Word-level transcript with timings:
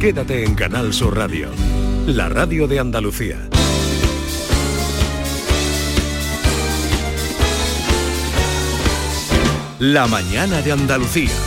Quédate 0.00 0.44
en 0.46 0.54
Canal 0.54 0.94
Sur 0.94 1.14
Radio, 1.14 1.50
la 2.06 2.30
radio 2.30 2.66
de 2.66 2.78
Andalucía. 2.78 3.36
La 9.78 10.06
mañana 10.06 10.62
de 10.62 10.72
Andalucía. 10.72 11.45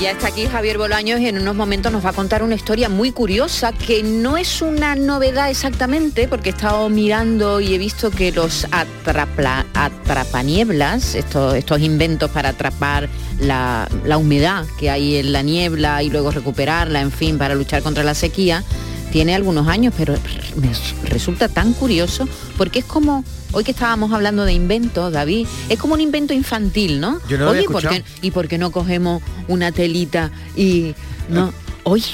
Ya 0.00 0.12
está 0.12 0.28
aquí 0.28 0.46
Javier 0.46 0.78
Bolaños 0.78 1.18
y 1.18 1.26
en 1.26 1.38
unos 1.38 1.56
momentos 1.56 1.90
nos 1.90 2.04
va 2.04 2.10
a 2.10 2.12
contar 2.12 2.44
una 2.44 2.54
historia 2.54 2.88
muy 2.88 3.10
curiosa 3.10 3.72
que 3.72 4.04
no 4.04 4.36
es 4.36 4.62
una 4.62 4.94
novedad 4.94 5.50
exactamente 5.50 6.28
porque 6.28 6.50
he 6.50 6.52
estado 6.52 6.88
mirando 6.88 7.58
y 7.58 7.74
he 7.74 7.78
visto 7.78 8.12
que 8.12 8.30
los 8.30 8.64
atrapla, 8.70 9.66
atrapanieblas, 9.74 11.16
estos, 11.16 11.56
estos 11.56 11.80
inventos 11.80 12.30
para 12.30 12.50
atrapar 12.50 13.08
la, 13.40 13.88
la 14.04 14.18
humedad 14.18 14.66
que 14.78 14.88
hay 14.88 15.16
en 15.16 15.32
la 15.32 15.42
niebla 15.42 16.00
y 16.04 16.10
luego 16.10 16.30
recuperarla, 16.30 17.00
en 17.00 17.10
fin, 17.10 17.36
para 17.36 17.56
luchar 17.56 17.82
contra 17.82 18.04
la 18.04 18.14
sequía, 18.14 18.62
tiene 19.12 19.34
algunos 19.34 19.68
años, 19.68 19.94
pero 19.96 20.14
me 20.56 20.70
resulta 21.08 21.48
tan 21.48 21.72
curioso 21.72 22.28
porque 22.56 22.80
es 22.80 22.84
como 22.84 23.24
hoy 23.52 23.64
que 23.64 23.70
estábamos 23.70 24.12
hablando 24.12 24.44
de 24.44 24.52
inventos, 24.52 25.12
David, 25.12 25.46
es 25.68 25.78
como 25.78 25.94
un 25.94 26.00
invento 26.00 26.34
infantil, 26.34 27.00
¿no? 27.00 27.18
Yo 27.28 27.38
no 27.38 27.44
lo 27.44 27.50
había 27.50 27.62
Oye, 27.62 27.70
¿por 27.70 27.82
qué- 27.88 27.96
escuchado. 27.96 28.18
¿y 28.22 28.30
por 28.30 28.48
qué 28.48 28.58
no 28.58 28.70
cogemos 28.70 29.22
una 29.48 29.72
telita 29.72 30.30
y 30.56 30.94
no? 31.28 31.52
Oye, 31.84 32.04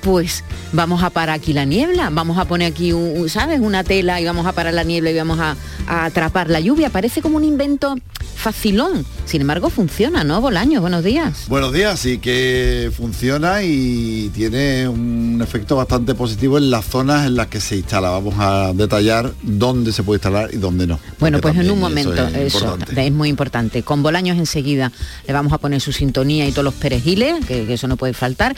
pues 0.00 0.44
vamos 0.72 1.02
a 1.02 1.10
parar 1.10 1.34
aquí 1.36 1.52
la 1.52 1.64
niebla, 1.64 2.08
vamos 2.10 2.38
a 2.38 2.44
poner 2.46 2.72
aquí, 2.72 2.92
un, 2.92 3.18
un- 3.20 3.28
¿sabes? 3.28 3.60
Una 3.60 3.84
tela 3.84 4.20
y 4.20 4.24
vamos 4.24 4.46
a 4.46 4.52
parar 4.52 4.72
la 4.72 4.84
niebla 4.84 5.10
y 5.10 5.16
vamos 5.16 5.38
a, 5.40 5.56
a 5.86 6.04
atrapar 6.06 6.48
la 6.48 6.60
lluvia. 6.60 6.88
Parece 6.88 7.20
como 7.20 7.36
un 7.36 7.44
invento 7.44 7.96
facilón. 8.38 9.04
Sin 9.24 9.42
embargo, 9.42 9.68
funciona, 9.68 10.24
¿no? 10.24 10.40
Bolaños, 10.40 10.80
buenos 10.80 11.04
días. 11.04 11.44
Buenos 11.48 11.72
días, 11.72 11.98
sí 11.98 12.18
que 12.18 12.90
funciona 12.96 13.62
y 13.62 14.30
tiene 14.34 14.88
un 14.88 15.40
efecto 15.42 15.76
bastante 15.76 16.14
positivo 16.14 16.56
en 16.56 16.70
las 16.70 16.86
zonas 16.86 17.26
en 17.26 17.34
las 17.34 17.48
que 17.48 17.60
se 17.60 17.76
instala. 17.76 18.10
Vamos 18.10 18.34
a 18.38 18.72
detallar 18.72 19.32
dónde 19.42 19.92
se 19.92 20.02
puede 20.02 20.18
instalar 20.18 20.50
y 20.52 20.56
dónde 20.56 20.86
no. 20.86 20.98
Bueno, 21.18 21.40
pues 21.40 21.56
en 21.56 21.70
un 21.70 21.80
momento, 21.80 22.12
eso 22.12 22.28
es 22.28 22.54
eso, 22.54 22.64
importante. 22.64 23.06
es 23.06 23.12
muy 23.12 23.28
importante. 23.28 23.82
Con 23.82 24.02
Bolaños 24.02 24.38
enseguida 24.38 24.92
le 25.26 25.32
vamos 25.32 25.52
a 25.52 25.58
poner 25.58 25.80
su 25.80 25.92
sintonía 25.92 26.46
y 26.46 26.52
todos 26.52 26.64
los 26.64 26.74
perejiles, 26.74 27.44
que, 27.44 27.66
que 27.66 27.74
eso 27.74 27.88
no 27.88 27.96
puede 27.96 28.14
faltar. 28.14 28.56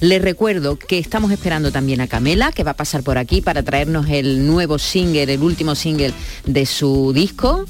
Les 0.00 0.20
recuerdo 0.20 0.78
que 0.78 0.98
estamos 0.98 1.32
esperando 1.32 1.72
también 1.72 2.00
a 2.02 2.08
Camela, 2.08 2.52
que 2.52 2.62
va 2.62 2.72
a 2.72 2.76
pasar 2.76 3.02
por 3.02 3.16
aquí 3.16 3.40
para 3.40 3.62
traernos 3.62 4.06
el 4.10 4.46
nuevo 4.46 4.78
single, 4.78 5.22
el 5.22 5.42
último 5.42 5.74
single 5.74 6.12
de 6.44 6.66
su 6.66 7.12
disco. 7.14 7.64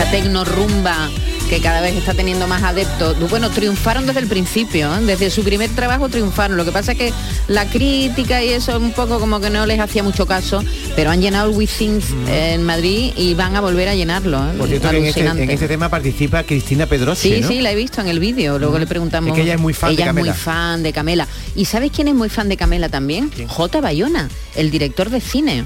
Esta 0.00 0.10
tecno 0.12 0.44
rumba 0.44 1.10
que 1.50 1.60
cada 1.60 1.80
vez 1.80 1.94
está 1.96 2.14
teniendo 2.14 2.46
más 2.46 2.62
adeptos. 2.62 3.18
Bueno, 3.28 3.50
triunfaron 3.50 4.06
desde 4.06 4.20
el 4.20 4.28
principio, 4.28 4.94
¿eh? 4.96 5.00
desde 5.04 5.30
su 5.30 5.42
primer 5.42 5.68
trabajo 5.70 6.08
triunfaron. 6.08 6.56
Lo 6.56 6.64
que 6.64 6.70
pasa 6.72 6.92
es 6.92 6.98
que 6.98 7.12
la 7.48 7.66
crítica 7.66 8.42
y 8.42 8.48
eso 8.50 8.78
un 8.78 8.92
poco 8.92 9.18
como 9.20 9.40
que 9.40 9.50
no 9.50 9.66
les 9.66 9.78
hacía 9.80 10.02
mucho 10.02 10.26
caso, 10.26 10.64
pero 10.96 11.10
han 11.10 11.20
llenado 11.20 11.50
el 11.50 11.56
We 11.56 11.66
Things 11.66 12.04
en 12.28 12.62
Madrid 12.62 13.12
y 13.16 13.34
van 13.34 13.56
a 13.56 13.60
volver 13.60 13.88
a 13.88 13.94
llenarlo. 13.94 14.38
¿eh? 14.38 14.54
Por 14.56 14.68
cierto, 14.68 14.88
en 14.90 14.96
este, 15.04 15.20
Alucinante. 15.20 15.42
en 15.42 15.50
este 15.50 15.68
tema 15.68 15.88
participa 15.90 16.44
Cristina 16.44 16.86
Pedrosi, 16.86 17.34
Sí, 17.34 17.40
¿no? 17.42 17.48
sí, 17.48 17.60
la 17.60 17.72
he 17.72 17.74
visto 17.74 18.00
en 18.00 18.06
el 18.08 18.20
vídeo. 18.20 18.58
Luego 18.58 18.78
le 18.78 18.86
preguntamos. 18.86 19.30
Es 19.30 19.34
que 19.36 19.42
ella 19.42 19.54
es 19.54 19.60
muy 19.60 19.74
fan 19.74 19.96
de 19.96 20.02
es 20.02 20.06
Camela. 20.06 20.30
muy 20.32 20.38
fan 20.40 20.82
de 20.82 20.92
Camela. 20.92 21.28
¿Y 21.56 21.64
sabes 21.66 21.90
quién 21.94 22.08
es 22.08 22.14
muy 22.14 22.28
fan 22.30 22.48
de 22.48 22.56
Camela 22.56 22.88
también? 22.88 23.30
J. 23.48 23.80
Bayona, 23.80 24.30
el 24.54 24.70
director 24.70 25.10
de 25.10 25.20
cine. 25.20 25.64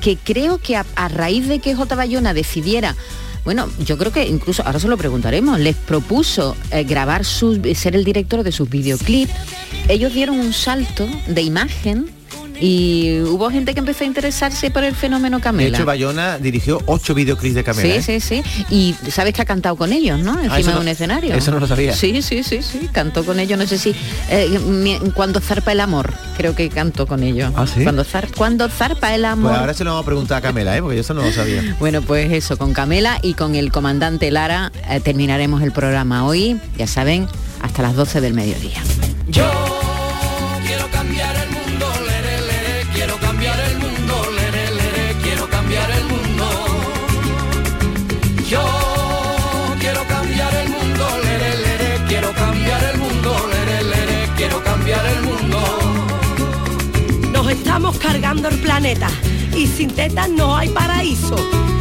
Que 0.00 0.16
creo 0.16 0.58
que 0.58 0.76
a, 0.76 0.86
a 0.96 1.08
raíz 1.08 1.48
de 1.48 1.58
que 1.58 1.74
J. 1.74 1.94
Bayona 1.96 2.32
decidiera. 2.34 2.94
Bueno, 3.44 3.68
yo 3.84 3.98
creo 3.98 4.10
que 4.10 4.26
incluso, 4.26 4.62
ahora 4.64 4.78
se 4.78 4.88
lo 4.88 4.96
preguntaremos, 4.96 5.60
les 5.60 5.76
propuso 5.76 6.56
eh, 6.70 6.84
grabar 6.84 7.24
sus, 7.24 7.58
ser 7.76 7.94
el 7.94 8.04
director 8.04 8.42
de 8.42 8.52
sus 8.52 8.70
videoclips. 8.70 9.32
Ellos 9.88 10.14
dieron 10.14 10.40
un 10.40 10.52
salto 10.52 11.06
de 11.26 11.42
imagen 11.42 12.06
y 12.60 13.20
hubo 13.22 13.50
gente 13.50 13.74
que 13.74 13.80
empezó 13.80 14.04
a 14.04 14.06
interesarse 14.06 14.70
por 14.70 14.84
el 14.84 14.94
fenómeno 14.94 15.38
De 15.38 15.42
Camela. 15.42 15.76
hecho, 15.76 15.86
Bayona 15.86 16.38
dirigió 16.38 16.80
ocho 16.86 17.14
videoclips 17.14 17.54
de 17.54 17.64
Camela. 17.64 18.02
Sí, 18.02 18.12
¿eh? 18.12 18.20
sí, 18.20 18.42
sí. 18.42 18.64
Y 18.70 18.94
sabes 19.10 19.34
que 19.34 19.42
ha 19.42 19.44
cantado 19.44 19.76
con 19.76 19.92
ellos, 19.92 20.18
¿no? 20.20 20.34
Encima 20.34 20.58
eso 20.58 20.68
de 20.70 20.74
no- 20.76 20.80
un 20.82 20.88
escenario. 20.88 21.34
eso 21.34 21.50
no 21.50 21.60
lo 21.60 21.66
sabía. 21.66 21.94
Sí, 21.94 22.22
sí, 22.22 22.42
sí, 22.42 22.62
sí. 22.62 22.88
Cantó 22.92 23.24
con 23.24 23.38
ellos, 23.40 23.58
no 23.58 23.66
sé 23.66 23.78
si 23.78 23.94
eh, 24.30 24.58
cuando 25.14 25.40
zarpa 25.40 25.72
el 25.72 25.80
amor, 25.80 26.12
creo 26.36 26.54
que 26.54 26.68
cantó 26.68 27.06
con 27.06 27.22
ellos. 27.22 27.52
¿Ah, 27.56 27.66
sí? 27.66 27.82
Cuando, 27.82 28.04
zar- 28.04 28.28
cuando 28.36 28.68
zarpa 28.68 29.14
el 29.14 29.24
amor. 29.24 29.50
Pues 29.50 29.60
ahora 29.60 29.74
se 29.74 29.84
lo 29.84 29.90
vamos 29.90 30.02
a 30.04 30.06
preguntar 30.06 30.38
a 30.38 30.40
Camela, 30.40 30.76
¿eh? 30.76 30.80
porque 30.80 30.96
yo 30.96 31.00
eso 31.02 31.14
no 31.14 31.22
lo 31.22 31.32
sabía. 31.32 31.62
Bueno, 31.78 32.02
pues 32.02 32.32
eso, 32.32 32.56
con 32.56 32.72
Camela 32.72 33.18
y 33.22 33.34
con 33.34 33.54
el 33.54 33.70
comandante 33.72 34.30
Lara 34.30 34.72
eh, 34.88 35.00
terminaremos 35.00 35.62
el 35.62 35.72
programa 35.72 36.24
hoy, 36.26 36.58
ya 36.78 36.86
saben, 36.86 37.26
hasta 37.60 37.82
las 37.82 37.94
12 37.96 38.20
del 38.20 38.32
mediodía. 38.34 38.82
Yo 39.28 39.44
estamos 57.64 57.96
cargando 57.98 58.48
el 58.50 58.58
planeta 58.58 59.08
y 59.56 59.66
sin 59.66 59.88
tetas 59.90 60.28
no 60.28 60.54
hay 60.54 60.68
paraíso. 60.68 61.34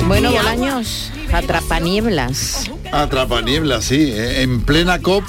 Bueno, 0.07 0.29
Ni 0.31 0.38
agua, 0.38 0.53
Bolaños, 0.53 1.11
atrapanieblas. 1.31 2.69
Atrapaniebla, 2.94 3.81
sí. 3.81 3.97
eh, 4.13 4.44
En 4.44 4.61
plena 4.61 4.99
COP 4.99 5.25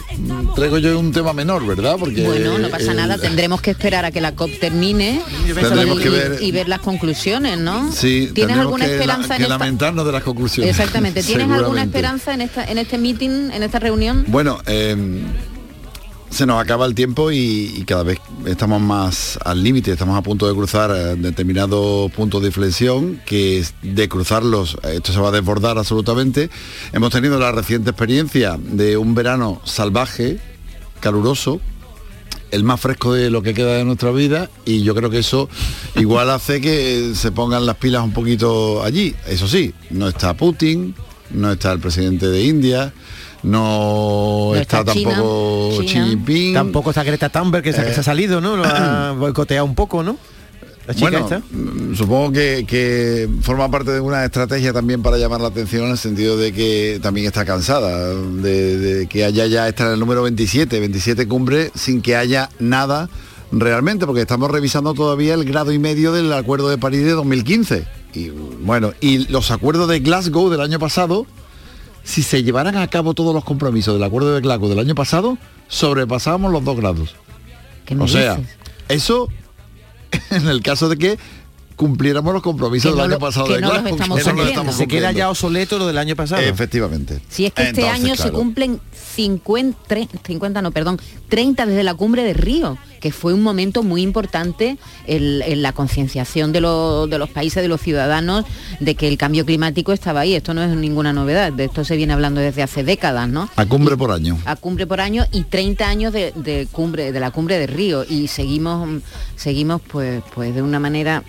traigo 0.54 0.78
yo 0.78 0.96
un 0.98 1.10
tema 1.12 1.32
menor, 1.32 1.66
¿verdad? 1.66 1.96
Porque 1.98 2.22
Bueno, 2.22 2.56
no 2.58 2.68
pasa 2.68 2.92
eh, 2.92 2.94
nada, 2.94 3.18
tendremos 3.18 3.60
que 3.62 3.72
esperar 3.72 4.04
a 4.04 4.12
que 4.12 4.20
la 4.20 4.32
COP 4.36 4.50
termine 4.60 5.20
Tendremos 5.52 5.98
y, 5.98 6.02
que 6.02 6.08
ver- 6.10 6.38
y 6.40 6.52
ver 6.52 6.68
las 6.68 6.80
conclusiones, 6.80 7.58
¿no? 7.58 7.90
Sí, 7.92 8.30
¿Tienes 8.32 8.56
alguna 8.56 8.84
que 8.84 8.90
la- 8.90 8.94
esperanza 8.96 9.28
que 9.30 9.34
en 9.36 9.42
esta? 9.42 9.58
lamentarnos 9.58 10.06
de 10.06 10.12
las 10.12 10.22
conclusiones. 10.22 10.70
Exactamente. 10.70 11.22
¿Tienes 11.24 11.50
alguna 11.50 11.82
esperanza 11.82 12.32
en 12.32 12.42
esta 12.42 12.64
en 12.64 12.78
este 12.78 12.96
meeting, 12.98 13.50
en 13.52 13.62
esta 13.64 13.80
reunión? 13.80 14.24
Bueno, 14.28 14.58
eh, 14.66 14.94
se 16.34 16.46
nos 16.46 16.60
acaba 16.60 16.84
el 16.84 16.94
tiempo 16.96 17.30
y, 17.30 17.84
cada 17.86 18.02
vez 18.02 18.18
estamos 18.44 18.80
más 18.80 19.38
al 19.44 19.62
límite, 19.62 19.92
estamos 19.92 20.18
a 20.18 20.22
punto 20.22 20.48
de 20.48 20.54
cruzar 20.54 20.90
eh, 20.90 21.14
determinados 21.16 22.10
puntos 22.10 22.42
de 22.42 22.48
inflexión, 22.48 23.20
que 23.24 23.64
de 23.82 24.08
cruzarlos, 24.08 24.76
esto 24.82 25.12
se 25.12 25.20
va 25.20 25.28
a 25.28 25.32
desbordar 25.32 25.78
absolutamente. 25.78 26.50
Hemos 26.92 27.12
tenido 27.12 27.38
la 27.38 27.52
reciente 27.52 27.90
experiencia 27.90 28.58
de 28.60 28.96
un 28.96 29.14
verano 29.14 29.60
salvaje, 29.64 30.40
caluroso, 30.98 31.60
el 32.50 32.64
más 32.64 32.80
fresco 32.80 33.12
de 33.12 33.30
lo 33.30 33.42
que 33.42 33.54
queda 33.54 33.74
de 33.74 33.84
nuestra 33.84 34.10
vida 34.10 34.50
y 34.64 34.82
yo 34.82 34.94
creo 34.94 35.10
que 35.10 35.18
eso 35.18 35.48
igual 35.94 36.30
hace 36.30 36.60
que 36.60 37.12
se 37.14 37.30
pongan 37.30 37.64
las 37.64 37.76
pilas 37.76 38.02
un 38.02 38.12
poquito 38.12 38.82
allí. 38.82 39.14
Eso 39.28 39.46
sí, 39.46 39.72
no 39.90 40.08
está 40.08 40.34
Putin, 40.34 40.96
no 41.30 41.52
está 41.52 41.72
el 41.72 41.78
presidente 41.78 42.26
de 42.26 42.42
India, 42.42 42.92
no, 43.44 44.50
No 44.52 44.56
está, 44.56 44.80
está 44.80 44.92
China, 44.92 45.10
tampoco 45.12 45.82
Xi. 45.82 45.88
Jinping. 45.88 46.54
Tampoco 46.54 46.90
está 46.90 47.04
Greta 47.04 47.28
Thunberg, 47.28 47.62
que, 47.62 47.72
se, 47.72 47.80
ha 47.80 48.02
salido, 48.02 48.40
¿no? 48.40 48.56
Lo 48.56 48.64
ha 48.64 49.12
boicoteado 49.18 49.64
un 49.64 49.74
poco, 49.74 50.02
¿no? 50.02 50.16
La 50.86 50.94
chica 50.94 51.10
Bueno, 51.10 51.24
esta. 51.26 51.38
mm, 51.50 51.94
supongo 51.94 52.32
que, 52.32 52.64
que 52.66 53.28
forma 53.40 53.70
parte 53.70 53.90
de 53.92 54.00
una 54.00 54.24
estrategia 54.24 54.72
también 54.72 55.02
para 55.02 55.16
llamar 55.16 55.40
la 55.40 55.48
atención 55.48 55.86
en 55.86 55.92
el 55.92 55.98
sentido 55.98 56.36
de 56.36 56.52
que 56.52 56.98
también 57.02 57.26
está 57.26 57.44
cansada 57.46 58.14
de, 58.14 58.76
de 58.78 59.06
que 59.06 59.24
haya 59.24 59.46
ya 59.46 59.66
está 59.66 59.86
en 59.86 59.92
el 59.92 60.00
número 60.00 60.22
27, 60.24 60.80
27 60.80 61.26
cumbre 61.26 61.70
sin 61.74 62.02
que 62.02 62.16
haya 62.16 62.50
nada 62.58 63.08
realmente, 63.60 64.06
porque 64.06 64.22
estamos 64.22 64.50
revisando 64.50 64.94
todavía 64.94 65.34
el 65.34 65.44
grado 65.44 65.72
y 65.72 65.78
medio 65.78 66.12
del 66.12 66.32
Acuerdo 66.32 66.68
de 66.68 66.78
París 66.78 67.04
de 67.04 67.12
2015. 67.12 67.86
Y 68.14 68.28
bueno, 68.28 68.92
y 69.00 69.26
los 69.28 69.50
acuerdos 69.50 69.88
de 69.88 70.00
Glasgow 70.00 70.50
del 70.50 70.60
año 70.60 70.78
pasado, 70.78 71.26
si 72.04 72.22
se 72.22 72.42
llevaran 72.44 72.76
a 72.76 72.86
cabo 72.86 73.14
todos 73.14 73.34
los 73.34 73.44
compromisos 73.44 73.94
del 73.94 74.02
Acuerdo 74.04 74.32
de 74.34 74.40
Glasgow 74.40 74.68
del 74.68 74.78
año 74.78 74.94
pasado, 74.94 75.36
sobrepasábamos 75.68 76.52
los 76.52 76.62
dos 76.64 76.76
grados. 76.76 77.16
¿Qué 77.86 77.94
me 77.96 78.04
O 78.04 78.08
sea, 78.08 78.36
dices? 78.36 78.56
eso 78.88 79.28
en 80.30 80.46
el 80.48 80.62
caso 80.62 80.88
de 80.88 80.96
que 80.96 81.18
cumpliéramos 81.76 82.32
los 82.32 82.42
compromisos 82.42 82.84
Que 82.84 82.90
del 82.90 82.98
no 82.98 83.02
año 83.04 83.12
lo- 83.14 83.18
pasado 83.18 83.46
que 83.46 83.54
de 83.54 83.60
no 83.62 83.68
los 83.68 83.78
estamos 83.78 83.96
que 83.98 84.00
no 84.08 84.14
lo 84.16 84.22
cumpliendo. 84.22 84.50
estamos 84.50 84.74
se 84.76 84.86
queda 84.86 85.10
ya 85.10 85.28
obsoleto 85.28 85.76
lo 85.78 85.86
del 85.88 85.98
año 85.98 86.14
pasado. 86.14 86.40
Efectivamente. 86.42 87.20
Si 87.28 87.46
es 87.46 87.52
que 87.52 87.62
este 87.64 87.80
Entonces, 87.80 88.04
año 88.04 88.14
se 88.16 88.30
cumplen 88.30 88.80
50, 89.16 89.78
tre- 89.88 90.08
50 90.24 90.62
no, 90.62 90.70
perdón, 90.70 91.00
30 91.28 91.66
desde 91.66 91.82
la 91.82 91.94
cumbre 91.94 92.22
de 92.22 92.32
Río, 92.32 92.78
que 93.04 93.12
fue 93.12 93.34
un 93.34 93.42
momento 93.42 93.82
muy 93.82 94.00
importante 94.00 94.78
en, 95.06 95.42
en 95.42 95.60
la 95.60 95.72
concienciación 95.74 96.52
de, 96.52 96.62
los- 96.62 97.10
de 97.10 97.18
los 97.18 97.28
países, 97.28 97.62
de 97.62 97.68
los 97.68 97.82
ciudadanos, 97.82 98.46
de 98.80 98.94
que 98.94 99.08
el 99.08 99.18
cambio 99.18 99.44
climático 99.44 99.92
estaba 99.92 100.20
ahí. 100.20 100.32
Esto 100.34 100.54
no 100.54 100.62
es 100.62 100.74
ninguna 100.74 101.12
novedad, 101.12 101.52
de 101.52 101.64
esto 101.64 101.84
se 101.84 101.96
viene 101.98 102.14
hablando 102.14 102.40
desde 102.40 102.62
hace 102.62 102.82
décadas, 102.82 103.28
¿no? 103.28 103.50
A 103.56 103.66
cumbre 103.66 103.94
por 103.98 104.10
año. 104.10 104.38
a 104.46 104.56
cumbre 104.56 104.86
por 104.86 105.02
año 105.02 105.26
y 105.32 105.42
30 105.42 105.86
años 105.86 106.12
de, 106.14 106.32
de 106.34 106.66
cumbre 106.72 107.12
de 107.12 107.20
la 107.20 107.30
cumbre 107.30 107.58
de 107.58 107.66
Río 107.66 108.06
y 108.08 108.28
seguimos 108.28 109.02
seguimos 109.36 109.82
pues 109.86 110.22
pues 110.34 110.54
de 110.54 110.62
una 110.62 110.80
manera 110.80 111.22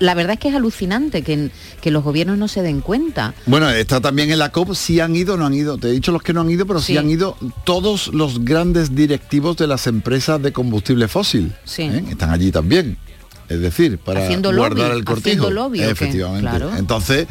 la 0.00 0.14
verdad 0.14 0.32
es 0.34 0.38
que 0.38 0.48
es 0.48 0.54
alucinante 0.54 1.20
que, 1.20 1.50
que 1.82 1.90
los 1.90 2.02
gobiernos 2.04 2.38
no 2.38 2.48
se 2.48 2.62
den 2.62 2.80
cuenta 2.80 3.34
Bueno, 3.44 3.68
está 3.68 4.00
también 4.00 4.30
en 4.30 4.38
la 4.38 4.50
COP, 4.50 4.72
si 4.74 4.98
han 5.00 5.14
ido 5.14 5.34
o 5.34 5.36
no 5.36 5.44
han 5.44 5.52
ido. 5.54 5.76
Te 5.76 5.88
he 5.88 5.92
dicho 5.92 6.10
los 6.12 6.22
que 6.22 6.32
no 6.32 6.40
han 6.40 6.50
ido, 6.50 6.64
pero 6.66 6.80
sí, 6.80 6.92
Sí. 6.92 6.96
han 6.98 7.10
ido 7.10 7.36
todos 7.64 8.08
los 8.14 8.44
grandes 8.44 8.94
directivos 8.94 9.56
de 9.58 9.66
las 9.66 9.86
empresas 9.86 10.40
de 10.40 10.52
combustible 10.52 11.01
fósil. 11.08 11.52
Sí. 11.64 11.82
¿eh? 11.82 12.04
Están 12.10 12.30
allí 12.30 12.50
también. 12.50 12.96
Es 13.48 13.60
decir, 13.60 13.98
para 13.98 14.24
Haciendo 14.24 14.54
guardar 14.54 14.88
lobby, 14.88 14.98
el 14.98 15.04
cortijo. 15.04 15.50
lobby. 15.50 15.82
Efectivamente. 15.82 16.48
Claro. 16.48 16.70
Entonces, 16.76 17.26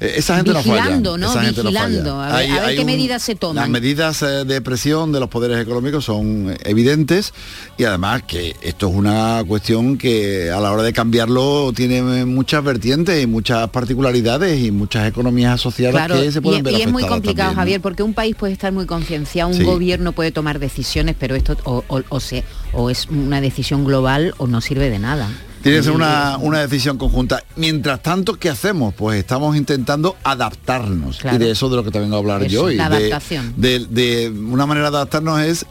esa 0.00 0.36
gente 0.36 0.52
Vigilando, 0.52 1.18
no 1.18 1.26
¿no? 1.26 1.32
falla. 1.32 1.40
esa 1.40 1.46
gente 1.46 1.62
no 1.64 1.68
Vigilando, 1.70 2.16
falla. 2.16 2.34
a 2.34 2.38
ver- 2.38 2.50
a 2.52 2.66
ver 2.66 2.76
qué 2.76 2.84
medidas 2.84 3.22
se 3.22 3.34
toman. 3.34 3.56
Las 3.56 3.68
medidas 3.68 4.22
eh, 4.22 4.44
de 4.44 4.60
presión 4.60 5.12
de 5.12 5.20
los 5.20 5.28
poderes 5.28 5.58
económicos 5.60 6.04
son 6.04 6.50
eh, 6.50 6.56
evidentes 6.64 7.32
y 7.76 7.84
además 7.84 8.22
que 8.26 8.54
esto 8.62 8.88
es 8.88 8.94
una 8.94 9.42
cuestión 9.46 9.98
que 9.98 10.50
a 10.50 10.60
la 10.60 10.70
hora 10.72 10.82
de 10.82 10.92
cambiarlo 10.92 11.72
tiene 11.74 12.24
muchas 12.24 12.62
vertientes 12.62 13.22
y 13.22 13.26
muchas 13.26 13.68
particularidades 13.70 14.60
y 14.64 14.70
muchas 14.70 15.08
economías 15.08 15.54
asociadas 15.54 15.94
claro 16.06 16.20
que 16.22 16.30
se 16.32 16.40
pueden 16.42 16.60
y, 16.60 16.62
ver 16.62 16.74
y 16.74 16.82
es 16.82 16.90
muy 16.92 17.02
complicado 17.02 17.48
también, 17.50 17.56
¿no? 17.56 17.60
Javier 17.60 17.80
porque 17.80 18.02
un 18.02 18.14
país 18.14 18.36
puede 18.36 18.52
estar 18.52 18.72
muy 18.72 18.86
concienciado 18.86 19.50
un 19.50 19.56
Sí. 19.56 19.64
gobierno 19.64 20.12
puede 20.12 20.30
tomar 20.32 20.58
decisiones 20.58 21.16
pero 21.18 21.34
esto 21.34 21.56
o, 21.64 21.82
o- 21.88 22.02
o 22.08 22.20
se- 22.20 22.44
o 22.72 22.90
es 22.90 23.06
una 23.08 23.40
decisión 23.40 23.84
global 23.84 24.34
o 24.38 24.46
no 24.46 24.60
sirve 24.60 24.90
de 24.90 24.98
nada 24.98 25.28
Tiene 25.62 25.78
que 25.78 25.84
ser 25.84 25.92
una, 25.92 26.36
una 26.38 26.60
decisión 26.60 26.98
conjunta. 26.98 27.42
Mientras 27.56 28.00
tanto, 28.02 28.34
¿qué 28.34 28.48
hacemos? 28.48 28.94
Pues 28.94 29.18
estamos 29.18 29.56
intentando 29.56 30.16
adaptarnos. 30.24 31.18
Claro. 31.18 31.36
Y 31.36 31.38
de 31.40 31.50
eso 31.50 31.68
de 31.68 31.76
lo 31.76 31.84
que 31.84 31.90
te 31.90 31.98
vengo 32.00 32.16
a 32.16 32.18
hablar 32.20 32.42
Eso, 32.42 32.50
yo 32.52 32.62
hoy. 32.64 32.76
la 32.76 32.88
De- 32.88 32.96
adaptación. 32.96 33.54
De, 33.56 33.80
de 33.90 34.30
una 34.30 34.66
manera 34.66 34.90
de 34.90 34.96
adaptarnos 34.96 35.40
es 35.40 35.66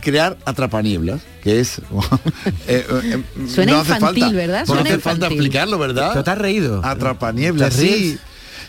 crear 0.00 0.36
atrapanieblas, 0.44 1.20
que 1.42 1.60
es... 1.60 1.78
eh, 2.66 2.86
eh, 2.88 3.22
Suena 3.48 3.72
no 3.72 3.78
hace 3.80 3.92
infantil, 3.94 4.22
falta- 4.24 4.36
¿verdad? 4.36 4.60
No 4.60 4.66
Suena 4.74 4.90
hace 4.90 4.98
falta 4.98 5.26
explicarlo, 5.26 5.78
¿verdad? 5.78 6.10
¿Pero 6.12 6.24
te 6.24 6.30
has 6.30 6.38
reído? 6.38 6.80
Atrapanieblas, 6.84 7.76
¿Te 7.76 7.80
sí. 7.86 8.18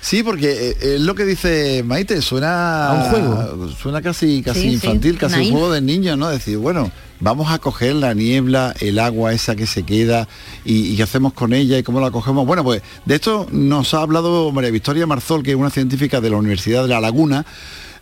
Sí, 0.01 0.23
porque 0.23 0.69
eh, 0.71 0.95
es 0.95 1.01
lo 1.01 1.13
que 1.13 1.25
dice 1.25 1.83
Maite, 1.85 2.21
suena 2.23 2.87
A 2.87 2.93
un 2.93 3.09
juego. 3.11 3.69
Suena 3.69 4.01
casi 4.01 4.41
casi 4.41 4.61
Sí, 4.61 4.67
sí, 4.69 4.73
infantil, 4.73 5.17
casi 5.17 5.35
naif. 5.35 5.47
un 5.47 5.59
juego 5.59 5.73
de 5.73 5.81
niños, 5.81 6.17
¿no? 6.17 6.27
Decir, 6.29 6.57
bueno, 6.57 6.91
vamos 7.19 7.51
a 7.51 7.59
coger 7.59 7.95
la 7.95 8.15
niebla, 8.15 8.73
el 8.79 8.97
agua 8.97 9.31
esa 9.31 9.55
que 9.55 9.67
se 9.67 9.83
queda 9.83 10.27
y, 10.65 10.91
y 10.91 10.95
qué 10.97 11.03
hacemos 11.03 11.33
con 11.33 11.53
ella 11.53 11.77
y 11.77 11.83
cómo 11.83 12.01
la 12.01 12.09
cogemos. 12.09 12.47
Bueno, 12.47 12.63
pues 12.63 12.81
de 13.05 13.15
esto 13.15 13.45
nos 13.51 13.93
ha 13.93 14.01
hablado 14.01 14.51
María 14.51 14.71
Victoria 14.71 15.05
Marzol, 15.05 15.43
que 15.43 15.51
es 15.51 15.55
una 15.55 15.69
científica 15.69 16.19
de 16.19 16.31
la 16.31 16.37
Universidad 16.37 16.81
de 16.81 16.89
La 16.89 16.99
Laguna. 16.99 17.45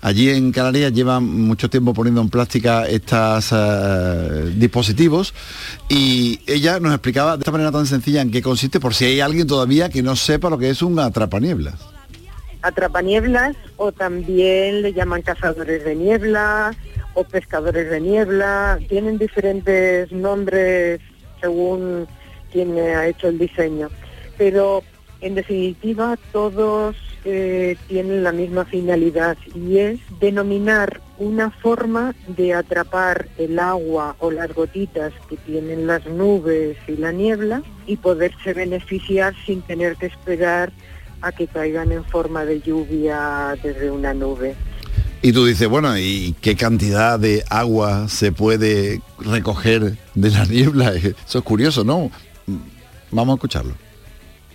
Allí 0.01 0.29
en 0.29 0.53
Canarias 0.53 0.93
llevan 0.93 1.25
mucho 1.25 1.69
tiempo 1.69 1.93
poniendo 1.93 2.21
en 2.21 2.29
práctica 2.29 2.87
estos 2.87 3.53
dispositivos 4.57 5.33
y 5.89 6.39
ella 6.47 6.79
nos 6.79 6.93
explicaba 6.93 7.35
de 7.35 7.41
esta 7.41 7.51
manera 7.51 7.69
tan 7.73 7.85
sencilla 7.85 8.21
en 8.21 8.31
qué 8.31 8.41
consiste 8.41 8.79
por 8.79 8.93
si 8.95 9.03
hay 9.03 9.19
alguien 9.19 9.45
todavía 9.45 9.89
que 9.89 10.01
no 10.01 10.15
sepa 10.15 10.49
lo 10.49 10.57
que 10.57 10.69
es 10.69 10.81
un 10.81 10.97
atrapanieblas. 10.99 11.73
Atrapanieblas 12.61 13.55
o 13.77 13.91
también 13.91 14.81
le 14.81 14.93
llaman 14.93 15.21
cazadores 15.21 15.83
de 15.83 15.95
niebla 15.95 16.71
o 17.13 17.23
pescadores 17.23 17.89
de 17.89 17.99
niebla. 17.99 18.79
Tienen 18.87 19.17
diferentes 19.17 20.11
nombres 20.11 20.99
según 21.41 22.07
quien 22.51 22.77
ha 22.77 23.07
hecho 23.07 23.27
el 23.29 23.37
diseño. 23.37 23.89
Pero 24.37 24.83
en 25.21 25.35
definitiva 25.35 26.17
todos 26.31 26.95
eh, 27.25 27.75
tienen 27.87 28.23
la 28.23 28.31
misma 28.31 28.63
finalidad 28.63 29.37
y 29.53 29.79
es 29.79 29.99
denominar 30.21 31.01
una 31.17 31.51
forma 31.51 32.15
de 32.27 32.53
atrapar 32.53 33.27
el 33.37 33.59
agua 33.59 34.15
o 34.19 34.31
las 34.31 34.53
gotitas 34.53 35.11
que 35.29 35.35
tienen 35.35 35.85
las 35.85 36.05
nubes 36.05 36.77
y 36.87 36.95
la 36.95 37.11
niebla 37.11 37.61
y 37.85 37.97
poderse 37.97 38.53
beneficiar 38.53 39.33
sin 39.45 39.61
tener 39.61 39.97
que 39.97 40.05
esperar 40.05 40.71
a 41.21 41.31
que 41.31 41.47
caigan 41.47 41.91
en 41.91 42.03
forma 42.05 42.45
de 42.45 42.61
lluvia 42.61 43.55
desde 43.61 43.91
una 43.91 44.13
nube. 44.13 44.55
Y 45.21 45.33
tú 45.33 45.45
dices, 45.45 45.67
bueno, 45.67 45.97
¿y 45.97 46.33
qué 46.41 46.55
cantidad 46.55 47.19
de 47.19 47.43
agua 47.49 48.07
se 48.07 48.31
puede 48.31 49.01
recoger 49.19 49.97
de 50.15 50.29
la 50.29 50.45
niebla? 50.45 50.93
Eso 51.27 51.39
es 51.39 51.43
curioso, 51.43 51.83
¿no? 51.83 52.09
Vamos 53.11 53.33
a 53.33 53.35
escucharlo. 53.35 53.73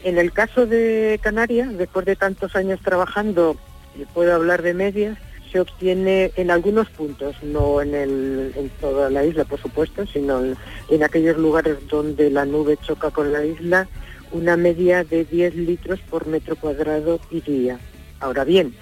En 0.05 0.19
el 0.19 0.33
caso 0.33 0.67
de 0.67 1.19
Canarias, 1.23 1.77
después 1.77 2.07
de 2.07 2.17
tantos 2.17 2.57
años 2.57 2.81
trabajando, 2.83 3.57
y 3.99 4.05
puedo 4.07 4.35
hablar 4.35 4.63
de 4.63 4.75
medias, 4.75 5.19
se 5.53 5.61
obtiene 5.61 6.33
en 6.37 6.51
algunos 6.51 6.89
puntos, 6.91 7.37
no 7.43 7.81
en, 7.81 7.95
el- 7.95 8.53
en 8.57 8.69
toda 8.81 9.09
la 9.11 9.25
isla, 9.25 9.45
por 9.45 9.61
supuesto, 9.61 10.05
sino 10.07 10.45
en, 10.45 10.57
en 10.91 11.03
aquellos 11.05 11.37
lugares 11.39 11.77
donde 11.89 12.29
la 12.31 12.45
nube 12.45 12.77
choca 12.87 13.11
con 13.11 13.33
la 13.33 13.45
isla, 13.45 13.87
una 14.35 14.57
media 14.57 15.05
de 15.05 15.25
10 15.25 15.55
litros 15.55 16.01
por 16.11 16.27
metro 16.27 16.57
cuadrado 16.57 17.21
y 17.31 17.41
día. 17.41 17.79
Ahora 18.19 18.43
bien, 18.43 18.75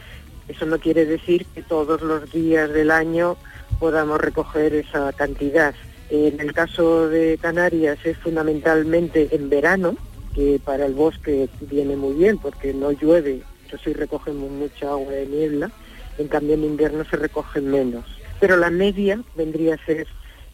eso 0.48 0.64
no 0.64 0.78
quiere 0.78 1.04
decir 1.04 1.44
que 1.54 1.62
todos 1.62 2.00
los 2.00 2.32
días 2.32 2.72
del 2.72 2.90
año 2.90 3.36
podamos 3.78 4.18
recoger 4.18 4.74
esa 4.74 5.12
cantidad. 5.12 5.74
En 6.08 6.40
el 6.40 6.54
caso 6.54 7.08
de 7.08 7.38
Canarias 7.40 7.98
es 8.04 8.16
fundamentalmente 8.18 9.28
en 9.32 9.50
verano, 9.50 9.94
que 10.34 10.58
para 10.64 10.86
el 10.86 10.94
bosque 10.94 11.50
viene 11.60 11.96
muy 11.96 12.14
bien 12.14 12.38
porque 12.38 12.72
no 12.72 12.90
llueve, 12.90 13.42
eso 13.66 13.76
sí 13.84 13.92
recogemos 13.92 14.50
mucha 14.50 14.88
agua 14.88 15.12
de 15.12 15.26
niebla, 15.26 15.70
en 16.16 16.28
cambio 16.28 16.54
en 16.54 16.64
invierno 16.64 17.04
se 17.04 17.16
recoge 17.16 17.60
menos. 17.60 18.06
Pero 18.40 18.56
la 18.56 18.70
media 18.70 19.20
vendría 19.36 19.74
a 19.74 19.84
ser 19.84 20.06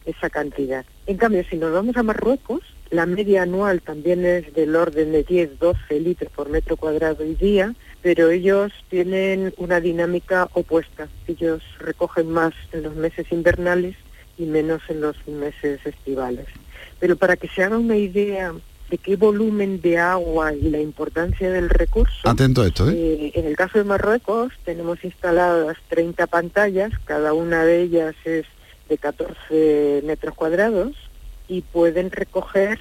esa 0.05 0.29
cantidad. 0.29 0.85
En 1.05 1.15
cambio, 1.15 1.43
si 1.49 1.55
nos 1.55 1.71
vamos 1.71 1.95
a 1.95 2.03
Marruecos, 2.03 2.61
la 2.91 3.05
media 3.05 3.43
anual 3.43 3.81
también 3.81 4.25
es 4.25 4.53
del 4.53 4.75
orden 4.75 5.11
de 5.11 5.25
10-12 5.25 5.99
litros 6.01 6.31
por 6.31 6.49
metro 6.49 6.75
cuadrado 6.75 7.23
y 7.23 7.35
día, 7.35 7.75
pero 8.01 8.29
ellos 8.29 8.71
tienen 8.89 9.53
una 9.57 9.79
dinámica 9.79 10.49
opuesta. 10.53 11.07
Ellos 11.27 11.61
recogen 11.79 12.31
más 12.31 12.53
en 12.71 12.83
los 12.83 12.95
meses 12.95 13.31
invernales 13.31 13.95
y 14.37 14.45
menos 14.45 14.81
en 14.89 15.01
los 15.01 15.15
meses 15.27 15.79
estivales. 15.85 16.47
Pero 16.99 17.15
para 17.15 17.37
que 17.37 17.47
se 17.47 17.63
haga 17.63 17.77
una 17.77 17.97
idea 17.97 18.53
de 18.89 18.97
qué 18.97 19.15
volumen 19.15 19.81
de 19.81 19.99
agua 19.99 20.53
y 20.53 20.69
la 20.69 20.79
importancia 20.79 21.51
del 21.51 21.69
recurso, 21.69 22.27
Atento 22.27 22.63
a 22.63 22.67
esto, 22.67 22.89
¿eh? 22.89 22.95
eh, 22.95 23.31
en 23.35 23.45
el 23.45 23.55
caso 23.55 23.77
de 23.77 23.83
Marruecos 23.83 24.51
tenemos 24.65 25.03
instaladas 25.03 25.77
30 25.89 26.25
pantallas, 26.25 26.91
cada 27.05 27.33
una 27.33 27.63
de 27.65 27.83
ellas 27.83 28.15
es 28.25 28.45
de 28.87 28.97
14 28.97 30.01
metros 30.05 30.33
cuadrados 30.33 31.08
y 31.49 31.61
pueden 31.61 32.11
recoger 32.11 32.79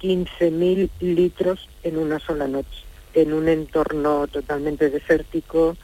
15.000 0.00 0.90
litros 1.00 1.68
en 1.82 1.98
una 1.98 2.20
sola 2.20 2.46
noche, 2.46 2.84
en 3.14 3.32
un 3.32 3.48
entorno 3.48 4.26
totalmente 4.28 4.90
desértico 4.90 5.76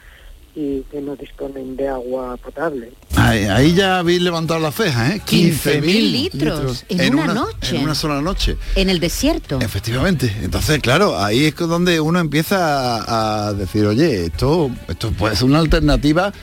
y 0.55 0.81
que 0.91 1.01
no 1.01 1.15
disponen 1.15 1.75
de 1.75 1.87
agua 1.87 2.35
potable. 2.37 2.91
Ahí, 3.15 3.43
ahí 3.45 3.75
ya 3.75 3.99
habéis 3.99 4.21
levantado 4.21 4.59
las 4.59 4.73
cejas, 4.73 5.15
¿eh? 5.15 5.21
15.000 5.23 5.81
15.000 5.81 6.11
litros 6.11 6.85
en 6.89 7.15
una 7.15 7.33
noche. 7.33 7.75
En 7.75 7.83
una 7.83 7.93
sola 7.93 8.21
noche. 8.21 8.57
en 8.75 8.89
el 8.89 8.99
desierto 8.99 9.59
Efectivamente. 9.61 10.33
Entonces, 10.41 10.79
claro, 10.79 11.19
ahí 11.19 11.45
es 11.45 11.55
donde 11.55 11.99
uno 11.99 12.19
empieza 12.19 12.97
a, 13.03 13.47
a 13.49 13.53
decir, 13.53 13.85
oye, 13.85 14.25
esto, 14.25 14.71
esto 14.87 15.11
puede 15.11 15.35
ser 15.35 15.45
una 15.45 15.59
alternativa 15.59 16.33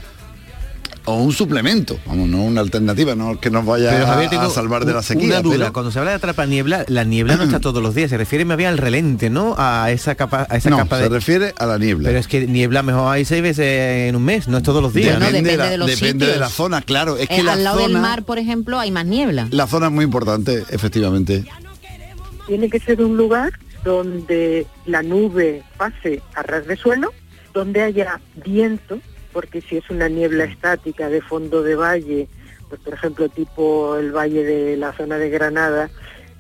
o 1.07 1.17
un 1.17 1.33
suplemento. 1.33 1.99
Vamos, 2.07 2.29
no 2.29 2.43
una 2.45 2.61
alternativa, 2.61 3.15
no 3.15 3.39
que 3.39 3.51
nos 3.51 3.67
vaya 3.67 3.91
Pero 3.91 4.07
Javier, 4.07 4.35
a, 4.41 4.49
salvar 4.51 4.85
de 4.85 4.93
la 4.95 5.03
sequía. 5.03 5.27
Una 5.27 5.43
duda, 5.43 5.57
pero- 5.59 5.73
cuando 5.73 5.91
se 5.93 5.99
habla 5.99 6.13
de 6.13 6.17
atrapa 6.17 6.47
niebla, 6.47 6.85
la 6.89 7.05
niebla 7.05 7.37
no 7.37 7.45
está 7.45 7.61
todos 7.61 7.83
los 7.83 7.95
días, 7.95 8.11
se 8.11 8.17
refiere 8.17 8.45
más 8.45 8.57
bien 8.57 8.71
al 8.71 8.79
relente, 8.79 9.29
¿no? 9.31 9.55
A 9.59 9.91
esa 9.91 10.15
capa, 10.15 10.47
a 10.49 10.57
esa 10.57 10.71
no, 10.71 10.79
capa 10.79 10.97
se 10.99 11.03
de. 11.05 11.09
refiere 11.11 11.55
a 11.59 11.67
la 11.67 11.79
niebla. 11.79 12.09
Pero 12.09 12.19
es 12.19 12.27
que 12.29 12.47
niebla 12.47 12.83
mejor 12.83 13.13
hay 13.13 13.25
seis 13.25 13.43
veces 13.43 14.09
en 14.09 14.17
un 14.17 14.25
mes, 14.25 14.49
no 14.49 14.57
es 14.59 14.63
todos 14.63 14.83
los 14.83 14.95
días. 14.95 15.19
Depende 15.21 15.57
la, 15.57 15.71
de 15.71 15.77
los 15.79 15.89
depende 15.89 16.27
de 16.27 16.33
sitios. 16.33 16.41
la 16.41 16.49
zona, 16.49 16.81
claro. 16.83 17.17
Es 17.17 17.29
que 17.29 17.37
Eh, 17.41 17.43
la 17.43 17.53
al 17.53 17.65
lado 17.65 17.81
del 17.81 17.99
mar 17.99 18.23
por 18.25 18.39
ejemplo 18.39 18.79
hay 18.81 18.91
más 18.91 19.05
niebla 19.07 19.49
la 19.51 19.67
zona 19.67 19.87
es 19.87 19.93
muy 19.93 20.05
importante, 20.05 20.65
efectivamente. 20.71 21.45
Tiene 22.47 22.69
que 22.69 22.79
ser 22.79 23.03
un 23.03 23.17
lugar 23.17 23.53
donde 23.85 24.67
la 24.87 25.03
nube 25.03 25.63
pase 25.77 26.23
a 26.35 26.43
ras 26.43 26.67
de 26.67 26.77
suelo, 26.77 27.13
donde 27.53 27.83
haya 27.83 28.21
viento, 28.45 28.99
porque 29.35 29.61
si 29.61 29.77
es 29.77 29.91
una 29.91 30.09
niebla 30.09 30.45
estática 30.45 31.11
de 31.11 31.21
fondo 31.21 31.63
de 31.63 31.75
valle, 31.75 32.29
pues 32.69 32.81
por 32.81 32.95
ejemplo 32.95 33.29
tipo 33.29 33.97
el 33.97 34.13
valle 34.13 34.45
de 34.45 34.77
la 34.79 34.93
zona 34.93 35.19
de 35.19 35.29
Granada, 35.29 35.91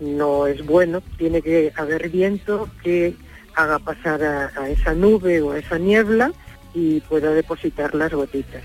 no 0.00 0.46
es 0.46 0.64
bueno, 0.64 1.02
tiene 1.18 1.42
que 1.42 1.72
haber 1.76 2.08
viento 2.08 2.68
que 2.82 3.14
haga 3.56 3.80
pasar 3.80 4.22
a, 4.22 4.52
a 4.56 4.70
esa 4.70 4.94
nube 4.94 5.42
o 5.42 5.50
a 5.50 5.58
esa 5.58 5.76
niebla 5.78 6.32
y 6.72 7.00
pueda 7.00 7.30
depositar 7.30 7.94
las 7.94 8.12
gotitas. 8.12 8.62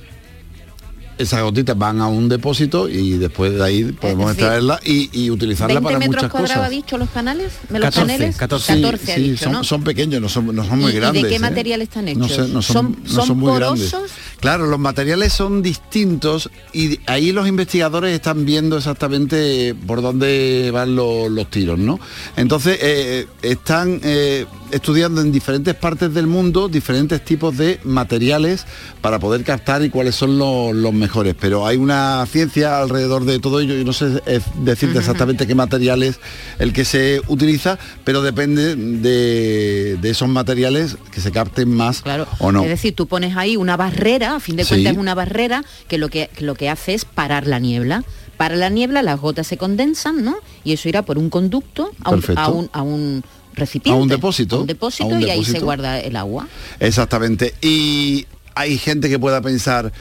Esas 1.19 1.43
gotitas 1.43 1.77
van 1.77 2.01
a 2.01 2.07
un 2.07 2.29
depósito 2.29 2.89
y 2.89 3.11
después 3.17 3.53
de 3.53 3.63
ahí 3.63 3.83
podemos 3.91 4.27
decir, 4.29 4.43
extraerla 4.45 4.79
y, 4.83 5.09
y 5.11 5.29
utilizarla 5.29 5.75
20 5.79 5.83
para 5.83 5.99
metros 5.99 6.15
muchas 6.15 6.31
cuadrados 6.31 6.51
ha 6.57 6.59
cosas. 6.69 6.71
dicho 6.71 6.97
los 6.97 7.09
canales, 7.09 7.51
¿Me 7.69 7.79
los 7.79 7.87
14, 7.89 7.99
paneles, 8.13 8.35
14. 8.37 8.73
Sí, 8.75 8.81
14 8.81 9.11
ha 9.11 9.15
sí, 9.15 9.21
dicho, 9.21 9.43
son, 9.43 9.51
¿no? 9.53 9.63
son 9.63 9.83
pequeños, 9.83 10.21
no 10.21 10.29
son, 10.29 10.55
no 10.55 10.63
son 10.65 10.79
muy 10.79 10.87
¿Y- 10.87 10.89
y 10.89 10.93
de 10.95 10.99
grandes. 10.99 11.25
qué 11.25 11.35
¿eh? 11.35 11.39
material 11.39 11.81
están 11.81 12.05
No, 12.05 12.11
hechos? 12.25 12.31
sé, 12.31 12.41
no 12.53 12.61
son, 12.61 12.95
¿Son- 13.05 13.15
no 13.15 13.25
son 13.25 13.37
muy 13.37 13.53
grandes. 13.55 13.95
Claro, 14.39 14.65
los 14.67 14.79
materiales 14.79 15.33
son 15.33 15.61
distintos 15.61 16.49
y 16.73 16.99
ahí 17.05 17.31
los 17.33 17.47
investigadores 17.47 18.13
están 18.15 18.45
viendo 18.45 18.77
exactamente 18.77 19.75
por 19.85 20.01
dónde 20.01 20.69
van 20.73 20.95
los, 20.95 21.29
los 21.29 21.49
tiros, 21.49 21.77
¿no? 21.77 21.99
Entonces, 22.37 22.77
eh, 22.81 23.27
están 23.41 23.99
eh, 24.03 24.45
estudiando 24.71 25.21
en 25.21 25.31
diferentes 25.31 25.73
partes 25.75 26.13
del 26.13 26.27
mundo 26.27 26.67
diferentes 26.69 27.23
tipos 27.23 27.57
de 27.57 27.79
materiales 27.83 28.65
para 29.01 29.19
poder 29.19 29.43
captar 29.43 29.83
y 29.83 29.89
cuáles 29.89 30.15
son 30.15 30.37
los, 30.37 30.73
los 30.75 30.93
mejores. 30.93 31.35
Pero 31.39 31.65
hay 31.65 31.77
una 31.77 32.25
ciencia 32.25 32.79
alrededor 32.81 33.25
de 33.25 33.39
todo 33.39 33.59
ello 33.59 33.75
y 33.77 33.83
no 33.83 33.93
sé 33.93 34.21
decirte 34.55 34.99
exactamente 34.99 35.47
qué 35.47 35.55
material 35.55 36.03
es 36.03 36.19
el 36.59 36.73
que 36.73 36.85
se 36.85 37.21
utiliza, 37.27 37.77
pero 38.03 38.21
depende 38.21 38.75
de, 38.75 39.97
de 40.01 40.09
esos 40.09 40.29
materiales 40.29 40.97
que 41.11 41.21
se 41.21 41.31
capten 41.31 41.73
más 41.73 42.01
Claro, 42.01 42.27
o 42.39 42.51
no. 42.51 42.63
es 42.63 42.69
decir, 42.69 42.95
tú 42.95 43.07
pones 43.07 43.35
ahí 43.37 43.57
una 43.57 43.77
barrera, 43.77 44.35
a 44.35 44.39
fin 44.39 44.55
de 44.55 44.63
Sí. 44.63 44.69
cuentas 44.75 44.93
es 44.93 44.99
una 44.99 45.15
barrera 45.15 45.63
que 45.87 45.97
lo 45.97 46.09
que, 46.09 46.29
que 46.35 46.43
lo 46.45 46.53
que 46.55 46.69
hace 46.69 46.93
es 46.93 47.05
parar 47.05 47.47
la 47.47 47.59
niebla. 47.59 48.03
Para 48.37 48.55
la 48.55 48.69
niebla 48.69 49.01
las 49.01 49.19
gotas 49.19 49.47
se 49.47 49.57
condensan, 49.57 50.23
¿no? 50.23 50.37
Y 50.63 50.71
eso 50.73 50.87
irá 50.87 51.01
por 51.01 51.17
un 51.17 51.29
conducto 51.29 51.91
a 52.03 52.11
un, 52.11 52.23
a 52.37 52.47
un, 52.49 52.69
a 52.71 52.81
un 52.83 53.23
recipiente. 53.53 53.97
A 53.99 54.01
un 54.01 54.07
depósito, 54.07 54.57
a 54.57 54.59
un 54.61 54.67
depósito 54.67 55.03
a 55.09 55.13
un 55.17 55.21
y 55.21 55.29
ahí 55.29 55.43
se 55.45 55.59
guarda 55.59 55.99
el 55.99 56.15
agua. 56.15 56.47
Exactamente. 56.79 57.53
Y 57.61 58.25
hay 58.55 58.77
gente 58.77 59.09
que 59.09 59.19
pueda 59.19 59.41
pensar, 59.41 59.91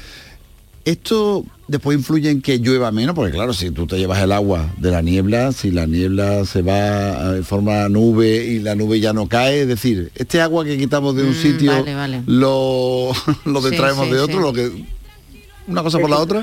esto 0.85 1.45
después 1.67 1.99
influye 1.99 2.31
en 2.31 2.41
que 2.41 2.59
llueva 2.59 2.91
menos, 2.93 3.15
porque 3.15 3.33
claro, 3.33 3.53
si 3.53 3.71
tú 3.71 3.87
te 3.87 3.99
llevas 3.99 4.23
el 4.23 4.33
agua 4.33 4.73
de 4.79 4.91
la 4.91 5.03
niebla, 5.03 5.53
si 5.53 5.71
la 5.71 5.87
niebla 5.87 6.47
se 6.47 6.63
va 6.63 7.37
en 7.37 7.45
forma 7.45 7.89
nube 7.91 8.37
y 8.45 8.59
la 8.61 8.75
nube 8.75 8.99
ya 9.01 9.13
no 9.13 9.29
cae, 9.29 9.63
es 9.63 9.69
decir, 9.69 10.11
este 10.15 10.41
agua 10.41 10.65
que 10.65 10.79
quitamos 10.79 11.15
de 11.15 11.25
un 11.25 11.31
Mm, 11.31 11.35
sitio 11.43 11.73
vale, 11.73 11.95
vale. 11.95 12.23
lo, 12.27 13.13
lo 13.45 13.61
Sí, 13.63 13.71
detraemos 13.71 14.07
sí, 14.07 14.13
de 14.15 14.21
otro, 14.21 14.37
sí. 14.37 14.43
lo 14.43 14.53
que 14.55 14.73
una 15.67 15.83
cosa 15.83 15.99
por 15.99 16.09
la 16.09 16.19
otra. 16.19 16.43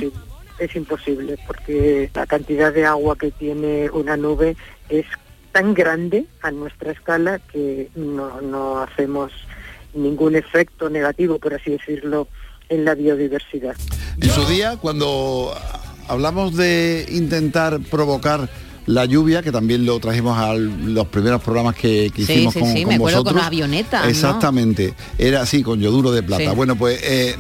Es 0.60 0.74
imposible 0.76 1.38
porque 1.48 2.10
la 2.14 2.26
cantidad 2.28 2.72
de 2.72 2.86
agua 2.86 3.18
que 3.18 3.32
tiene 3.32 3.90
una 3.90 4.16
nube 4.16 4.56
es 4.90 5.06
tan 5.56 5.74
grande 5.74 6.26
a 6.42 6.52
nuestra 6.52 6.92
escala 6.92 7.40
que 7.40 7.90
no, 7.96 8.42
no 8.42 8.80
hacemos 8.82 9.32
ningún 9.94 10.36
efecto 10.36 10.90
negativo, 10.90 11.40
por 11.40 11.54
así 11.54 11.72
decirlo, 11.72 12.28
en 12.68 12.84
la 12.84 12.94
biodiversidad. 12.94 13.74
En 14.20 14.30
su 14.32 14.46
día, 14.48 14.76
cuando 14.76 15.54
hablamos 16.10 16.58
de 16.58 17.06
intentar 17.10 17.80
provocar 17.90 18.50
la 18.86 19.06
lluvia, 19.06 19.42
que 19.44 19.54
también 19.54 19.86
lo 19.86 19.98
trajimos 20.02 20.38
a 20.38 20.56
los 20.56 21.08
primeros 21.08 21.42
programas 21.42 21.76
que, 21.76 22.12
que 22.14 22.26
Sí, 22.26 22.34
hicimos 22.34 22.54
sí, 22.54 22.60
con, 22.60 22.74
sí, 22.74 22.82
con 22.84 22.90
me 22.90 22.96
acuerdo 22.96 23.18
con 23.20 23.24
vosotros. 23.24 23.48
avionetas, 23.48 24.04
¿no? 24.04 24.10
Exactamente, 24.10 24.94
era 25.18 25.42
así, 25.42 25.64
con 25.64 25.80
yoduro 25.80 26.12
de 26.12 26.22
plata. 26.22 26.50
Sí. 26.50 26.56
Bueno, 26.56 26.76
pues 26.76 27.00
eh, 27.02 27.38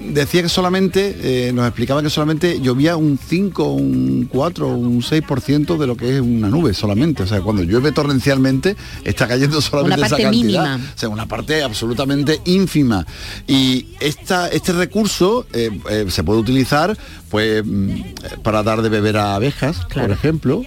decía 0.00 0.42
que 0.42 0.48
solamente, 0.48 1.48
eh, 1.48 1.52
nos 1.52 1.66
explicaba 1.66 2.02
que 2.02 2.10
solamente 2.10 2.60
llovía 2.60 2.96
un 2.96 3.18
5, 3.18 3.64
un 3.72 4.28
4, 4.30 4.68
un 4.68 5.02
6% 5.02 5.76
de 5.78 5.86
lo 5.86 5.96
que 5.96 6.14
es 6.16 6.20
una 6.20 6.48
nube 6.48 6.74
solamente. 6.74 7.22
O 7.22 7.26
sea, 7.26 7.40
cuando 7.40 7.62
llueve 7.62 7.92
torrencialmente, 7.92 8.76
está 9.04 9.26
cayendo 9.28 9.60
solamente 9.60 9.98
Una 10.00 10.06
esa 10.06 10.16
cantidad. 10.16 10.30
mínima. 10.30 10.80
O 10.94 10.98
sea, 10.98 11.08
una 11.08 11.26
parte 11.26 11.62
absolutamente 11.62 12.40
ínfima. 12.44 13.06
Y 13.46 13.86
esta, 14.00 14.48
este 14.48 14.72
recurso 14.72 15.46
eh, 15.52 15.70
eh, 15.90 16.06
se 16.08 16.22
puede 16.24 16.40
utilizar 16.40 16.96
pues 17.30 17.62
mm, 17.64 18.40
para 18.42 18.62
dar 18.62 18.82
de 18.82 18.88
beber 18.88 19.16
a 19.16 19.34
abejas, 19.34 19.84
Claro. 19.88 20.08
por 20.08 20.16
ejemplo, 20.16 20.62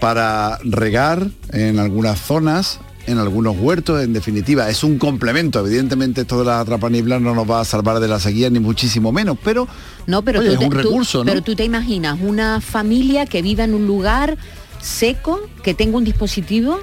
para 0.00 0.58
regar 0.64 1.28
en 1.52 1.78
algunas 1.78 2.20
zonas 2.20 2.78
en 3.06 3.18
algunos 3.18 3.56
huertos, 3.58 4.02
en 4.02 4.12
definitiva, 4.12 4.68
es 4.70 4.82
un 4.84 4.98
complemento. 4.98 5.58
Evidentemente 5.66 6.22
esto 6.22 6.38
de 6.38 6.44
la 6.46 6.60
atrapaniblas 6.60 7.20
no 7.20 7.34
nos 7.34 7.48
va 7.50 7.60
a 7.60 7.64
salvar 7.64 8.00
de 8.00 8.08
la 8.08 8.18
sequía, 8.20 8.48
ni 8.50 8.60
muchísimo 8.60 9.12
menos, 9.12 9.36
pero, 9.44 9.68
No, 10.06 10.22
pero, 10.22 10.40
oye, 10.40 10.52
es 10.54 10.58
te, 10.58 10.64
un 10.64 10.70
tú- 10.70 10.76
recurso, 10.78 11.18
¿no? 11.18 11.24
pero 11.24 11.42
tú 11.42 11.54
te 11.54 11.64
imaginas 11.64 12.18
una 12.22 12.60
familia 12.60 13.26
que 13.26 13.42
viva 13.42 13.64
en 13.64 13.74
un 13.74 13.86
lugar 13.86 14.36
seco, 14.80 15.40
que 15.62 15.74
tenga 15.74 15.96
un 15.96 16.04
dispositivo 16.04 16.78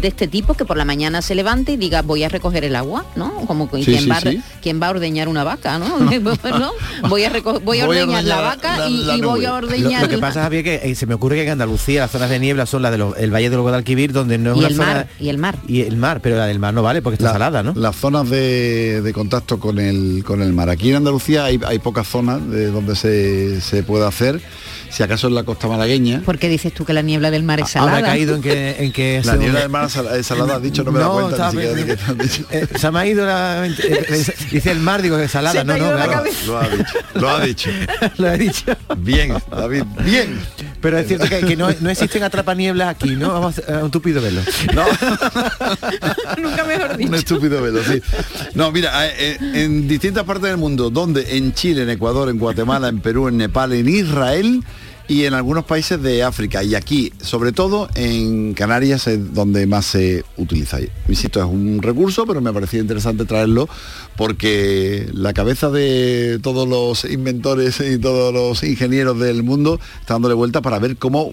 de 0.00 0.08
este 0.08 0.28
tipo 0.28 0.54
que 0.54 0.64
por 0.64 0.76
la 0.76 0.84
mañana 0.84 1.22
se 1.22 1.34
levante 1.34 1.72
y 1.72 1.76
diga 1.76 2.02
voy 2.02 2.22
a 2.24 2.28
recoger 2.28 2.64
el 2.64 2.76
agua, 2.76 3.04
¿no? 3.16 3.32
Como 3.46 3.68
Sí, 3.74 3.84
quien, 3.84 4.02
sí, 4.02 4.08
va, 4.08 4.20
sí. 4.20 4.40
quien 4.62 4.80
va 4.80 4.88
a 4.88 4.90
ordeñar 4.90 5.28
una 5.28 5.44
vaca, 5.44 5.78
¿no? 5.78 5.98
¿No? 6.58 6.72
Voy 7.08 7.24
a 7.24 7.30
voy 7.30 7.40
a 7.44 7.58
Voy 7.62 7.80
a 7.80 7.86
ordeñar 7.88 8.24
la 8.24 8.40
vaca 8.40 8.78
la- 8.78 8.88
y, 8.88 9.04
la 9.04 9.16
y 9.16 9.20
voy 9.20 9.44
a. 9.44 9.50
Lo, 9.50 9.56
ordeñar 9.56 10.02
lo 10.02 10.08
que 10.08 10.18
pasa, 10.18 10.42
Javier, 10.42 10.64
que 10.64 10.80
eh, 10.82 10.94
se 10.94 11.06
me 11.06 11.14
ocurre 11.14 11.36
que 11.36 11.42
en 11.44 11.50
Andalucía 11.50 12.00
las 12.02 12.10
zonas 12.10 12.30
de 12.30 12.38
niebla 12.38 12.66
son 12.66 12.82
las 12.82 12.92
del 12.92 13.34
Valle 13.34 13.50
del 13.50 13.60
Guadalquivir, 13.60 14.12
donde 14.12 14.38
no 14.38 14.52
es 14.52 14.56
y 14.56 14.58
una 14.60 14.68
el 14.68 14.74
zona... 14.76 14.86
mar, 14.94 15.08
y 15.18 15.28
el 15.28 15.38
mar. 15.38 15.58
Y 15.66 15.80
el 15.82 15.96
mar, 15.96 16.20
pero 16.22 16.36
la 16.36 16.46
del 16.46 16.58
mar 16.58 16.74
no 16.74 16.82
vale 16.82 17.02
porque 17.02 17.14
está 17.14 17.26
La- 17.26 17.32
salada, 17.32 17.62
¿no? 17.62 17.72
Las 17.74 17.96
zonas 17.96 18.28
de, 18.30 19.02
de 19.02 19.12
contacto 19.12 19.58
con 19.58 19.78
el, 19.78 20.22
con 20.24 20.42
el 20.42 20.52
mar. 20.52 20.68
Aquí 20.70 20.90
en 20.90 20.96
Andalucía 20.96 21.44
hay, 21.44 21.60
hay 21.66 21.78
pocas 21.78 22.06
zonas 22.06 22.46
de 22.48 22.66
donde 22.70 22.94
se, 22.96 23.60
se 23.60 23.82
puede 23.82 24.06
hacer. 24.06 24.40
Si 24.90 25.02
acaso 25.02 25.28
en 25.28 25.34
la 25.34 25.42
costa 25.42 25.68
malagueña. 25.68 26.22
¿Por 26.24 26.38
qué 26.38 26.48
dices 26.48 26.72
tú 26.72 26.84
que 26.84 26.92
la 26.92 27.02
niebla 27.02 27.30
del 27.30 27.42
mar 27.42 27.60
es 27.60 27.68
salada? 27.70 27.96
Ahora 27.96 28.06
ha 28.08 28.10
caído 28.10 28.34
en 28.36 28.42
que... 28.42 28.76
En 28.84 28.92
que 28.92 29.20
La 29.24 29.36
niebla 29.36 29.60
del 29.60 29.68
mar 29.68 29.90
sal- 29.90 30.08
es 30.18 30.26
salada, 30.26 30.56
has 30.56 30.62
dicho, 30.62 30.82
no 30.84 30.92
me 30.92 30.98
he 30.98 31.02
dado 31.02 31.12
cuenta 31.28 31.50
estaba 31.50 31.52
ni 31.52 31.60
siquiera 31.60 31.74
de 31.74 31.86
qué 31.86 31.96
te 31.96 32.04
has 32.04 32.18
dicho. 32.18 32.46
Eh, 32.50 32.66
se 32.78 32.90
me 32.90 32.98
ha 32.98 33.06
ido 33.06 33.26
la... 33.26 33.66
eh, 33.66 33.74
eh, 33.78 34.34
dice 34.50 34.70
el 34.70 34.80
mar, 34.80 35.02
digo 35.02 35.16
que 35.18 35.28
salada, 35.28 35.52
Se 35.60 35.66
te 35.66 35.78
no, 35.78 35.90
no, 35.90 35.94
claro. 35.96 36.24
Lo 36.46 36.58
ha 36.58 36.68
dicho, 36.68 36.92
lo 37.14 37.28
ha 37.30 37.40
dicho. 37.42 37.70
lo 38.16 38.28
he 38.32 38.38
dicho. 38.38 38.64
Bien, 38.96 39.34
David, 39.50 39.84
bien. 40.04 40.40
Pero 40.80 40.98
es 40.98 41.08
cierto 41.08 41.28
que, 41.28 41.40
que 41.40 41.56
no, 41.56 41.68
no 41.80 41.90
existen 41.90 42.22
atrapanieblas 42.22 42.88
aquí, 42.88 43.16
¿no? 43.16 43.32
Vamos 43.32 43.60
a 43.68 43.84
un 43.84 43.90
tupido 43.90 44.22
velo. 44.22 44.40
No. 44.74 44.84
Nunca 46.42 46.64
mejor 46.64 46.96
dicho. 46.96 47.08
Un 47.08 47.14
estúpido 47.14 47.62
velo, 47.62 47.82
sí. 47.82 48.00
No, 48.54 48.70
mira, 48.70 49.06
eh, 49.06 49.36
eh, 49.40 49.64
en 49.64 49.88
distintas 49.88 50.24
partes 50.24 50.50
del 50.50 50.56
mundo, 50.56 50.90
donde 50.90 51.36
en 51.36 51.52
Chile, 51.52 51.82
en 51.82 51.90
Ecuador, 51.90 52.28
en 52.28 52.38
Guatemala, 52.38 52.88
en 52.88 53.00
Perú, 53.00 53.28
en 53.28 53.38
Nepal, 53.38 53.72
en 53.72 53.88
Israel 53.88 54.64
y 55.08 55.24
en 55.24 55.32
algunos 55.34 55.64
países 55.64 56.00
de 56.02 56.22
África. 56.22 56.62
Y 56.62 56.74
aquí, 56.74 57.12
sobre 57.22 57.52
todo 57.52 57.88
en 57.94 58.52
Canarias, 58.54 59.06
es 59.06 59.32
donde 59.32 59.66
más 59.66 59.86
se 59.86 60.22
utiliza. 60.36 60.78
Insisto, 61.08 61.40
es 61.40 61.46
un 61.46 61.80
recurso, 61.82 62.26
pero 62.26 62.40
me 62.42 62.52
parecía 62.52 62.80
interesante 62.80 63.24
traerlo 63.24 63.68
porque 64.16 65.08
la 65.14 65.32
cabeza 65.32 65.70
de 65.70 66.38
todos 66.42 66.68
los 66.68 67.04
inventores 67.10 67.80
y 67.80 67.98
todos 67.98 68.34
los 68.34 68.62
ingenieros 68.62 69.18
del 69.18 69.42
mundo 69.42 69.80
está 70.00 70.14
dándole 70.14 70.34
vuelta 70.34 70.60
para 70.60 70.78
ver 70.78 70.96
cómo 70.96 71.32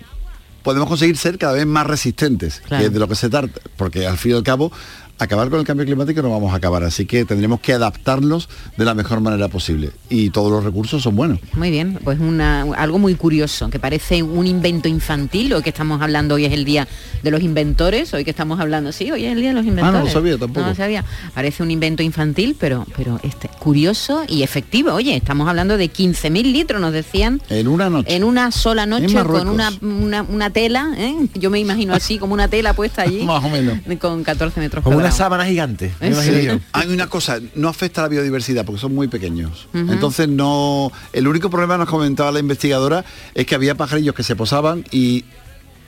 podemos 0.63 0.87
conseguir 0.87 1.17
ser 1.17 1.37
cada 1.37 1.53
vez 1.53 1.65
más 1.65 1.85
resistentes, 1.85 2.61
Claro. 2.67 2.81
que 2.81 2.87
es 2.87 2.93
de 2.93 2.99
lo 2.99 3.07
que 3.07 3.15
se 3.15 3.29
trata, 3.29 3.59
porque 3.77 4.07
al 4.07 4.17
fin 4.17 4.31
y 4.31 4.35
al 4.35 4.43
cabo 4.43 4.71
acabar 5.17 5.49
con 5.49 5.59
el 5.59 5.65
cambio 5.65 5.85
climático 5.85 6.21
no 6.21 6.29
vamos 6.29 6.53
a 6.53 6.57
acabar, 6.57 6.83
así 6.83 7.05
que 7.05 7.25
tendremos 7.25 7.59
que 7.59 7.73
adaptarnos 7.73 8.49
de 8.77 8.85
la 8.85 8.93
mejor 8.93 9.21
manera 9.21 9.47
posible 9.47 9.91
y 10.09 10.29
todos 10.29 10.51
los 10.51 10.63
recursos 10.63 11.01
son 11.03 11.15
buenos. 11.15 11.39
Muy 11.53 11.71
bien, 11.71 11.99
pues 12.03 12.19
una, 12.19 12.61
algo 12.75 12.99
muy 12.99 13.15
curioso, 13.15 13.69
que 13.69 13.79
parece 13.79 14.23
un 14.23 14.45
invento 14.47 14.87
infantil, 14.87 15.53
hoy 15.53 15.61
que 15.63 15.69
estamos 15.69 16.01
hablando, 16.01 16.35
hoy 16.35 16.45
es 16.45 16.53
el 16.53 16.65
día 16.65 16.87
de 17.23 17.31
los 17.31 17.41
inventores, 17.41 18.13
hoy 18.13 18.23
que 18.23 18.31
estamos 18.31 18.59
hablando, 18.59 18.91
sí, 18.91 19.11
hoy 19.11 19.25
es 19.25 19.31
el 19.31 19.39
día 19.39 19.49
de 19.49 19.55
los 19.55 19.65
inventores. 19.65 19.95
Ah, 19.95 19.99
no 19.99 20.05
lo 20.05 20.11
sabía 20.11 20.37
tampoco. 20.37 20.61
No 20.61 20.67
lo 20.69 20.75
sabía. 20.75 21.05
Parece 21.33 21.63
un 21.63 21.71
invento 21.71 22.03
infantil, 22.03 22.55
pero, 22.59 22.85
pero 22.95 23.19
este, 23.23 23.49
curioso 23.59 24.23
y 24.27 24.43
efectivo. 24.43 24.93
Oye, 24.93 25.15
estamos 25.15 25.47
hablando 25.47 25.77
de 25.77 25.91
15.000 25.91 26.51
litros, 26.51 26.81
nos 26.81 26.93
decían, 26.93 27.41
En 27.49 27.67
una 27.67 27.89
noche. 27.89 28.15
en 28.15 28.23
una 28.23 28.51
sola 28.51 28.85
noche 28.85 29.15
con 29.23 29.47
una, 29.47 29.71
una, 29.81 30.23
una 30.23 30.49
tela, 30.49 30.93
¿eh? 30.97 31.15
yo 31.35 31.49
me 31.49 31.59
imagino 31.59 31.93
así, 31.93 32.17
como 32.17 32.33
una 32.33 32.47
tela 32.47 32.73
puesta 32.73 33.03
allí, 33.03 33.23
Más 33.25 33.43
o 33.43 33.49
menos. 33.49 33.79
con 33.99 34.23
14 34.23 34.59
metros 34.59 34.83
Como 34.83 35.04
una 35.05 35.15
sábana 35.15 35.45
gigante, 35.45 35.93
me 35.99 36.07
imagino 36.07 36.37
sí. 36.37 36.45
yo. 36.45 36.59
Hay 36.73 36.89
una 36.89 37.07
cosa, 37.07 37.39
no 37.55 37.69
afecta 37.69 38.01
a 38.01 38.03
la 38.03 38.09
biodiversidad 38.09 38.65
porque 38.65 38.81
son 38.81 38.93
muy 38.93 39.07
pequeños. 39.07 39.67
Entonces 39.73 40.27
no. 40.27 40.91
El 41.13 41.27
único 41.27 41.49
problema 41.49 41.77
nos 41.77 41.89
comentaba 41.89 42.31
la 42.31 42.39
investigadora 42.39 43.05
es 43.33 43.45
que 43.45 43.55
había 43.55 43.75
pajarillos 43.75 44.15
que 44.15 44.23
se 44.23 44.35
posaban 44.35 44.83
y 44.91 45.25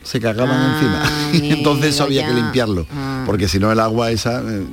se 0.07 0.19
cagaban 0.19 0.55
Ah, 0.59 1.29
encima. 1.31 1.47
Y 1.47 1.51
entonces 1.51 1.93
eso 1.95 2.03
había 2.03 2.25
que 2.25 2.33
limpiarlo. 2.33 2.85
Ah. 2.95 3.23
Porque 3.25 3.47
si 3.47 3.59
no 3.59 3.71
el 3.71 3.79
agua 3.79 4.09
esa 4.11 4.41
eh, 4.41 4.63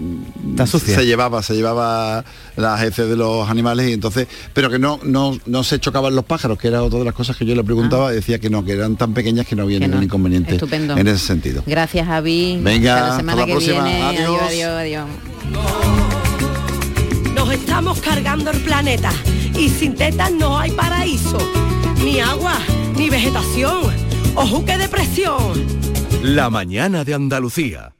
Está 0.50 0.66
sucia. 0.66 0.94
se 0.94 1.04
llevaba, 1.04 1.42
se 1.42 1.54
llevaba 1.54 2.24
las 2.56 2.80
heces 2.82 3.08
de 3.08 3.16
los 3.16 3.48
animales 3.50 3.88
y 3.88 3.92
entonces. 3.92 4.28
Pero 4.52 4.70
que 4.70 4.78
no, 4.78 5.00
no, 5.02 5.36
no 5.46 5.64
se 5.64 5.80
chocaban 5.80 6.14
los 6.14 6.24
pájaros, 6.24 6.56
que 6.58 6.68
era 6.68 6.82
otra 6.82 7.00
de 7.00 7.04
las 7.04 7.14
cosas 7.14 7.36
que 7.36 7.44
yo 7.44 7.54
le 7.56 7.64
preguntaba, 7.64 8.12
decía 8.12 8.38
que 8.38 8.48
no, 8.50 8.64
que 8.64 8.72
eran 8.72 8.96
tan 8.96 9.12
pequeñas 9.14 9.46
que 9.46 9.56
no 9.56 9.64
había 9.64 9.78
Ah. 9.78 9.80
Que 9.80 9.86
ningún 9.86 10.00
no. 10.00 10.04
inconveniente 10.04 10.52
Estupendo. 10.54 10.96
en 10.96 11.08
ese 11.08 11.26
sentido. 11.26 11.62
Gracias, 11.66 12.06
Javi. 12.06 12.60
Venga, 12.62 12.94
Hasta 12.96 13.08
la 13.08 13.16
semana 13.16 13.32
hasta 13.32 13.40
la 13.40 13.46
que 13.46 13.52
próxima. 13.52 13.84
viene. 13.84 14.02
Adiós. 14.04 14.40
adiós, 14.48 14.70
adiós. 14.70 15.06
Nos 17.34 17.52
estamos 17.52 17.98
cargando 18.00 18.50
el 18.52 18.60
planeta 18.60 19.10
y 19.58 19.68
sin 19.68 19.94
tetas 19.96 20.30
no 20.32 20.58
hay 20.58 20.70
paraíso, 20.70 21.36
ni 22.04 22.20
agua, 22.20 22.54
ni 22.96 23.10
vegetación, 23.10 23.92
o 24.34 24.46
juque 24.46 24.76
de 24.76 24.88
presión. 24.88 25.52
La 26.22 26.50
mañana 26.50 27.04
de 27.04 27.14
Andalucía. 27.14 27.94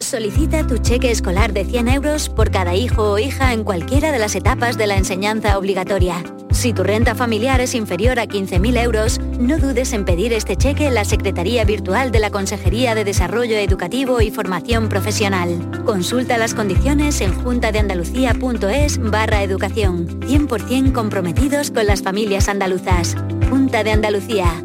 Solicita 0.00 0.66
tu 0.66 0.78
cheque 0.78 1.10
escolar 1.10 1.52
de 1.52 1.64
100 1.64 1.88
euros 1.88 2.28
por 2.28 2.50
cada 2.50 2.74
hijo 2.74 3.12
o 3.12 3.18
hija 3.18 3.52
en 3.52 3.64
cualquiera 3.64 4.12
de 4.12 4.18
las 4.18 4.36
etapas 4.36 4.78
de 4.78 4.86
la 4.86 4.96
enseñanza 4.96 5.58
obligatoria. 5.58 6.22
Si 6.50 6.72
tu 6.72 6.82
renta 6.82 7.14
familiar 7.14 7.60
es 7.60 7.74
inferior 7.74 8.18
a 8.18 8.26
15.000 8.26 8.82
euros, 8.82 9.18
no 9.38 9.58
dudes 9.58 9.92
en 9.92 10.04
pedir 10.04 10.32
este 10.32 10.56
cheque 10.56 10.86
en 10.86 10.94
la 10.94 11.04
Secretaría 11.04 11.64
Virtual 11.64 12.10
de 12.10 12.20
la 12.20 12.30
Consejería 12.30 12.94
de 12.94 13.04
Desarrollo 13.04 13.58
Educativo 13.58 14.20
y 14.20 14.30
Formación 14.30 14.88
Profesional. 14.88 15.82
Consulta 15.84 16.38
las 16.38 16.54
condiciones 16.54 17.20
en 17.20 17.34
juntadeandalucía.es 17.42 18.98
barra 18.98 19.42
educación. 19.42 20.20
100% 20.20 20.92
comprometidos 20.92 21.70
con 21.70 21.86
las 21.86 22.02
familias 22.02 22.48
andaluzas. 22.48 23.16
Junta 23.50 23.84
de 23.84 23.92
Andalucía. 23.92 24.64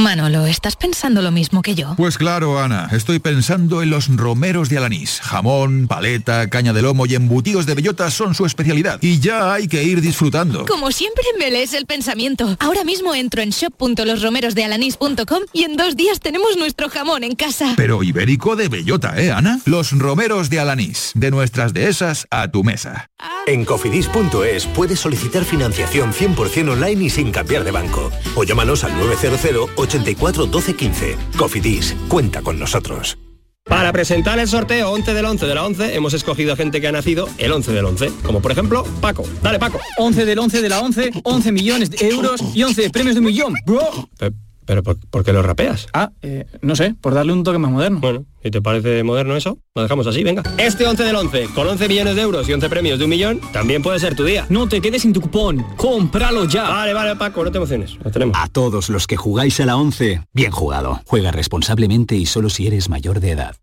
Manolo, 0.00 0.46
¿estás 0.46 0.76
pensando 0.76 1.20
lo 1.20 1.30
mismo 1.30 1.60
que 1.62 1.74
yo? 1.74 1.94
Pues 1.96 2.16
claro, 2.16 2.58
Ana, 2.58 2.88
estoy 2.92 3.18
pensando 3.18 3.82
en 3.82 3.90
los 3.90 4.08
romeros 4.16 4.70
de 4.70 4.78
Alanís. 4.78 5.20
Jamón, 5.20 5.88
paleta, 5.88 6.48
caña 6.48 6.72
de 6.72 6.80
lomo 6.80 7.04
y 7.06 7.14
embutidos 7.14 7.66
de 7.66 7.74
bellota 7.74 8.10
son 8.10 8.34
su 8.34 8.46
especialidad. 8.46 8.98
Y 9.02 9.18
ya 9.20 9.52
hay 9.52 9.68
que 9.68 9.82
ir 9.82 10.00
disfrutando. 10.00 10.64
Como 10.64 10.90
siempre 10.90 11.24
me 11.38 11.50
lees 11.50 11.74
el 11.74 11.84
pensamiento. 11.84 12.56
Ahora 12.60 12.82
mismo 12.82 13.14
entro 13.14 13.42
en 13.42 13.50
shop.losromerosdealanís.com 13.50 15.42
y 15.52 15.64
en 15.64 15.76
dos 15.76 15.96
días 15.96 16.20
tenemos 16.20 16.56
nuestro 16.56 16.88
jamón 16.88 17.22
en 17.22 17.34
casa. 17.34 17.74
Pero 17.76 18.02
ibérico 18.02 18.56
de 18.56 18.68
bellota, 18.68 19.20
¿eh, 19.20 19.30
Ana? 19.30 19.60
Los 19.66 19.92
romeros 19.92 20.48
de 20.48 20.60
Alanís. 20.60 21.12
De 21.14 21.30
nuestras 21.30 21.74
dehesas 21.74 22.26
a 22.30 22.48
tu 22.48 22.64
mesa. 22.64 23.09
En 23.46 23.64
cofidis.es 23.64 24.66
puedes 24.66 25.00
solicitar 25.00 25.44
financiación 25.44 26.12
100% 26.12 26.70
online 26.70 27.04
y 27.04 27.10
sin 27.10 27.32
cambiar 27.32 27.64
de 27.64 27.70
banco. 27.70 28.10
O 28.36 28.44
llámanos 28.44 28.84
al 28.84 28.96
900 28.98 29.70
84 29.76 30.46
12 30.46 30.76
15. 30.76 31.16
Cofidis, 31.36 31.96
cuenta 32.08 32.42
con 32.42 32.58
nosotros. 32.58 33.18
Para 33.64 33.92
presentar 33.92 34.38
el 34.38 34.48
sorteo 34.48 34.90
11 34.90 35.14
del 35.14 35.24
11 35.26 35.46
de 35.46 35.54
la 35.54 35.64
11 35.64 35.94
hemos 35.94 36.14
escogido 36.14 36.52
a 36.52 36.56
gente 36.56 36.80
que 36.80 36.88
ha 36.88 36.92
nacido 36.92 37.28
el 37.38 37.52
11 37.52 37.72
del 37.72 37.84
11, 37.84 38.10
como 38.24 38.40
por 38.40 38.52
ejemplo 38.52 38.84
Paco. 39.00 39.24
Dale 39.42 39.58
Paco. 39.58 39.80
11 39.98 40.24
del 40.24 40.38
11 40.38 40.62
de 40.62 40.68
la 40.68 40.80
11, 40.80 41.10
11 41.22 41.52
millones 41.52 41.90
de 41.90 42.08
euros 42.08 42.40
y 42.54 42.62
11 42.62 42.90
premios 42.90 43.14
de 43.16 43.20
un 43.20 43.26
millón, 43.26 43.54
bro. 43.66 44.08
Pe- 44.18 44.30
¿Pero 44.70 44.84
por, 44.84 44.98
por 45.10 45.24
qué 45.24 45.32
lo 45.32 45.42
rapeas? 45.42 45.88
Ah, 45.92 46.12
eh, 46.22 46.46
no 46.62 46.76
sé, 46.76 46.94
por 47.00 47.12
darle 47.12 47.32
un 47.32 47.42
toque 47.42 47.58
más 47.58 47.72
moderno. 47.72 47.98
Bueno, 47.98 48.24
¿y 48.44 48.52
te 48.52 48.62
parece 48.62 49.02
moderno 49.02 49.34
eso? 49.34 49.58
Lo 49.74 49.82
dejamos 49.82 50.06
así, 50.06 50.22
venga. 50.22 50.44
Este 50.58 50.86
11 50.86 51.02
del 51.02 51.16
11, 51.16 51.48
con 51.56 51.66
11 51.66 51.88
millones 51.88 52.14
de 52.14 52.22
euros 52.22 52.48
y 52.48 52.52
11 52.52 52.68
premios 52.68 53.00
de 53.00 53.04
un 53.04 53.10
millón, 53.10 53.40
también 53.52 53.82
puede 53.82 53.98
ser 53.98 54.14
tu 54.14 54.22
día. 54.22 54.46
No 54.48 54.68
te 54.68 54.80
quedes 54.80 55.02
sin 55.02 55.12
tu 55.12 55.22
cupón, 55.22 55.66
cómpralo 55.76 56.44
ya. 56.44 56.68
Vale, 56.68 56.94
vale, 56.94 57.16
Paco, 57.16 57.42
no 57.42 57.50
te 57.50 57.58
emociones. 57.58 57.96
Lo 58.04 58.12
tenemos. 58.12 58.38
A 58.38 58.46
todos 58.46 58.90
los 58.90 59.08
que 59.08 59.16
jugáis 59.16 59.58
a 59.58 59.66
la 59.66 59.76
11, 59.76 60.22
bien 60.32 60.52
jugado. 60.52 61.00
Juega 61.04 61.32
responsablemente 61.32 62.14
y 62.14 62.26
solo 62.26 62.48
si 62.48 62.68
eres 62.68 62.88
mayor 62.88 63.18
de 63.18 63.32
edad. 63.32 63.56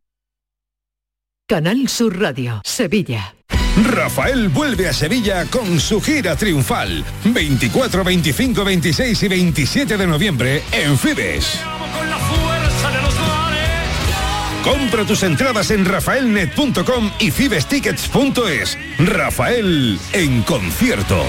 Canal 1.49 1.87
Sur 1.87 2.19
Radio, 2.19 2.61
Sevilla. 2.65 3.33
Rafael 3.85 4.49
vuelve 4.49 4.89
a 4.89 4.93
Sevilla 4.93 5.45
con 5.45 5.79
su 5.79 6.01
gira 6.01 6.35
triunfal. 6.35 7.05
24, 7.23 8.03
25, 8.03 8.65
26 8.65 9.23
y 9.23 9.27
27 9.29 9.95
de 9.95 10.07
noviembre 10.07 10.61
en 10.73 10.97
Fibes. 10.97 11.57
Compra 14.61 15.05
tus 15.05 15.23
entradas 15.23 15.71
en 15.71 15.85
rafaelnet.com 15.85 17.11
y 17.17 17.31
fibestickets.es. 17.31 18.77
Rafael 18.99 19.97
en 20.11 20.41
concierto. 20.41 21.23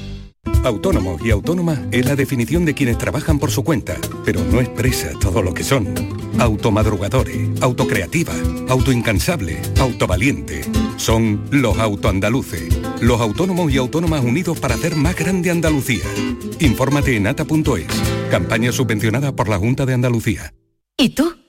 Autónomo 0.64 1.18
y 1.22 1.30
autónoma 1.30 1.88
es 1.92 2.06
la 2.06 2.16
definición 2.16 2.64
de 2.64 2.74
quienes 2.74 2.98
trabajan 2.98 3.38
por 3.38 3.52
su 3.52 3.64
cuenta, 3.64 3.98
pero 4.24 4.42
no 4.46 4.62
expresa 4.62 5.12
todo 5.20 5.42
lo 5.42 5.54
que 5.54 5.64
son. 5.64 5.94
Automadrugadores, 6.40 7.62
autocreativa, 7.62 8.34
autoincansable, 8.70 9.62
autovaliente. 9.80 10.62
Son 10.96 11.44
los 11.52 11.78
autoandaluces, 11.80 12.78
los 13.02 13.20
autónomos 13.20 13.74
y 13.74 13.78
autónomas 13.78 14.24
unidos 14.24 14.58
para 14.60 14.76
hacer 14.76 14.96
más 14.96 15.18
grande 15.18 15.52
Andalucía. 15.52 16.06
Infórmate 16.60 17.18
en 17.18 17.28
ata.es, 17.28 17.88
campaña 18.32 18.72
subvencionada 18.72 19.36
por 19.36 19.50
la 19.50 19.58
Junta 19.58 19.86
de 19.86 19.94
Andalucía. 19.94 20.54
¿Y 20.98 21.10
tú? 21.10 21.43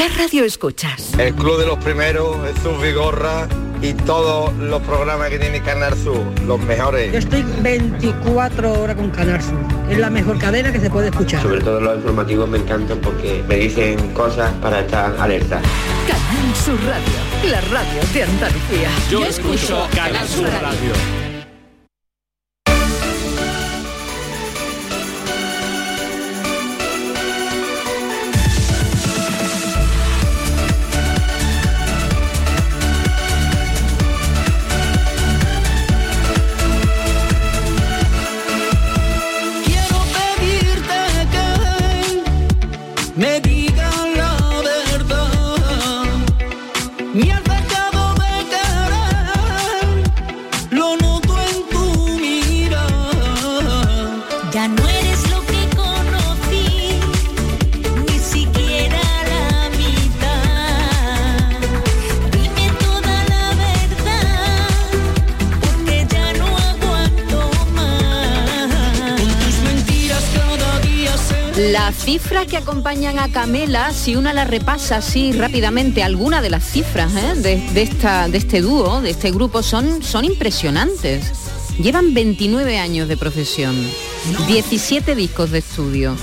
¿Qué 0.00 0.08
radio 0.08 0.46
escuchas? 0.46 1.12
El 1.18 1.34
Club 1.34 1.58
de 1.58 1.66
los 1.66 1.76
Primeros, 1.76 2.34
Jesús 2.46 2.80
Vigorra 2.80 3.46
y 3.82 3.92
todos 3.92 4.50
los 4.54 4.80
programas 4.80 5.28
que 5.28 5.38
tiene 5.38 5.60
Canal 5.60 5.94
Sur, 5.94 6.24
los 6.46 6.58
mejores. 6.58 7.12
Yo 7.12 7.18
estoy 7.18 7.44
24 7.60 8.80
horas 8.80 8.96
con 8.96 9.10
Canal 9.10 9.42
Sur. 9.42 9.58
Es 9.90 9.98
la 9.98 10.08
mejor 10.08 10.38
cadena 10.38 10.72
que 10.72 10.80
se 10.80 10.88
puede 10.88 11.08
escuchar. 11.08 11.42
Sobre 11.42 11.60
todo 11.60 11.82
los 11.82 11.96
informativos 11.96 12.48
me 12.48 12.56
encantan 12.56 12.98
porque 13.02 13.44
me 13.46 13.56
dicen 13.56 14.14
cosas 14.14 14.50
para 14.62 14.80
estar 14.80 15.14
alerta. 15.18 15.60
Canal 16.08 16.56
Sur 16.56 16.78
Radio, 16.86 17.50
la 17.50 17.60
radio 17.60 18.00
de 18.14 18.22
Andalucía. 18.22 18.88
Yo 19.10 19.26
escucho 19.26 19.86
Canal 19.94 20.26
Sur 20.26 20.48
Radio. 20.62 21.29
Acompañan 72.80 73.18
a 73.18 73.30
Camela, 73.30 73.92
si 73.92 74.16
una 74.16 74.32
las 74.32 74.48
repasa 74.48 74.96
así 74.96 75.32
rápidamente, 75.32 76.02
alguna 76.02 76.40
de 76.40 76.48
las 76.48 76.64
cifras 76.64 77.12
¿eh? 77.14 77.34
de, 77.34 77.82
este 78.38 78.62
dúo, 78.62 79.02
de 79.02 79.10
este 79.10 79.30
grupo, 79.30 79.62
son, 79.62 80.02
son 80.02 80.24
impresionantes. 80.24 81.30
Llevan 81.78 82.14
29 82.14 82.78
años 82.78 83.06
de 83.06 83.18
profesión, 83.18 83.76
17 84.46 85.14
discos 85.14 85.50
de 85.50 85.58
estudio, 85.58 86.16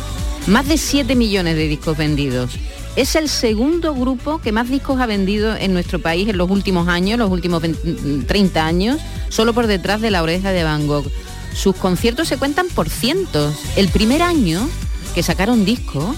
más 0.48 0.68
de 0.68 0.80
7 0.80 1.16
millones 1.16 1.56
de 1.58 1.68
discos 1.68 1.96
vendidos. 1.96 2.50
Es 2.96 3.16
el 3.16 3.30
segundo 3.30 3.94
grupo 3.94 4.40
que 4.42 4.52
más 4.52 4.68
discos 4.68 5.00
ha 5.00 5.06
vendido 5.06 5.56
en 5.56 5.74
nuestro 5.74 6.00
país 6.00 6.28
en 6.28 6.38
los 6.38 6.50
últimos 6.50 6.88
años, 6.88 7.20
los 7.20 7.30
últimos 7.30 7.62
20 7.62 8.26
30 8.26 8.66
años, 8.66 9.00
solo 9.30 9.54
por 9.54 9.68
detrás 9.68 10.02
de 10.02 10.10
la 10.10 10.24
oreja 10.24 10.52
de 10.52 10.64
Van 10.64 10.88
Gogh. 10.88 11.06
Sus 11.54 11.76
conciertos 11.76 12.28
se 12.28 12.38
cuentan 12.38 12.66
por 12.74 12.90
cientos. 12.90 13.54
El 13.76 13.90
primer 13.90 14.24
año 14.24 14.68
que 15.14 15.22
sacaron 15.22 15.66
disco, 15.66 16.16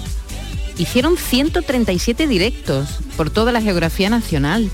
hicieron 0.80 1.18
137 1.18 2.28
directos 2.28 2.88
por 3.18 3.30
toda 3.30 3.52
la 3.52 3.62
geografía 3.62 4.10
nacional. 4.10 4.70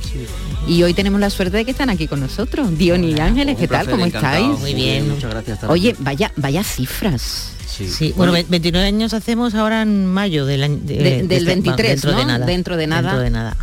Y 0.68 0.82
hoy 0.84 0.94
tenemos 0.94 1.20
la 1.20 1.30
suerte 1.30 1.58
de 1.58 1.66
que 1.66 1.72
están 1.72 1.90
aquí 1.90 2.08
con 2.08 2.20
nosotros. 2.22 2.78
Diony 2.78 3.12
y 3.16 3.20
Ángeles, 3.20 3.58
¿qué 3.58 3.68
tal? 3.68 3.90
¿Cómo 3.90 4.06
encantado. 4.06 4.38
estáis? 4.54 4.60
Muy 4.60 4.74
bien, 4.74 5.10
muchas 5.10 5.30
gracias, 5.32 5.60
Oye, 5.66 5.90
aquí. 5.92 5.98
vaya, 6.04 6.32
vaya 6.38 6.64
cifras. 6.64 7.52
Sí, 7.68 8.14
Bueno, 8.16 8.32
ve- 8.32 8.46
29 8.48 8.88
años 8.88 9.14
hacemos 9.14 9.54
ahora 9.54 9.82
en 9.82 10.06
mayo 10.06 10.46
del 10.46 10.64
año 10.64 10.78
de- 10.82 10.96
De- 10.96 11.04
de 11.04 11.10
del 11.28 11.32
este- 11.40 11.46
23, 11.46 12.02
dentro 12.02 12.18
de 12.18 12.26
nada. 12.26 12.46
Dentro 12.46 12.78
de 12.78 12.88
nada. 12.88 13.02
Dentro 13.02 13.20
de 13.22 13.30
nada. 13.30 13.58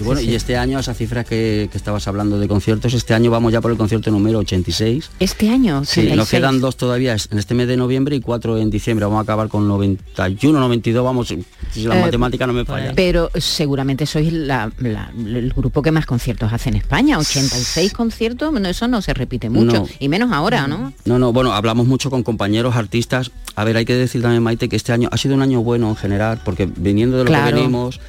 Y 0.00 0.04
bueno, 0.04 0.20
y 0.20 0.34
este 0.34 0.56
año, 0.56 0.78
esas 0.78 0.96
cifras 0.96 1.24
que, 1.26 1.68
que 1.70 1.76
estabas 1.78 2.06
hablando 2.08 2.38
de 2.38 2.48
conciertos, 2.48 2.94
este 2.94 3.14
año 3.14 3.30
vamos 3.30 3.52
ya 3.52 3.60
por 3.60 3.70
el 3.70 3.76
concierto 3.76 4.10
número 4.10 4.38
86. 4.40 5.10
Este 5.20 5.48
año, 5.50 5.84
Sí, 5.84 6.00
86. 6.00 6.16
nos 6.16 6.28
quedan 6.30 6.60
dos 6.60 6.76
todavía 6.76 7.16
en 7.30 7.38
este 7.38 7.54
mes 7.54 7.68
de 7.68 7.76
noviembre 7.76 8.16
y 8.16 8.20
cuatro 8.20 8.58
en 8.58 8.70
diciembre. 8.70 9.04
Vamos 9.06 9.18
a 9.18 9.22
acabar 9.22 9.48
con 9.48 9.66
91, 9.68 10.58
92, 10.60 11.04
vamos, 11.04 11.28
si 11.28 11.84
la 11.84 11.98
Eh, 11.98 12.02
matemática 12.02 12.46
no 12.46 12.52
me 12.52 12.64
falla. 12.64 12.92
Pero 12.94 13.30
seguramente 13.36 14.06
sois 14.06 14.32
la- 14.32 14.70
la- 14.78 15.12
el 15.16 15.52
grupo 15.54 15.82
que 15.82 15.90
más 15.92 16.06
conciertos 16.06 16.52
hace 16.52 16.68
en 16.70 16.76
España. 16.76 17.18
86 17.18 17.92
conciertos, 17.92 18.50
bueno, 18.50 18.68
eso 18.68 18.88
no 18.88 19.02
se 19.02 19.14
repite 19.14 19.50
mucho. 19.50 19.72
No. 19.72 19.86
Y 19.98 20.08
menos 20.08 20.32
ahora, 20.32 20.66
¿no? 20.66 20.92
No, 21.04 21.18
no, 21.18 21.32
bueno, 21.32 21.52
hablamos 21.52 21.86
mucho 21.86 22.10
con 22.10 22.22
compañeros 22.22 22.76
artistas. 22.76 23.30
A 23.54 23.64
ver, 23.64 23.76
hay 23.76 23.84
que 23.84 23.94
decir 23.94 24.22
también, 24.22 24.42
Maite, 24.42 24.68
que 24.68 24.76
este 24.76 24.92
año 24.92 25.08
ha 25.12 25.16
sido 25.16 25.34
un 25.34 25.42
año 25.42 25.62
bueno 25.62 25.88
en 25.88 25.96
general, 25.96 26.40
porque 26.44 26.66
viniendo 26.66 27.18
de 27.18 27.24
lo 27.24 27.28
Claro. 27.28 27.48
que 27.48 27.54
venimos, 27.54 28.00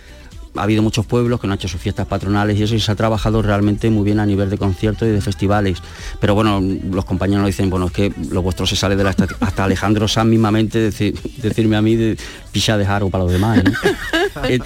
ha 0.56 0.63
habido 0.63 0.82
muchos 0.84 1.06
pueblos 1.06 1.39
que 1.39 1.48
no 1.48 1.54
han 1.54 1.60
hecho 1.60 1.68
sus 1.68 1.82
fiestas 1.82 2.06
patronales 2.08 2.60
y 2.60 2.63
eso 2.63 2.76
y 2.76 2.80
se 2.80 2.92
ha 2.92 2.96
trabajado 2.96 3.42
realmente 3.42 3.89
muy 3.89 4.04
bien 4.04 4.20
a 4.20 4.26
nivel 4.26 4.50
de 4.50 4.58
conciertos 4.58 5.08
y 5.08 5.12
de 5.12 5.22
festivales. 5.22 5.80
Pero 6.20 6.36
bueno, 6.36 6.62
los 6.62 7.06
compañeros 7.06 7.42
nos 7.42 7.48
dicen, 7.48 7.70
bueno, 7.70 7.88
es 7.88 7.92
que 7.92 8.13
lo 8.30 8.42
vuestro 8.42 8.66
se 8.66 8.76
sale 8.76 8.96
de 8.96 9.04
la 9.04 9.16
hasta 9.39 9.63
Alejandro 9.63 10.08
Sanz 10.08 10.30
mismamente 10.30 10.80
decir- 10.92 11.20
decirme 11.42 11.76
a 11.76 11.82
mí 11.82 11.96
de 11.96 12.18
picha 12.52 12.78
de 12.78 12.86
jaro 12.86 13.10
para 13.10 13.24
los 13.24 13.34
demás. 13.34 13.63
¿no? 13.63 13.72
Eh, 14.50 14.60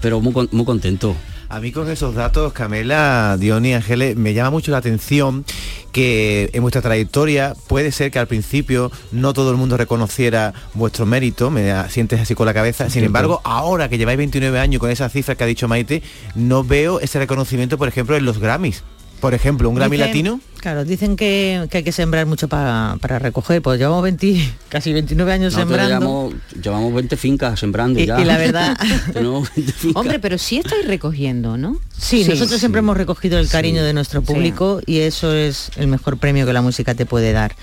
pero 0.00 0.20
muy, 0.20 0.48
muy 0.52 0.64
contento. 0.64 1.16
A 1.54 1.60
mí 1.60 1.70
con 1.70 1.88
esos 1.88 2.16
datos, 2.16 2.52
Camela, 2.52 3.36
Diony, 3.38 3.74
Ángeles, 3.74 4.16
me 4.16 4.34
llama 4.34 4.50
mucho 4.50 4.72
la 4.72 4.78
atención 4.78 5.44
que 5.92 6.50
en 6.52 6.62
vuestra 6.62 6.82
trayectoria 6.82 7.54
puede 7.68 7.92
ser 7.92 8.10
que 8.10 8.18
al 8.18 8.26
principio 8.26 8.90
no 9.12 9.32
todo 9.34 9.52
el 9.52 9.56
mundo 9.56 9.76
reconociera 9.76 10.52
vuestro 10.74 11.06
mérito, 11.06 11.52
me 11.52 11.72
sientes 11.90 12.20
así 12.20 12.34
con 12.34 12.46
la 12.46 12.54
cabeza. 12.54 12.90
Sin 12.90 13.04
embargo, 13.04 13.40
ahora 13.44 13.88
que 13.88 13.98
lleváis 13.98 14.18
29 14.18 14.58
años 14.58 14.80
con 14.80 14.90
esas 14.90 15.12
cifras 15.12 15.38
que 15.38 15.44
ha 15.44 15.46
dicho 15.46 15.68
Maite, 15.68 16.02
no 16.34 16.64
veo 16.64 16.98
ese 16.98 17.20
reconocimiento, 17.20 17.78
por 17.78 17.86
ejemplo, 17.86 18.16
en 18.16 18.24
los 18.24 18.40
Grammys. 18.40 18.82
Por 19.24 19.32
ejemplo, 19.32 19.70
un 19.70 19.76
Grammy 19.76 19.96
Dicen- 19.96 20.06
latino. 20.08 20.40
Claro, 20.60 20.84
dicen 20.84 21.16
que, 21.16 21.66
que 21.70 21.78
hay 21.78 21.82
que 21.82 21.92
sembrar 21.92 22.26
mucho 22.26 22.46
pa- 22.46 22.98
para 23.00 23.18
recoger. 23.18 23.62
Pues 23.62 23.78
llevamos 23.78 24.02
20, 24.02 24.52
casi 24.68 24.92
29 24.92 25.32
años 25.32 25.54
Nosotros 25.54 25.78
sembrando. 25.78 26.28
llevamos, 26.28 26.62
llevamos 26.62 26.94
20 26.94 27.16
fincas 27.16 27.58
sembrando 27.58 27.98
Y- 28.00 28.04
ya. 28.04 28.20
y 28.20 28.24
la 28.26 28.36
verdad- 28.36 28.76
Tenemos 29.14 29.48
20 29.56 29.72
fincas. 29.78 29.98
Hombre, 29.98 30.18
pero 30.18 30.36
sí 30.36 30.58
estáis 30.58 30.86
recogiendo, 30.86 31.56
¿no? 31.56 31.78
Sí, 31.98 32.26
nosotros 32.28 32.60
siempre 32.60 32.80
hemos 32.80 32.98
recogido 32.98 33.38
el 33.38 33.48
cariño 33.48 33.82
de 33.82 33.94
nuestro 33.94 34.20
Sí. 34.20 34.26
público 34.26 34.82
y 34.84 34.98
eso 34.98 35.32
es 35.32 35.70
el 35.76 35.86
mejor 35.86 36.18
premio 36.18 36.44
que 36.44 36.52
la 36.52 36.60
música 36.60 36.94
te 36.94 37.06
puede 37.06 37.32
dar. 37.32 37.56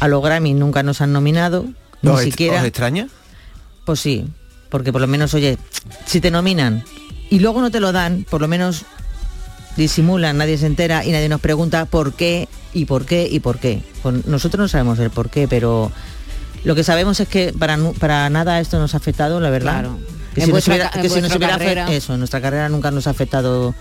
A 0.00 0.08
los 0.08 0.20
Grammy 0.20 0.52
nunca 0.52 0.82
nos 0.82 1.00
han 1.00 1.12
nominado, 1.12 1.64
ni 2.02 2.10
¿Os, 2.10 2.22
siquiera. 2.22 2.58
os 2.60 2.64
extraña? 2.66 3.06
Pues 3.84 4.00
sí, 4.00 4.26
porque 4.68 4.90
por 4.90 5.00
lo 5.00 5.06
menos, 5.06 5.32
oye, 5.34 5.58
si 6.06 6.20
te 6.20 6.32
nominan 6.32 6.82
y 7.30 7.38
luego 7.38 7.60
no 7.60 7.70
te 7.70 7.78
lo 7.78 7.92
dan, 7.92 8.26
por 8.28 8.40
lo 8.40 8.48
menos 8.48 8.84
disimulan, 9.76 10.36
nadie 10.36 10.58
se 10.58 10.66
entera 10.66 11.04
y 11.04 11.12
nadie 11.12 11.28
nos 11.28 11.40
pregunta 11.40 11.84
por 11.84 12.14
qué 12.14 12.48
y 12.72 12.84
por 12.84 13.06
qué 13.06 13.28
y 13.30 13.40
por 13.40 13.58
qué. 13.58 13.82
Nosotros 14.26 14.58
no 14.58 14.68
sabemos 14.68 14.98
el 14.98 15.10
por 15.10 15.30
qué, 15.30 15.48
pero 15.48 15.90
lo 16.64 16.74
que 16.74 16.84
sabemos 16.84 17.20
es 17.20 17.28
que 17.28 17.52
para, 17.58 17.78
para 17.98 18.28
nada 18.30 18.60
esto 18.60 18.78
nos 18.78 18.94
ha 18.94 18.96
afectado, 18.96 19.40
la 19.40 19.50
verdad. 19.50 19.80
Claro. 19.80 19.98
Que 20.34 20.40
En 20.40 20.46
si 20.46 20.52
nos 20.52 20.66
hubiera, 20.66 20.90
que 20.90 21.08
si 21.08 21.20
nos 21.20 21.32
eso, 21.90 22.14
en 22.14 22.18
nuestra 22.18 22.40
carrera 22.40 22.68
nunca 22.68 22.90
nos 22.90 23.06
ha 23.06 23.10
afectado 23.10 23.74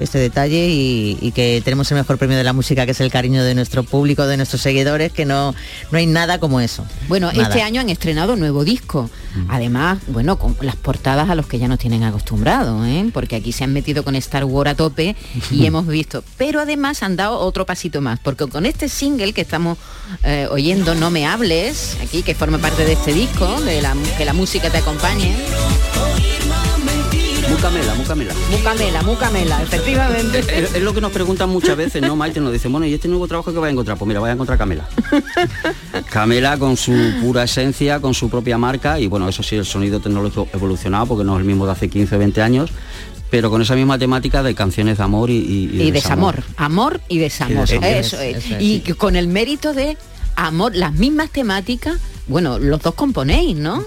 este 0.00 0.18
detalle 0.18 0.68
y, 0.68 1.18
y 1.20 1.32
que 1.32 1.60
tenemos 1.64 1.90
el 1.90 1.98
mejor 1.98 2.18
premio 2.18 2.36
de 2.36 2.44
la 2.44 2.52
música 2.52 2.84
que 2.86 2.92
es 2.92 3.00
el 3.00 3.10
cariño 3.10 3.44
de 3.44 3.54
nuestro 3.54 3.82
público, 3.82 4.26
de 4.26 4.36
nuestros 4.36 4.62
seguidores, 4.62 5.12
que 5.12 5.24
no, 5.24 5.54
no 5.90 5.98
hay 5.98 6.06
nada 6.06 6.38
como 6.38 6.60
eso. 6.60 6.84
Bueno, 7.08 7.30
Nada. 7.32 7.42
este 7.42 7.62
año 7.62 7.80
han 7.80 7.90
estrenado 7.90 8.36
nuevo 8.36 8.64
disco. 8.64 9.10
Además, 9.48 9.98
bueno, 10.08 10.38
con 10.38 10.56
las 10.60 10.74
portadas 10.74 11.30
a 11.30 11.36
los 11.36 11.46
que 11.46 11.58
ya 11.58 11.68
nos 11.68 11.78
tienen 11.78 12.02
acostumbrados, 12.02 12.84
¿eh? 12.86 13.08
porque 13.12 13.36
aquí 13.36 13.52
se 13.52 13.62
han 13.62 13.72
metido 13.72 14.02
con 14.02 14.16
Star 14.16 14.44
Wars 14.44 14.70
a 14.70 14.74
tope 14.74 15.14
y 15.52 15.66
hemos 15.66 15.86
visto. 15.86 16.24
Pero 16.36 16.60
además 16.60 17.02
han 17.02 17.16
dado 17.16 17.38
otro 17.38 17.64
pasito 17.64 18.00
más, 18.00 18.18
porque 18.18 18.46
con 18.48 18.66
este 18.66 18.88
single 18.88 19.32
que 19.32 19.42
estamos 19.42 19.78
eh, 20.24 20.48
oyendo, 20.50 20.94
No 20.94 21.10
me 21.10 21.26
hables, 21.26 21.96
aquí 22.02 22.22
que 22.22 22.34
forma 22.34 22.58
parte 22.58 22.84
de 22.84 22.94
este 22.94 23.12
disco, 23.12 23.60
de 23.60 23.82
la, 23.82 23.94
que 24.18 24.24
la 24.24 24.32
música 24.32 24.70
te 24.70 24.78
acompañe. 24.78 25.36
Mucamela, 27.50 27.94
mucamela. 27.94 28.34
Mucamela, 28.50 29.02
mucamela, 29.02 29.62
efectivamente. 29.62 30.38
Es, 30.38 30.74
es 30.74 30.82
lo 30.82 30.94
que 30.94 31.00
nos 31.00 31.10
preguntan 31.10 31.50
muchas 31.50 31.76
veces, 31.76 32.00
¿no, 32.00 32.14
Maite? 32.14 32.40
Nos 32.40 32.52
dicen, 32.52 32.70
bueno, 32.70 32.86
¿y 32.86 32.94
este 32.94 33.08
nuevo 33.08 33.26
trabajo 33.26 33.52
que 33.52 33.58
va 33.58 33.66
a 33.66 33.70
encontrar? 33.70 33.98
Pues 33.98 34.06
mira, 34.06 34.20
vaya 34.20 34.32
a 34.32 34.34
encontrar 34.34 34.56
Camela. 34.56 34.88
Camela 36.10 36.56
con 36.58 36.76
su 36.76 36.92
pura 37.20 37.42
esencia, 37.42 37.98
con 38.00 38.14
su 38.14 38.30
propia 38.30 38.56
marca 38.56 39.00
y 39.00 39.08
bueno, 39.08 39.28
eso 39.28 39.42
sí, 39.42 39.56
el 39.56 39.64
sonido 39.64 40.00
tecnológico 40.00 40.48
evolucionado 40.52 41.06
porque 41.06 41.24
no 41.24 41.34
es 41.34 41.40
el 41.40 41.46
mismo 41.46 41.66
de 41.66 41.72
hace 41.72 41.90
15 41.90 42.14
o 42.14 42.18
20 42.20 42.40
años, 42.40 42.70
pero 43.30 43.50
con 43.50 43.60
esa 43.60 43.74
misma 43.74 43.98
temática 43.98 44.44
de 44.44 44.54
canciones 44.54 44.98
de 44.98 45.04
amor 45.04 45.28
y, 45.28 45.38
y, 45.38 45.82
y 45.82 45.90
desamor. 45.90 46.44
Amor 46.56 47.00
y 47.08 47.18
desamor. 47.18 47.68
Y 47.68 47.72
desamor. 47.72 47.84
Eso 47.84 48.20
es. 48.20 48.36
Eso 48.36 48.54
es, 48.54 48.62
y 48.62 48.82
sí. 48.86 48.92
con 48.94 49.16
el 49.16 49.26
mérito 49.26 49.74
de 49.74 49.96
amor, 50.36 50.76
las 50.76 50.92
mismas 50.92 51.30
temáticas, 51.30 51.98
bueno, 52.28 52.60
los 52.60 52.80
dos 52.80 52.94
componéis, 52.94 53.56
¿no? 53.56 53.84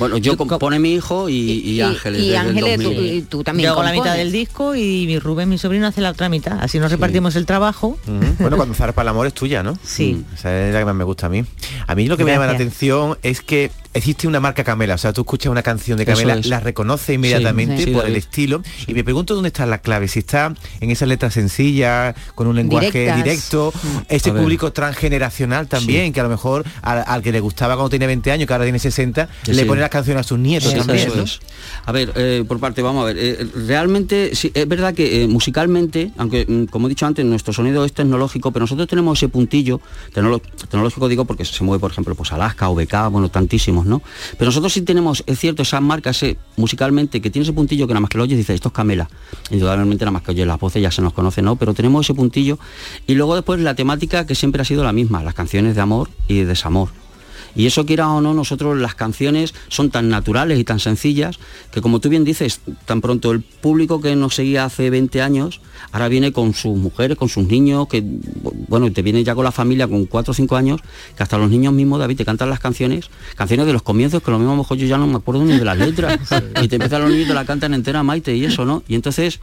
Bueno, 0.00 0.16
yo 0.16 0.36
compone 0.36 0.78
mi 0.80 0.94
hijo 0.94 1.28
y, 1.28 1.34
y, 1.34 1.80
Ángeles. 1.80 2.20
y 2.20 2.28
desde 2.30 2.40
el 2.40 2.48
Ángeles, 2.48 2.76
tú- 2.78 2.82
2000. 2.94 3.14
y 3.14 3.22
tú 3.22 3.44
también 3.44 3.66
Yo 3.68 3.72
hago 3.74 3.82
la 3.84 3.92
mitad 3.92 4.16
del 4.16 4.32
disco 4.32 4.74
y 4.74 5.04
mi 5.06 5.18
Rubén, 5.20 5.48
mi 5.48 5.58
sobrino, 5.58 5.86
hace 5.86 6.00
la 6.00 6.10
otra 6.10 6.28
mitad. 6.28 6.58
Así 6.60 6.78
nos 6.80 6.90
repartimos 6.90 7.36
el 7.36 7.46
trabajo. 7.46 7.96
Bueno, 8.40 8.56
cuando 8.56 8.74
zarpa 8.74 9.02
el 9.02 9.08
amor 9.08 9.28
es 9.28 9.34
tuya, 9.34 9.62
¿no? 9.62 9.78
Sí. 9.84 10.24
Esa 10.34 10.66
es 10.68 10.72
la 10.72 10.80
que 10.80 10.84
más 10.86 10.94
me 10.96 11.04
gusta 11.04 11.26
a 11.26 11.28
mí. 11.30 11.44
A 11.86 11.94
mí 11.94 12.06
lo 12.08 12.16
que 12.16 12.24
me 12.24 12.32
llama 12.32 12.46
la 12.46 12.52
atención 12.52 13.16
es 13.22 13.40
que 13.42 13.70
existe 13.92 14.26
una 14.26 14.40
marca 14.40 14.64
Camela. 14.64 14.94
O 14.94 14.98
sea, 14.98 15.12
tú 15.12 15.20
escuchas 15.22 15.50
una 15.50 15.62
canción 15.62 15.98
de 15.98 16.06
Camela, 16.06 16.34
es. 16.34 16.46
la 16.46 16.60
reconoce 16.60 17.14
inmediatamente 17.14 17.76
Sí, 17.78 17.84
sí, 17.84 17.90
por 17.90 18.04
el 18.06 18.12
David. 18.12 18.16
estilo. 18.24 18.62
Y 18.86 18.94
me 18.94 19.04
pregunto 19.04 19.34
dónde 19.34 19.48
está 19.48 19.66
la 19.66 19.78
clave. 19.78 20.08
Si 20.08 20.20
está 20.20 20.54
en 20.80 20.90
esa 20.90 21.06
letra 21.06 21.30
sencilla, 21.30 22.14
con 22.34 22.46
un 22.46 22.56
lenguaje 22.56 22.90
Directas. 22.90 23.16
directo, 23.16 23.72
ver. 24.08 24.20
público 24.34 24.72
transgeneracional 24.72 25.66
también, 25.68 26.12
que 26.12 26.20
a 26.20 26.22
lo 26.22 26.28
mejor 26.28 26.64
al, 26.82 27.04
al 27.06 27.22
que 27.22 27.32
le 27.32 27.40
gustaba 27.40 27.74
cuando 27.74 27.90
tenía 27.90 28.06
20 28.06 28.30
años, 28.32 28.46
que 28.46 28.52
ahora 28.52 28.64
tiene 28.64 28.78
60, 28.78 29.28
Sí, 29.44 29.52
le 29.52 29.62
sí. 29.62 29.68
pone 29.68 29.80
las 29.90 29.92
canciones 29.92 30.20
a 30.20 30.28
sus 30.28 30.38
nietos 30.38 30.70
Sí, 30.70 30.78
también. 30.78 31.08
eso 31.08 31.16
¿no? 31.16 31.22
es. 31.24 31.40
A 31.84 31.90
ver, 31.92 32.12
eh, 32.14 32.44
por 32.46 32.60
parte, 32.60 32.80
vamos 32.80 33.02
a 33.02 33.06
ver. 33.06 33.16
eh, 33.18 33.46
realmente, 33.66 34.34
sí, 34.34 34.52
es 34.54 34.68
verdad 34.68 34.94
que 34.94 35.24
eh, 35.24 35.28
musicalmente, 35.28 36.12
aunque 36.16 36.46
mm, 36.46 36.64
como 36.66 36.86
he 36.86 36.90
dicho 36.90 37.06
antes, 37.06 37.24
nuestro 37.24 37.52
sonido 37.52 37.84
es 37.84 37.92
tecnológico, 37.92 38.52
pero 38.52 38.62
nosotros 38.64 38.86
tenemos 38.88 39.18
ese 39.18 39.28
puntillo, 39.28 39.80
tecnológico 40.12 41.08
digo 41.08 41.24
porque 41.24 41.44
se 41.44 41.64
mueve, 41.64 41.80
por 41.80 41.90
ejemplo, 41.90 42.14
pues 42.14 42.32
Alaska 42.32 42.68
o 42.68 42.74
BK, 42.74 43.08
bueno, 43.10 43.28
tantísimos, 43.30 43.86
¿no? 43.86 44.00
Pero 44.38 44.46
nosotros 44.50 44.72
sí 44.72 44.82
tenemos, 44.82 45.24
es 45.26 45.38
cierto, 45.38 45.62
esa 45.62 45.80
marca 45.80 46.10
ese, 46.10 46.36
musicalmente, 46.56 47.20
que 47.20 47.30
tiene 47.30 47.42
ese 47.44 47.52
puntillo 47.52 47.86
que 47.86 47.92
nada 47.94 48.00
más 48.00 48.10
que 48.10 48.18
lo 48.18 48.24
oyes 48.24 48.38
dices, 48.38 48.54
esto 48.54 48.68
es 48.68 48.74
Camela. 48.74 49.08
Indudablemente 49.50 50.04
nada 50.04 50.12
más 50.12 50.22
que 50.22 50.30
oyes 50.30 50.46
las 50.46 50.60
voces 50.60 50.80
ya 50.82 50.90
se 50.90 51.02
nos 51.02 51.12
conoce, 51.12 51.42
¿no? 51.42 51.56
Pero 51.56 51.74
tenemos 51.74 52.06
ese 52.06 52.14
puntillo. 52.14 52.58
Y 53.06 53.14
luego 53.14 53.34
después 53.34 53.60
la 53.60 53.74
temática 53.74 54.26
que 54.26 54.34
siempre 54.34 54.62
ha 54.62 54.64
sido 54.64 54.84
la 54.84 54.92
misma, 54.92 55.22
las 55.22 55.34
canciones 55.34 55.74
de 55.74 55.80
amor 55.80 56.08
y 56.28 56.36
de 56.38 56.46
desamor. 56.46 56.90
Y 57.54 57.66
eso 57.66 57.86
quiera 57.86 58.08
o 58.10 58.20
no, 58.20 58.34
nosotros 58.34 58.78
las 58.78 58.94
canciones 58.94 59.54
son 59.68 59.90
tan 59.90 60.08
naturales 60.08 60.58
y 60.58 60.64
tan 60.64 60.80
sencillas 60.80 61.38
que 61.70 61.80
como 61.80 62.00
tú 62.00 62.08
bien 62.08 62.24
dices, 62.24 62.60
tan 62.84 63.00
pronto 63.00 63.30
el 63.32 63.40
público 63.40 64.00
que 64.00 64.16
nos 64.16 64.34
seguía 64.34 64.64
hace 64.64 64.90
20 64.90 65.22
años, 65.22 65.60
ahora 65.92 66.08
viene 66.08 66.32
con 66.32 66.54
sus 66.54 66.76
mujeres, 66.76 67.16
con 67.16 67.28
sus 67.28 67.46
niños, 67.46 67.88
que 67.88 68.02
bueno, 68.68 68.90
te 68.92 69.02
viene 69.02 69.24
ya 69.24 69.34
con 69.34 69.44
la 69.44 69.52
familia 69.52 69.88
con 69.88 70.06
4 70.06 70.30
o 70.30 70.34
5 70.34 70.56
años, 70.56 70.80
que 71.16 71.22
hasta 71.22 71.38
los 71.38 71.50
niños 71.50 71.72
mismos, 71.72 71.98
David, 71.98 72.16
te 72.16 72.24
cantan 72.24 72.50
las 72.50 72.60
canciones, 72.60 73.10
canciones 73.36 73.66
de 73.66 73.72
los 73.72 73.82
comienzos, 73.82 74.22
que 74.22 74.30
lo 74.30 74.38
mismo 74.38 74.52
a 74.52 74.56
lo 74.56 74.62
mejor 74.62 74.76
yo 74.76 74.86
ya 74.86 74.98
no 74.98 75.06
me 75.06 75.16
acuerdo 75.16 75.44
ni 75.44 75.56
de 75.56 75.64
las 75.64 75.78
letras. 75.78 76.18
Y 76.62 76.68
te 76.68 76.76
empiezan 76.76 77.02
los 77.02 77.10
niños 77.10 77.26
y 77.26 77.28
te 77.28 77.34
la 77.34 77.44
cantan 77.44 77.74
entera 77.74 78.02
Maite 78.02 78.34
y 78.36 78.44
eso, 78.44 78.64
¿no? 78.64 78.82
Y 78.88 78.94
entonces 78.94 79.40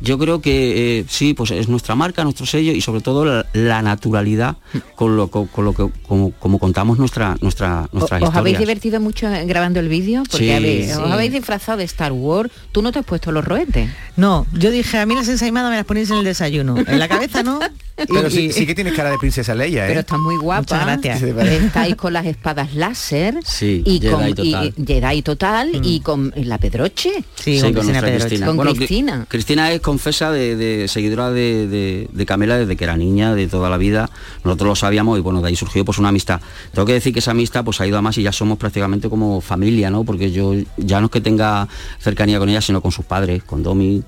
yo 0.00 0.18
creo 0.18 0.40
que 0.40 1.00
eh, 1.00 1.04
sí, 1.08 1.34
pues 1.34 1.50
es 1.50 1.68
nuestra 1.68 1.94
marca, 1.94 2.24
nuestro 2.24 2.46
sello 2.46 2.72
y 2.72 2.80
sobre 2.80 3.00
todo 3.00 3.24
la, 3.24 3.46
la 3.52 3.82
naturalidad 3.82 4.56
con 4.96 5.16
lo, 5.16 5.28
con, 5.28 5.46
con 5.48 5.64
lo 5.64 5.72
que 5.74 5.88
como, 6.06 6.30
como 6.32 6.58
contamos 6.58 6.98
nuestra 6.98 7.36
nuestra 7.40 7.88
nuestra 7.92 8.18
¿Os 8.20 8.34
habéis 8.34 8.58
divertido 8.58 9.00
mucho 9.00 9.28
grabando 9.46 9.80
el 9.80 9.88
vídeo? 9.88 10.22
Porque 10.30 10.46
Sí. 10.46 10.50
habéis- 10.50 10.86
Sí. 10.86 10.92
os 10.92 11.10
habéis 11.10 11.32
disfrazado 11.32 11.78
de 11.78 11.84
Star 11.84 12.12
Wars. 12.12 12.50
Tú 12.72 12.82
no 12.82 12.92
te 12.92 12.98
has 13.00 13.04
puesto 13.04 13.30
los 13.32 13.44
roetes. 13.44 13.90
No, 14.16 14.46
yo 14.52 14.70
dije, 14.70 14.98
a 14.98 15.06
mí 15.06 15.14
las 15.14 15.28
ensaimadas 15.28 15.70
me 15.70 15.76
las 15.76 15.84
ponéis 15.84 16.10
en 16.10 16.16
el 16.18 16.24
desayuno. 16.24 16.76
En 16.86 16.98
la 16.98 17.08
cabeza 17.08 17.42
no. 17.42 17.58
Pero 18.08 18.28
Y- 18.28 18.30
sí, 18.30 18.40
y- 18.46 18.52
sí 18.52 18.66
que 18.66 18.74
tienes 18.74 18.94
cara 18.94 19.10
de 19.10 19.18
princesa 19.18 19.54
Leia, 19.54 19.84
¿eh? 19.84 19.88
Pero 19.88 20.00
estás 20.00 20.18
muy 20.18 20.36
guapa. 20.36 20.60
Muchas 20.62 20.86
gracias. 20.86 21.22
Estáis 21.22 21.96
con 21.96 22.14
las 22.14 22.24
espadas 22.24 22.74
láser 22.74 23.34
Sí, 23.44 23.82
y 23.84 24.00
Jedi 24.00 24.10
con 24.10 24.28
y- 24.28 24.34
total. 24.34 24.74
Jedi 24.86 25.22
total 25.22 25.80
y 25.84 26.00
con 26.00 26.32
la 26.36 26.56
Pedroche. 26.56 27.10
Sí, 27.34 27.56
Sí, 27.56 27.60
con 27.60 27.74
con 27.74 27.82
Cristina 27.84 28.00
Pedroche. 28.00 28.40
Con 28.46 28.56
Bueno, 28.56 28.74
Cristina. 28.74 29.26
Cristina 29.28 29.70
es 29.72 29.80
confesa 29.90 30.30
de, 30.30 30.54
de 30.54 30.86
seguidora 30.86 31.30
de, 31.32 31.66
de- 32.14 32.26
Camela 32.26 32.56
desde 32.56 32.76
que 32.76 32.84
era 32.84 32.96
niña, 32.96 33.34
de 33.34 33.48
toda 33.48 33.68
la 33.68 33.76
vida. 33.76 34.08
Nosotros 34.44 34.68
lo 34.68 34.76
sabíamos 34.76 35.18
y 35.18 35.20
bueno, 35.20 35.40
de 35.42 35.48
ahí 35.48 35.56
surgió 35.56 35.84
pues 35.84 35.98
una 35.98 36.10
amistad. 36.10 36.40
Tengo 36.72 36.86
que 36.86 36.92
decir 36.92 37.12
que 37.12 37.18
esa 37.18 37.32
amistad 37.32 37.64
pues 37.64 37.80
ha 37.80 37.86
ido 37.88 37.98
a 37.98 38.02
más 38.02 38.16
y 38.18 38.22
ya 38.22 38.30
somos 38.30 38.56
prácticamente 38.56 39.08
como 39.08 39.40
familia, 39.40 39.90
¿no? 39.90 40.04
Porque 40.04 40.30
yo 40.30 40.52
ya 40.76 41.00
no 41.00 41.06
es 41.06 41.10
que 41.10 41.20
tenga 41.20 41.66
cercanía 41.98 42.38
con 42.38 42.48
ella, 42.48 42.60
sino 42.60 42.80
con 42.80 42.92
sus 42.92 43.04
padres, 43.04 43.42
con 43.42 43.64
Domi 43.64 44.00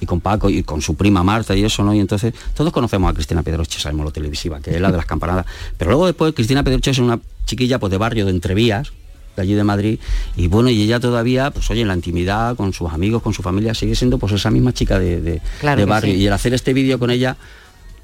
y 0.00 0.06
con 0.06 0.20
Paco 0.20 0.50
y 0.50 0.62
con 0.64 0.82
su 0.82 0.94
prima 0.96 1.22
Marta 1.22 1.56
y 1.56 1.64
eso, 1.64 1.82
¿no? 1.82 1.94
Y 1.94 2.00
entonces 2.00 2.34
todos 2.54 2.70
conocemos 2.72 3.10
a 3.10 3.14
Cristina 3.14 3.42
Pedroche, 3.42 3.80
sabemos 3.80 4.04
lo 4.04 4.10
televisiva, 4.12 4.60
que 4.60 4.72
es 4.74 4.80
la 4.82 4.90
de 4.90 4.98
las 4.98 5.06
campanadas. 5.06 5.46
Pero 5.78 5.92
luego 5.92 6.04
después 6.06 6.34
Cristina 6.34 6.62
Pedroche 6.62 6.90
es 6.90 6.98
una 6.98 7.18
chiquilla 7.46 7.78
pues 7.80 7.90
de 7.90 7.96
barrio, 7.96 8.26
de 8.26 8.32
Entrevías, 8.32 8.92
de 9.36 9.42
allí 9.42 9.54
de 9.54 9.64
Madrid 9.64 9.98
y 10.36 10.48
bueno 10.48 10.68
y 10.70 10.82
ella 10.82 11.00
todavía 11.00 11.50
pues 11.50 11.70
oye 11.70 11.82
en 11.82 11.88
la 11.88 11.94
intimidad 11.94 12.54
con 12.56 12.72
sus 12.72 12.90
amigos 12.92 13.22
con 13.22 13.32
su 13.32 13.42
familia 13.42 13.74
sigue 13.74 13.94
siendo 13.94 14.18
pues 14.18 14.32
esa 14.32 14.50
misma 14.50 14.72
chica 14.72 14.98
de, 14.98 15.20
de- 15.20 15.40
Claro 15.60 15.80
de 15.80 15.84
que 15.86 15.90
barrio 15.90 16.14
sí. 16.14 16.20
y 16.20 16.26
el 16.26 16.32
hacer 16.32 16.52
este 16.54 16.72
vídeo 16.74 16.98
con 16.98 17.10
ella 17.10 17.36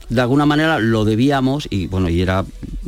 de 0.08 0.22
alguna 0.22 0.46
manera 0.46 0.78
lo 0.78 1.04
debíamos 1.04 1.66
y 1.68 1.86
bueno 1.86 2.08
y 2.08 2.22
era 2.22 2.42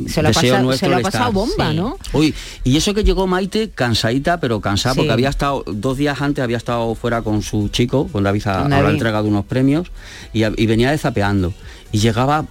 Se 0.07 0.23
lo 0.23 0.29
deseo 0.29 0.59
nuestro 0.63 0.87
se 0.87 0.89
lo 0.89 0.95
ha 0.95 0.99
el 1.01 1.05
estar. 1.05 1.21
pasado 1.21 1.31
bomba, 1.33 1.69
Sí. 1.69 1.75
¿no? 1.77 1.97
Uy, 2.13 2.33
y 2.63 2.77
eso 2.77 2.95
que 2.95 3.03
llegó 3.03 3.27
Maite 3.27 3.69
cansadita 3.69 4.39
pero 4.39 4.59
cansada 4.59 4.95
Sí. 4.95 4.99
porque 5.01 5.11
había 5.13 5.29
estado 5.29 5.63
dos 5.67 5.97
días 5.97 6.19
antes 6.19 6.43
había 6.43 6.57
estado 6.57 6.95
fuera 6.95 7.21
con 7.21 7.43
su 7.43 7.69
chico 7.69 8.07
con 8.07 8.23
David 8.23 8.47
a, 8.47 8.67
David. 8.67 8.89
entrega 8.89 9.21
de 9.21 9.27
unos 9.29 9.45
premios 9.45 9.91
y, 10.33 10.43
y 10.45 10.65
venía 10.65 10.89
desapeando 10.89 11.53
y 11.91 11.99
llegaba 11.99 12.47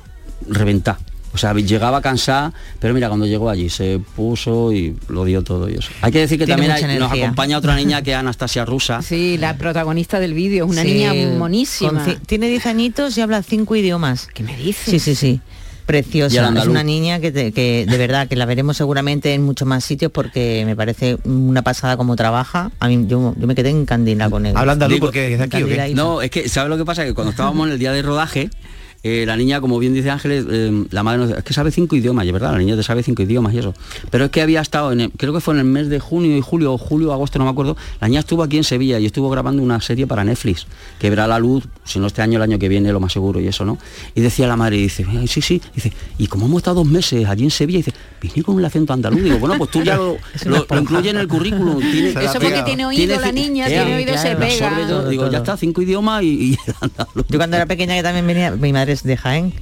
reventada 0.49 1.01
o 1.33 1.39
sea, 1.39 1.53
llegaba 1.55 2.01
cansada, 2.03 2.53
pero 2.81 2.93
mira, 2.95 3.09
cuando 3.09 3.27
llegó 3.27 3.49
allí 3.51 3.69
se 3.71 4.01
puso 4.17 4.73
y 4.73 4.97
lo 5.09 5.25
dio 5.25 5.43
todo 5.45 5.69
y 5.71 5.75
eso. 5.75 5.91
Hay 6.03 6.11
que 6.13 6.19
decir 6.21 6.39
que 6.39 6.47
Tiene 6.47 6.67
también 6.69 6.91
hay- 6.91 6.99
nos 6.99 7.13
acompaña 7.13 7.57
otra 7.59 7.77
niña 7.77 8.03
que 8.03 8.11
es 8.13 8.17
Anastasia 8.17 8.65
Rusa. 8.65 9.01
Sí, 9.11 9.39
la 9.39 9.57
protagonista 9.57 10.19
del 10.21 10.35
vídeo, 10.35 10.67
una 10.67 10.83
Sí, 10.83 10.93
niña 10.95 11.13
monísima. 11.39 12.05
tiene 12.27 12.49
10 12.49 12.67
añitos 12.67 13.17
y 13.17 13.21
habla 13.21 13.43
cinco 13.43 13.77
idiomas. 13.77 14.29
¿Qué 14.35 14.43
me 14.43 14.57
dices? 14.57 14.85
Sí, 14.91 14.99
sí, 14.99 15.15
sí. 15.15 15.41
Preciosa. 15.87 16.53
Es 16.57 16.67
una 16.67 16.85
niña 16.85 17.19
que, 17.19 17.33
te- 17.33 17.51
que 17.51 17.85
de 17.89 17.99
verdad 17.99 18.29
que 18.29 18.37
la 18.37 18.47
veremos 18.47 18.77
seguramente 18.77 19.35
en 19.35 19.43
muchos 19.43 19.67
más 19.67 19.83
sitios 19.85 20.13
porque 20.13 20.63
me 20.65 20.77
parece 20.77 21.19
una 21.25 21.63
pasada 21.63 21.97
como 21.97 22.15
trabaja. 22.15 22.71
A 22.79 22.87
mí 22.87 23.07
yo, 23.09 23.35
yo 23.37 23.47
me 23.49 23.57
quedé 23.57 23.71
encandilada 23.71 24.31
con 24.31 24.47
él. 24.47 24.57
¿Habla 24.57 24.73
andaluz 24.73 25.01
porque 25.01 25.33
es 25.33 25.39
de 25.39 25.45
aquí 25.47 25.57
o 25.63 25.67
qué? 25.67 25.73
Encandilada. 25.75 25.95
No, 25.95 26.23
es 26.23 26.31
que, 26.31 26.49
¿sabes 26.49 26.71
lo 26.71 26.77
que 26.77 26.85
pasa? 26.85 27.05
Que 27.05 27.13
cuando 27.13 27.33
estábamos 27.33 27.67
en 27.67 27.73
el 27.73 27.79
día 27.81 27.91
de 27.93 28.03
rodaje, 28.03 28.51
eh, 29.03 29.25
la 29.27 29.37
niña, 29.37 29.61
como 29.63 29.79
bien 29.79 29.95
dice 29.95 30.11
Ángeles, 30.11 30.45
eh, 30.51 30.85
la 30.91 31.03
madre 31.03 31.19
nos 31.21 31.31
es 31.31 31.43
que 31.43 31.55
sabe 31.55 31.71
cinco 31.71 31.97
idiomas, 31.97 32.25
y 32.25 32.29
es 32.29 32.33
verdad, 32.35 32.53
la 32.53 32.59
niña 32.59 32.77
te 32.77 32.83
sabe 32.83 33.03
cinco 33.03 33.23
idiomas 33.23 33.55
y 33.55 33.59
eso. 33.59 33.73
Pero 34.11 34.27
es 34.27 34.31
que 34.31 34.43
había 34.43 34.61
estado, 34.61 34.93
en 34.93 35.01
el- 35.01 35.11
creo 35.13 35.33
que 35.33 35.41
fue 35.41 35.55
en 35.55 35.61
el 35.61 35.67
mes 35.67 35.89
de 35.89 36.01
junio 36.01 36.37
y 36.37 36.41
julio, 36.43 36.75
o 36.75 36.79
julio, 36.79 37.13
agosto, 37.13 37.39
no 37.39 37.47
me 37.47 37.51
acuerdo, 37.51 37.77
la 38.01 38.09
niña 38.09 38.21
estuvo 38.21 38.43
aquí 38.43 38.59
en 38.59 38.65
Sevilla 38.65 38.99
y 38.99 39.07
estuvo 39.07 39.31
grabando 39.31 39.63
una 39.63 39.81
serie 39.81 40.07
para 40.07 40.23
Netflix, 40.25 40.67
que 40.99 41.09
verá 41.09 41.27
la 41.27 41.39
luz, 41.39 41.65
si 41.85 41.99
no 41.99 42.07
este 42.09 42.21
año, 42.23 42.37
el 42.37 42.43
año 42.43 42.59
que 42.59 42.69
viene, 42.69 42.93
lo 42.93 43.01
más 43.01 43.13
seguro 43.13 43.41
y 43.41 43.47
eso, 43.49 43.65
¿no? 43.65 43.79
Y 44.15 44.21
decía 44.21 44.47
la 44.47 44.57
madre, 44.57 44.77
dice, 44.77 45.07
"Ay, 45.09 45.27
sí, 45.29 45.41
sí, 45.41 45.63
dice, 45.75 45.93
y 46.19 46.27
como 46.27 46.47
hemos 46.47 46.59
estado 46.59 46.77
dos 46.77 46.87
meses 46.87 47.27
allí 47.27 47.45
en 47.45 47.51
Sevilla, 47.51 47.79
dice, 47.79 47.93
vine 48.21 48.43
con 48.43 48.59
el 48.59 48.65
acento 48.67 48.93
andaluz, 48.93 49.23
digo, 49.23 49.39
bueno, 49.39 49.57
pues 49.57 49.71
tú 49.71 49.83
ya 49.83 49.97
lo, 49.97 50.19
lo, 50.45 50.67
lo 50.69 50.79
incluyes 50.81 51.15
en 51.15 51.21
el 51.21 51.27
currículum. 51.29 51.79
Tiene, 51.91 52.13
Se 52.13 52.25
Eso 52.27 52.35
porque 52.35 52.63
tiene 52.65 52.85
oído 52.85 53.19
la 53.19 53.33
niña, 53.33 53.67
Ea, 53.67 53.83
tiene 53.85 53.97
oído, 53.97 54.15
se 54.19 54.23
claro, 54.35 54.39
pega. 54.41 54.53
absorbe 54.69 54.87
todo. 54.87 55.01
Todo, 55.01 55.09
Digo, 55.11 55.23
todo. 55.23 55.33
ya 55.33 55.39
está, 55.39 55.57
cinco 55.57 55.81
idiomas 55.81 56.23
y, 56.23 56.27
y 56.27 56.53
el 56.67 56.75
andaluz. 56.83 57.25
Yo 57.31 57.39
cuando 57.39 57.57
era 57.57 57.65
pequeña 57.67 57.95
que 57.97 58.03
también 58.03 58.27
venía, 58.27 58.51
mi 58.51 58.73
madre 58.75 58.90
de 58.99 59.17
Jaén. 59.17 59.53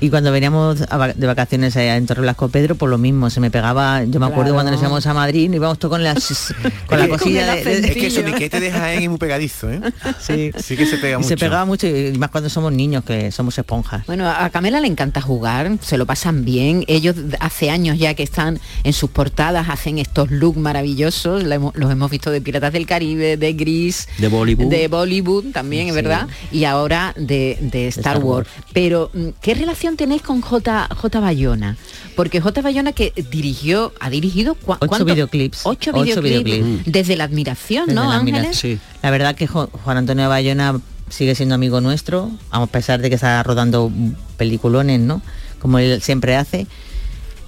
Y 0.00 0.10
cuando 0.10 0.30
veníamos 0.30 0.78
de 0.80 1.26
vacaciones 1.26 1.76
allá 1.76 1.96
en 1.96 2.06
Torre 2.06 2.22
Blasco 2.22 2.48
Pedro, 2.48 2.76
por 2.76 2.88
lo 2.88 2.98
mismo, 2.98 3.30
se 3.30 3.40
me 3.40 3.50
pegaba, 3.50 4.04
yo 4.04 4.20
me 4.20 4.26
acuerdo 4.26 4.52
Claro. 4.52 4.54
cuando 4.54 4.72
nos 4.72 4.80
íbamos 4.80 5.06
a 5.06 5.14
Madrid, 5.14 5.52
íbamos 5.52 5.78
todos 5.78 5.92
con, 5.94 6.04
las, 6.04 6.54
con 6.86 6.98
la 7.00 7.08
cosilla 7.08 7.58
el 7.58 7.64
de, 7.64 7.80
de- 7.80 7.88
Es 7.88 7.94
que 7.96 8.10
su 8.10 8.16
Pillo. 8.22 8.28
niquete 8.32 8.60
de 8.60 8.70
Jaén 8.70 9.02
es 9.02 9.08
muy 9.08 9.18
pegadizo, 9.18 9.70
¿eh? 9.70 9.80
sí. 10.20 10.52
Sí 10.56 10.76
que 10.76 10.86
se 10.86 10.98
pega 10.98 11.14
Y 11.14 11.16
mucho. 11.18 11.28
se 11.28 11.36
pegaba 11.36 11.64
mucho, 11.64 11.86
y 11.88 12.16
más 12.18 12.30
cuando 12.30 12.48
somos 12.48 12.72
niños, 12.72 13.02
que 13.04 13.32
somos 13.32 13.58
esponjas. 13.58 14.06
Bueno, 14.06 14.28
a 14.28 14.48
Camela 14.50 14.80
le 14.80 14.86
encanta 14.86 15.20
jugar, 15.20 15.70
se 15.82 15.98
lo 15.98 16.06
pasan 16.06 16.44
bien. 16.44 16.84
Ellos 16.86 17.16
hace 17.40 17.70
años 17.70 17.98
ya 17.98 18.14
que 18.14 18.22
están 18.22 18.60
en 18.84 18.92
sus 18.92 19.10
portadas, 19.10 19.68
hacen 19.68 19.98
estos 19.98 20.30
looks 20.30 20.58
maravillosos. 20.58 21.42
Los 21.44 21.90
hemos 21.90 22.10
visto 22.10 22.30
de 22.30 22.40
Piratas 22.40 22.72
del 22.72 22.86
Caribe, 22.86 23.36
de 23.36 23.52
Gris, 23.54 24.08
De 24.18 24.28
Bollywood. 24.28 24.70
de 24.70 24.88
Bollywood 24.88 25.46
también, 25.52 25.88
es 25.88 25.94
Sí. 25.94 26.02
verdad. 26.02 26.28
Y 26.52 26.64
ahora 26.64 27.12
de, 27.16 27.58
de 27.60 27.88
Star, 27.88 28.16
Star 28.16 28.24
Wars. 28.24 28.48
Wars. 28.48 28.66
Pero, 28.72 29.10
mm, 29.12 29.28
¿qué 29.40 29.54
relación 29.54 29.87
tenéis 29.96 30.22
con 30.22 30.40
J, 30.40 30.88
J. 30.94 31.20
Bayona? 31.20 31.76
Porque 32.16 32.40
J. 32.40 32.60
Bayona 32.62 32.92
que 32.92 33.12
dirigió, 33.30 33.92
ha 34.00 34.10
dirigido 34.10 34.54
cua- 34.56 34.76
Ocho 34.80 34.88
¿cuánto? 34.88 35.04
videoclips. 35.04 35.60
Ocho, 35.64 35.90
Ocho 35.94 36.02
videoclips. 36.20 36.44
videoclips. 36.44 36.82
Desde 36.92 37.16
la 37.16 37.24
admiración, 37.24 37.86
Desde 37.86 37.94
¿no, 38.00 38.08
la 38.08 38.16
Ángeles? 38.16 38.40
admiración. 38.40 38.78
Sí. 38.78 38.80
La 39.02 39.10
verdad 39.10 39.34
que 39.34 39.46
Jo- 39.46 39.68
Juan 39.84 39.96
Antonio 39.98 40.28
Bayona 40.28 40.80
sigue 41.08 41.34
siendo 41.34 41.54
amigo 41.54 41.80
nuestro, 41.80 42.30
a 42.50 42.66
pesar 42.66 43.00
de 43.00 43.08
que 43.08 43.14
está 43.14 43.42
rodando 43.42 43.90
peliculones, 44.36 45.00
¿no? 45.00 45.22
Como 45.58 45.78
él 45.78 46.02
siempre 46.02 46.36
hace. 46.36 46.66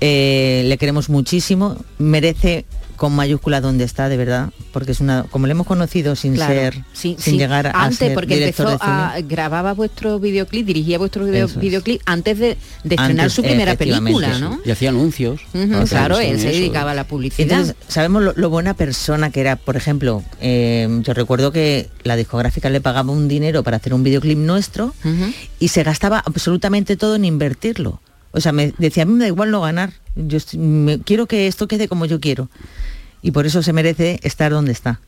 Eh, 0.00 0.62
le 0.66 0.78
queremos 0.78 1.08
muchísimo, 1.10 1.76
merece 1.98 2.64
con 2.96 3.14
mayúscula 3.14 3.62
donde 3.62 3.84
está, 3.84 4.10
de 4.10 4.16
verdad, 4.18 4.50
porque 4.72 4.92
es 4.92 5.00
una, 5.00 5.24
como 5.30 5.46
le 5.46 5.52
hemos 5.52 5.66
conocido 5.66 6.16
sin 6.16 6.34
Claro, 6.34 6.52
ser, 6.54 6.74
sí, 6.92 7.16
sin 7.18 7.32
sí. 7.34 7.38
llegar 7.38 7.66
a 7.66 7.70
antes 7.84 7.96
ser 7.98 8.14
porque 8.14 8.34
director 8.34 8.66
empezó 8.66 8.78
de 8.84 8.90
cine. 8.90 9.02
a 9.02 9.20
grababa 9.22 9.72
vuestro 9.72 10.18
videoclip 10.18 10.66
dirigía 10.66 10.98
vuestro 10.98 11.24
video- 11.24 11.46
es. 11.46 11.58
videoclip 11.58 12.02
antes 12.04 12.38
de, 12.38 12.58
de 12.84 12.94
estrenar 12.94 13.20
Antes, 13.24 13.32
su 13.32 13.42
primera 13.42 13.74
película 13.76 14.34
sí. 14.34 14.40
no 14.42 14.60
Y 14.66 14.70
hacía 14.70 14.90
anuncios. 14.90 15.40
Claro 15.88 16.18
él 16.18 16.38
se 16.38 16.48
dedicaba 16.48 16.90
a 16.90 16.94
la 16.94 17.04
publicidad 17.04 17.50
Entonces, 17.50 17.74
sabemos 17.88 18.22
lo, 18.22 18.34
lo 18.36 18.50
buena 18.50 18.74
persona 18.74 19.30
que 19.30 19.40
era, 19.40 19.56
por 19.56 19.76
ejemplo, 19.76 20.22
eh, 20.42 20.86
yo 21.02 21.14
recuerdo 21.14 21.52
que 21.52 21.88
la 22.04 22.16
discográfica 22.16 22.68
le 22.68 22.82
pagaba 22.82 23.12
un 23.12 23.28
dinero 23.28 23.62
para 23.62 23.78
hacer 23.78 23.94
un 23.94 24.02
videoclip 24.02 24.36
nuestro 24.38 24.94
y 25.58 25.68
se 25.68 25.82
gastaba 25.84 26.18
absolutamente 26.24 26.96
todo 26.98 27.16
en 27.16 27.24
invertirlo. 27.24 28.00
O 28.32 28.40
sea, 28.40 28.52
me 28.52 28.72
decía, 28.78 29.02
a 29.02 29.06
mí 29.06 29.12
me 29.14 29.24
da 29.24 29.28
igual 29.28 29.50
no 29.50 29.60
ganar, 29.60 29.92
yo 30.14 30.36
estoy- 30.38 30.58
me- 30.60 30.98
quiero 31.00 31.26
que 31.26 31.46
esto 31.46 31.66
quede 31.68 31.88
como 31.88 32.06
yo 32.06 32.20
quiero. 32.20 32.48
Y 33.22 33.32
por 33.32 33.44
eso 33.44 33.62
se 33.62 33.72
merece 33.74 34.18
estar 34.22 34.50
donde 34.50 34.72
está. 34.72 35.00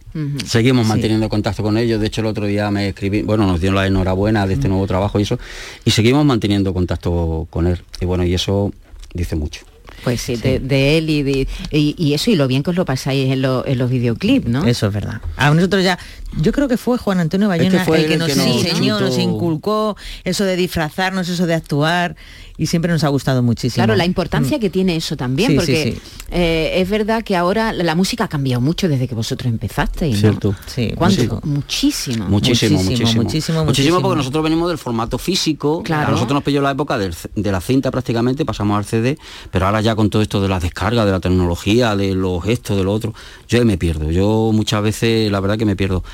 Seguimos 0.44 0.84
Sí. 0.84 0.88
manteniendo 0.90 1.28
contacto 1.30 1.62
con 1.62 1.78
ellos. 1.78 1.98
De 2.00 2.08
hecho, 2.08 2.20
el 2.20 2.26
otro 2.26 2.44
día 2.46 2.70
me 2.70 2.88
escribí, 2.88 3.22
bueno, 3.22 3.46
nos 3.46 3.58
dieron 3.60 3.76
la 3.76 3.86
enhorabuena 3.86 4.46
de 4.46 4.54
este 4.54 4.68
nuevo 4.68 4.86
trabajo 4.86 5.18
y 5.18 5.22
eso. 5.22 5.38
Y 5.86 5.92
seguimos 5.92 6.24
manteniendo 6.26 6.74
contacto 6.74 7.46
con 7.48 7.66
él. 7.66 7.80
Y 8.02 8.04
bueno, 8.04 8.22
y 8.24 8.34
eso 8.34 8.72
dice 9.14 9.34
mucho. 9.36 9.62
pues 10.04 10.20
sí, 10.20 10.34
De, 10.34 10.58
de 10.58 10.98
él 10.98 11.10
y, 11.10 11.22
de, 11.22 11.46
y, 11.70 11.94
y 11.96 12.14
eso 12.14 12.30
y 12.32 12.34
lo 12.34 12.48
bien 12.48 12.64
que 12.64 12.70
os 12.70 12.76
lo 12.76 12.84
pasáis 12.84 13.30
en, 13.30 13.40
lo- 13.40 13.64
en 13.64 13.78
los 13.78 13.88
videoclips 13.88 14.48
no 14.48 14.64
Eso 14.66 14.88
es 14.88 14.92
verdad. 14.92 15.20
A 15.36 15.54
nosotros 15.54 15.84
ya, 15.84 15.96
yo 16.40 16.50
creo 16.50 16.66
que 16.66 16.76
fue 16.76 16.98
Juan 16.98 17.20
Antonio 17.20 17.46
Bayona 17.46 17.84
fue 17.84 18.00
el 18.00 18.06
que 18.08 18.12
el 18.14 18.18
nos 18.18 18.28
que 18.28 18.34
nos 18.34 18.46
enseñó, 18.46 18.98
nos 18.98 19.16
inculcó 19.18 19.96
eso 20.24 20.44
de 20.44 20.56
disfrazarnos, 20.56 21.28
eso 21.28 21.46
de 21.46 21.54
actuar 21.54 22.16
y 22.62 22.66
siempre 22.66 22.92
nos 22.92 23.02
ha 23.04 23.08
gustado 23.08 23.42
muchísimo. 23.42 23.84
Claro, 23.84 23.96
la 23.96 24.04
importancia 24.04 24.58
que 24.58 24.70
tiene 24.70 24.96
eso 24.96 25.16
también, 25.16 25.50
Sí, 25.50 25.56
porque 25.56 25.92
sí. 25.94 26.00
eh, 26.30 26.74
es 26.76 26.88
verdad 26.88 27.22
que 27.24 27.34
ahora 27.36 27.72
la 27.72 27.94
música 27.94 28.24
ha 28.24 28.28
cambiado 28.28 28.60
mucho 28.60 28.88
desde 28.88 29.08
que 29.08 29.14
vosotros 29.14 29.50
empezasteis, 29.52 30.14
¿no? 30.14 30.20
Cierto. 30.20 30.54
Sí, 30.66 30.92
¿Cuánto? 30.94 31.20
Sí. 31.22 31.28
Muchísimo. 31.42 32.28
Muchísimo, 32.28 32.28
Muchísimo, 32.28 32.82
muchísimo. 32.82 33.22
muchísimo, 33.22 33.64
muchísimo. 33.64 34.00
porque 34.00 34.16
nosotros 34.16 34.44
venimos 34.44 34.68
del 34.68 34.78
formato 34.78 35.18
físico. 35.18 35.82
Claro. 35.82 36.08
A 36.08 36.10
nosotros 36.12 36.34
nos 36.34 36.44
pilló 36.44 36.62
la 36.62 36.70
época 36.70 36.98
del 36.98 37.14
de 37.34 37.52
la 37.52 37.60
cinta 37.60 37.90
prácticamente, 37.90 38.44
pasamos 38.44 38.78
al 38.78 38.84
CD, 38.84 39.18
pero 39.50 39.66
ahora 39.66 39.80
ya 39.80 39.94
con 39.94 40.10
todo 40.10 40.22
esto 40.22 40.40
de 40.40 40.48
las 40.48 40.62
descargas, 40.62 41.04
de 41.06 41.12
la 41.12 41.20
tecnología, 41.20 41.96
de 41.96 42.14
los 42.14 42.42
gestos, 42.44 42.76
de 42.76 42.84
lo 42.84 42.92
otro, 42.92 43.14
yo 43.48 43.64
me 43.64 43.76
pierdo. 43.78 44.10
Yo 44.10 44.50
muchas 44.52 44.82
veces 44.82 45.30
la 45.32 45.40
verdad 45.40 45.58
que 45.58 45.64
me 45.64 45.76
pierdo. 45.76 46.04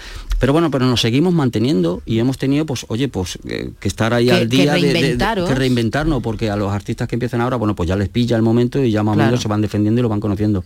Pero 0.40 0.52
bueno, 0.52 0.70
pero 0.70 0.86
nos 0.86 1.00
seguimos 1.00 1.34
manteniendo 1.34 2.00
y 2.06 2.20
hemos 2.20 2.38
tenido, 2.38 2.64
pues, 2.64 2.86
oye, 2.88 3.08
pues 3.08 3.40
eh, 3.48 3.72
que 3.80 3.88
estar 3.88 4.14
ahí 4.14 4.26
Que- 4.26 4.32
al 4.32 4.38
que 4.48 4.56
día 4.56 4.74
de- 4.74 4.80
de, 4.92 5.16
de- 5.16 5.44
que 5.48 5.54
reinventarnos, 5.54 6.22
porque 6.22 6.37
a 6.50 6.56
los 6.56 6.72
artistas 6.72 7.08
que 7.08 7.16
empiezan 7.16 7.40
ahora, 7.40 7.56
bueno, 7.56 7.74
pues 7.74 7.88
ya 7.88 7.96
les 7.96 8.08
pilla 8.08 8.36
el 8.36 8.42
momento 8.42 8.82
y 8.82 8.90
ya 8.90 9.02
más 9.02 9.12
o 9.12 9.16
Claro. 9.16 9.30
menos 9.30 9.42
se 9.42 9.48
van 9.48 9.60
defendiendo 9.60 10.00
y 10.00 10.02
lo 10.02 10.08
van 10.08 10.20
conociendo. 10.20 10.64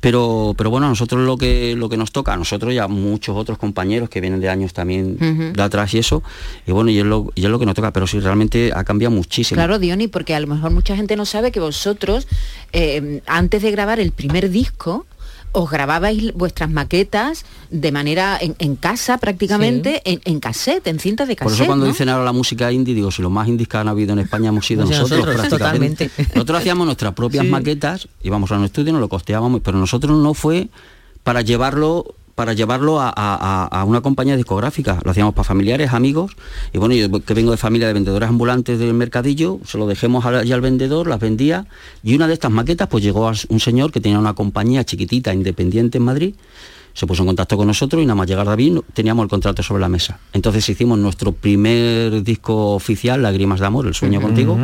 Pero, 0.00 0.54
pero 0.56 0.70
bueno, 0.70 0.86
a 0.86 0.88
nosotros 0.90 1.24
lo 1.24 1.36
que 1.36 1.74
lo 1.76 1.88
que 1.88 1.96
nos 1.96 2.12
toca, 2.12 2.32
a 2.32 2.36
nosotros 2.36 2.72
y 2.72 2.78
a 2.78 2.88
muchos 2.88 3.36
otros 3.36 3.58
compañeros 3.58 4.08
que 4.08 4.20
vienen 4.20 4.40
de 4.40 4.48
años 4.48 4.72
también 4.72 5.52
de 5.52 5.62
atrás 5.62 5.92
y 5.94 5.98
eso, 5.98 6.22
y 6.66 6.72
bueno, 6.72 6.90
y 6.90 6.98
es 6.98 7.04
lo, 7.04 7.30
y 7.34 7.44
es 7.44 7.50
lo 7.50 7.58
que 7.58 7.66
nos 7.66 7.74
toca, 7.74 7.92
pero 7.92 8.06
sí 8.06 8.20
realmente 8.20 8.70
ha 8.74 8.84
cambiado 8.84 9.14
muchísimo. 9.14 9.56
Claro, 9.56 9.78
Diony, 9.78 10.08
porque 10.08 10.34
a 10.34 10.40
lo 10.40 10.46
mejor 10.46 10.70
mucha 10.70 10.96
gente 10.96 11.16
no 11.16 11.24
sabe 11.26 11.52
que 11.52 11.60
vosotros, 11.60 12.26
eh, 12.72 13.20
antes 13.26 13.62
de 13.62 13.70
grabar 13.70 14.00
el 14.00 14.12
primer 14.12 14.50
disco, 14.50 15.06
os 15.52 15.70
grababais 15.70 16.32
vuestras 16.34 16.70
maquetas 16.70 17.44
de 17.70 17.90
manera 17.92 18.38
en, 18.40 18.54
en 18.58 18.76
casa 18.76 19.18
prácticamente, 19.18 20.02
en, 20.04 20.20
en 20.24 20.40
cassette, 20.40 20.86
en 20.86 20.98
cinta 20.98 21.26
de 21.26 21.34
Por 21.36 21.46
cassette. 21.46 21.60
eso 21.60 21.66
cuando 21.66 21.86
¿no? 21.86 21.92
dicen 21.92 22.08
ahora 22.08 22.24
la 22.24 22.32
música 22.32 22.70
indie, 22.72 22.94
digo, 22.94 23.10
si 23.10 23.22
los 23.22 23.30
más 23.30 23.48
indies 23.48 23.68
que 23.68 23.76
han 23.76 23.88
habido 23.88 24.12
en 24.12 24.18
España 24.20 24.48
hemos 24.50 24.66
sido 24.66 24.86
sido 24.86 25.00
nosotros, 25.00 25.26
nosotros, 25.36 25.58
prácticamente. 25.58 26.10
Nosotros 26.34 26.58
hacíamos 26.60 26.86
nuestras 26.86 27.14
propias 27.14 27.44
Sí. 27.44 27.50
maquetas, 27.50 28.08
íbamos 28.22 28.50
a 28.52 28.56
un 28.58 28.64
estudio, 28.64 28.92
nos 28.92 29.00
lo 29.00 29.08
costeábamos, 29.08 29.60
pero 29.64 29.78
nosotros 29.78 30.16
no 30.18 30.34
fue 30.34 30.68
para 31.22 31.40
llevarlo 31.42 32.14
para 32.38 32.52
llevarlo 32.52 33.00
a, 33.00 33.08
a- 33.08 33.12
a- 33.16 33.64
a 33.80 33.84
una 33.84 34.00
compañía 34.00 34.36
discográfica. 34.36 35.00
Lo 35.02 35.10
hacíamos 35.10 35.34
para 35.34 35.42
familiares, 35.42 35.92
amigos. 35.92 36.36
Y 36.72 36.78
bueno, 36.78 36.94
yo 36.94 37.10
que 37.20 37.34
vengo 37.34 37.50
de 37.50 37.56
familia 37.56 37.88
de 37.88 37.94
vendedores 37.94 38.28
ambulantes 38.28 38.78
del 38.78 38.94
mercadillo, 38.94 39.58
se 39.66 39.76
lo 39.76 39.88
dejemos 39.88 40.24
al- 40.24 40.36
allí 40.36 40.52
al 40.52 40.60
vendedor, 40.60 41.08
las 41.08 41.18
vendía. 41.18 41.66
Y 42.04 42.14
una 42.14 42.28
de 42.28 42.34
estas 42.34 42.52
maquetas, 42.52 42.86
pues 42.86 43.02
llegó 43.02 43.28
a 43.28 43.32
un 43.48 43.58
señor 43.58 43.90
que 43.90 44.00
tenía 44.00 44.20
una 44.20 44.34
compañía 44.34 44.84
chiquitita, 44.84 45.34
independiente 45.34 45.98
en 45.98 46.04
Madrid, 46.04 46.34
se 46.94 47.06
puso 47.06 47.22
en 47.22 47.26
contacto 47.28 47.56
con 47.56 47.66
nosotros 47.66 48.02
y 48.02 48.06
nada 48.06 48.16
más 48.16 48.26
llegar 48.28 48.46
David 48.46 48.78
teníamos 48.92 49.22
el 49.24 49.28
contrato 49.28 49.62
sobre 49.64 49.80
la 49.80 49.88
mesa. 49.88 50.18
Entonces 50.32 50.68
hicimos 50.68 50.96
nuestro 50.98 51.30
primer 51.32 52.22
disco 52.22 52.74
oficial, 52.74 53.20
Lágrimas 53.22 53.58
de 53.60 53.66
Amor, 53.66 53.86
El 53.86 53.94
Sueño 53.94 54.20
Contigo, 54.20 54.56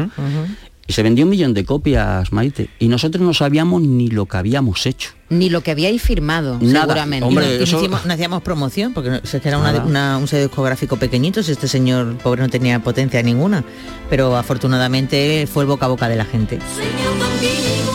y 0.87 0.93
se 0.93 1.03
vendió 1.03 1.25
un 1.25 1.31
millón 1.31 1.55
de 1.55 1.65
copias, 1.65 2.33
Maite. 2.33 2.69
Y 2.79 2.89
nosotros 2.89 3.23
no 3.25 3.33
sabíamos 3.35 3.83
ni 3.83 4.09
lo 4.09 4.27
que 4.27 4.37
habíamos 4.37 4.85
hecho. 4.87 5.11
Ni 5.31 5.49
lo 5.51 5.63
que 5.63 5.71
habíais 5.71 6.03
firmado, 6.03 6.59
Nada, 6.61 6.81
seguramente. 6.83 7.25
hombre, 7.27 7.47
Y 7.55 7.59
no, 7.59 7.65
eso- 7.65 7.79
hicimos, 7.79 8.05
no 8.07 8.13
hacíamos 8.13 8.43
promoción, 8.43 8.93
porque 8.93 9.11
no- 9.11 9.21
era 9.45 9.59
una- 9.59 9.85
una- 9.85 10.19
un 10.19 10.29
sello 10.29 10.43
discográfico 10.45 10.97
pequeñito, 10.97 11.43
si 11.43 11.53
este 11.53 11.67
señor 11.69 12.17
pobre 12.19 12.43
no 12.43 12.49
tenía 12.51 12.79
potencia 12.81 13.23
ninguna, 13.23 13.65
pero 14.11 14.37
afortunadamente 14.37 15.49
fue 15.53 15.63
el 15.65 15.69
boca 15.69 15.87
a 15.87 15.89
boca 15.89 16.09
de 16.09 16.17
la 16.17 16.25
gente. 16.25 16.59
Sueño 16.75 17.11
contigo, 17.19 17.93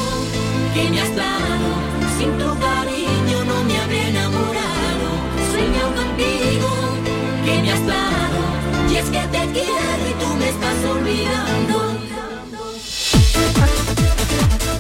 que 0.74 0.90
me 0.90 1.02
has 1.02 1.16
dado, 1.16 1.40
sin 2.18 2.32
tu 2.38 2.49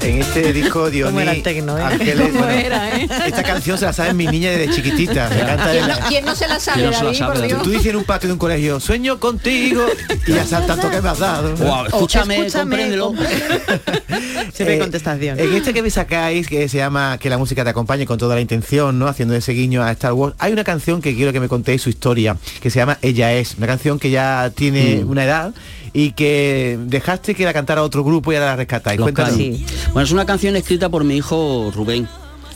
En 0.09 0.21
este 0.21 0.53
disco, 0.53 0.89
Diony, 0.89 1.11
¿Cómo 1.11 1.19
era 1.21 1.31
el 1.33 1.43
tecno, 1.43 1.77
eh? 1.77 1.83
Ángeles, 1.83 2.27
¿Cómo 2.29 2.39
bueno, 2.39 2.59
era, 2.59 2.97
eh? 2.97 3.07
esta 3.27 3.43
canción 3.43 3.77
se 3.77 3.85
la 3.85 3.93
sabe 3.93 4.13
mi 4.15 4.25
niña 4.25 4.49
desde 4.49 4.73
chiquitita. 4.73 5.29
Me 5.29 5.41
encanta 5.41 5.71
¿Quién 5.71 5.87
de 5.87 5.93
no, 5.93 5.99
quién 6.07 6.25
no 6.25 6.35
se 6.35 6.47
la 6.47 6.59
sabe, 6.59 6.79
¿Quién 6.79 6.91
no 6.91 6.97
se 6.97 7.03
la 7.03 7.11
David, 7.11 7.19
sabe? 7.19 7.47
Dios? 7.47 7.61
Tú 7.63 7.69
dices 7.69 7.85
en 7.87 7.95
un 7.97 8.03
patio 8.03 8.27
de 8.27 8.33
un 8.33 8.39
colegio, 8.39 8.79
sueño 8.79 9.19
contigo, 9.19 9.85
y 10.25 10.33
ya 10.33 10.45
sabes 10.45 10.67
tanto 10.67 10.89
que 10.89 10.99
me 10.99 11.09
has 11.09 11.19
dado. 11.19 11.55
Wow, 11.57 11.85
escúchame, 11.85 12.37
escúchame, 12.37 12.69
compréndelo. 12.69 13.13
Siempre 14.53 14.75
Eh, 14.75 14.79
contestación. 14.79 15.39
En 15.39 15.53
este 15.53 15.73
que 15.73 15.81
me 15.81 15.89
sacáis, 15.89 16.47
que 16.47 16.67
se 16.69 16.77
llama 16.77 17.17
Que 17.19 17.29
la 17.29 17.38
música 17.38 17.63
te 17.63 17.69
acompañe 17.69 18.05
con 18.05 18.17
toda 18.17 18.35
la 18.35 18.41
intención, 18.41 18.97
¿no? 18.99 19.07
Haciendo 19.07 19.35
ese 19.35 19.51
guiño 19.53 19.83
a 19.83 19.91
Star 19.91 20.13
Wars, 20.13 20.35
hay 20.39 20.51
una 20.53 20.63
canción 20.63 21.01
que 21.01 21.15
quiero 21.15 21.31
que 21.33 21.39
me 21.39 21.47
contéis 21.47 21.81
su 21.81 21.89
historia, 21.89 22.38
que 22.62 22.69
se 22.69 22.79
llama 22.79 22.97
Ella 23.01 23.33
es, 23.33 23.55
una 23.57 23.67
canción 23.67 23.99
que 23.99 24.09
ya 24.09 24.51
tiene 24.55 25.03
Mm. 25.03 25.09
una 25.09 25.23
edad 25.23 25.53
y 25.93 26.12
que 26.12 26.77
dejaste 26.85 27.33
que 27.35 27.45
la 27.45 27.53
cantara 27.53 27.83
otro 27.83 28.03
grupo 28.03 28.31
y 28.31 28.35
ahora 28.35 28.47
la 28.51 28.55
rescatáis. 28.57 28.99
Cuéntanos. 28.99 29.33
Caños. 29.33 29.59
Bueno, 29.93 30.05
es 30.05 30.12
una 30.12 30.25
canción 30.25 30.55
escrita 30.55 30.89
por 30.89 31.03
mi 31.03 31.17
hijo 31.17 31.71
Rubén. 31.75 32.07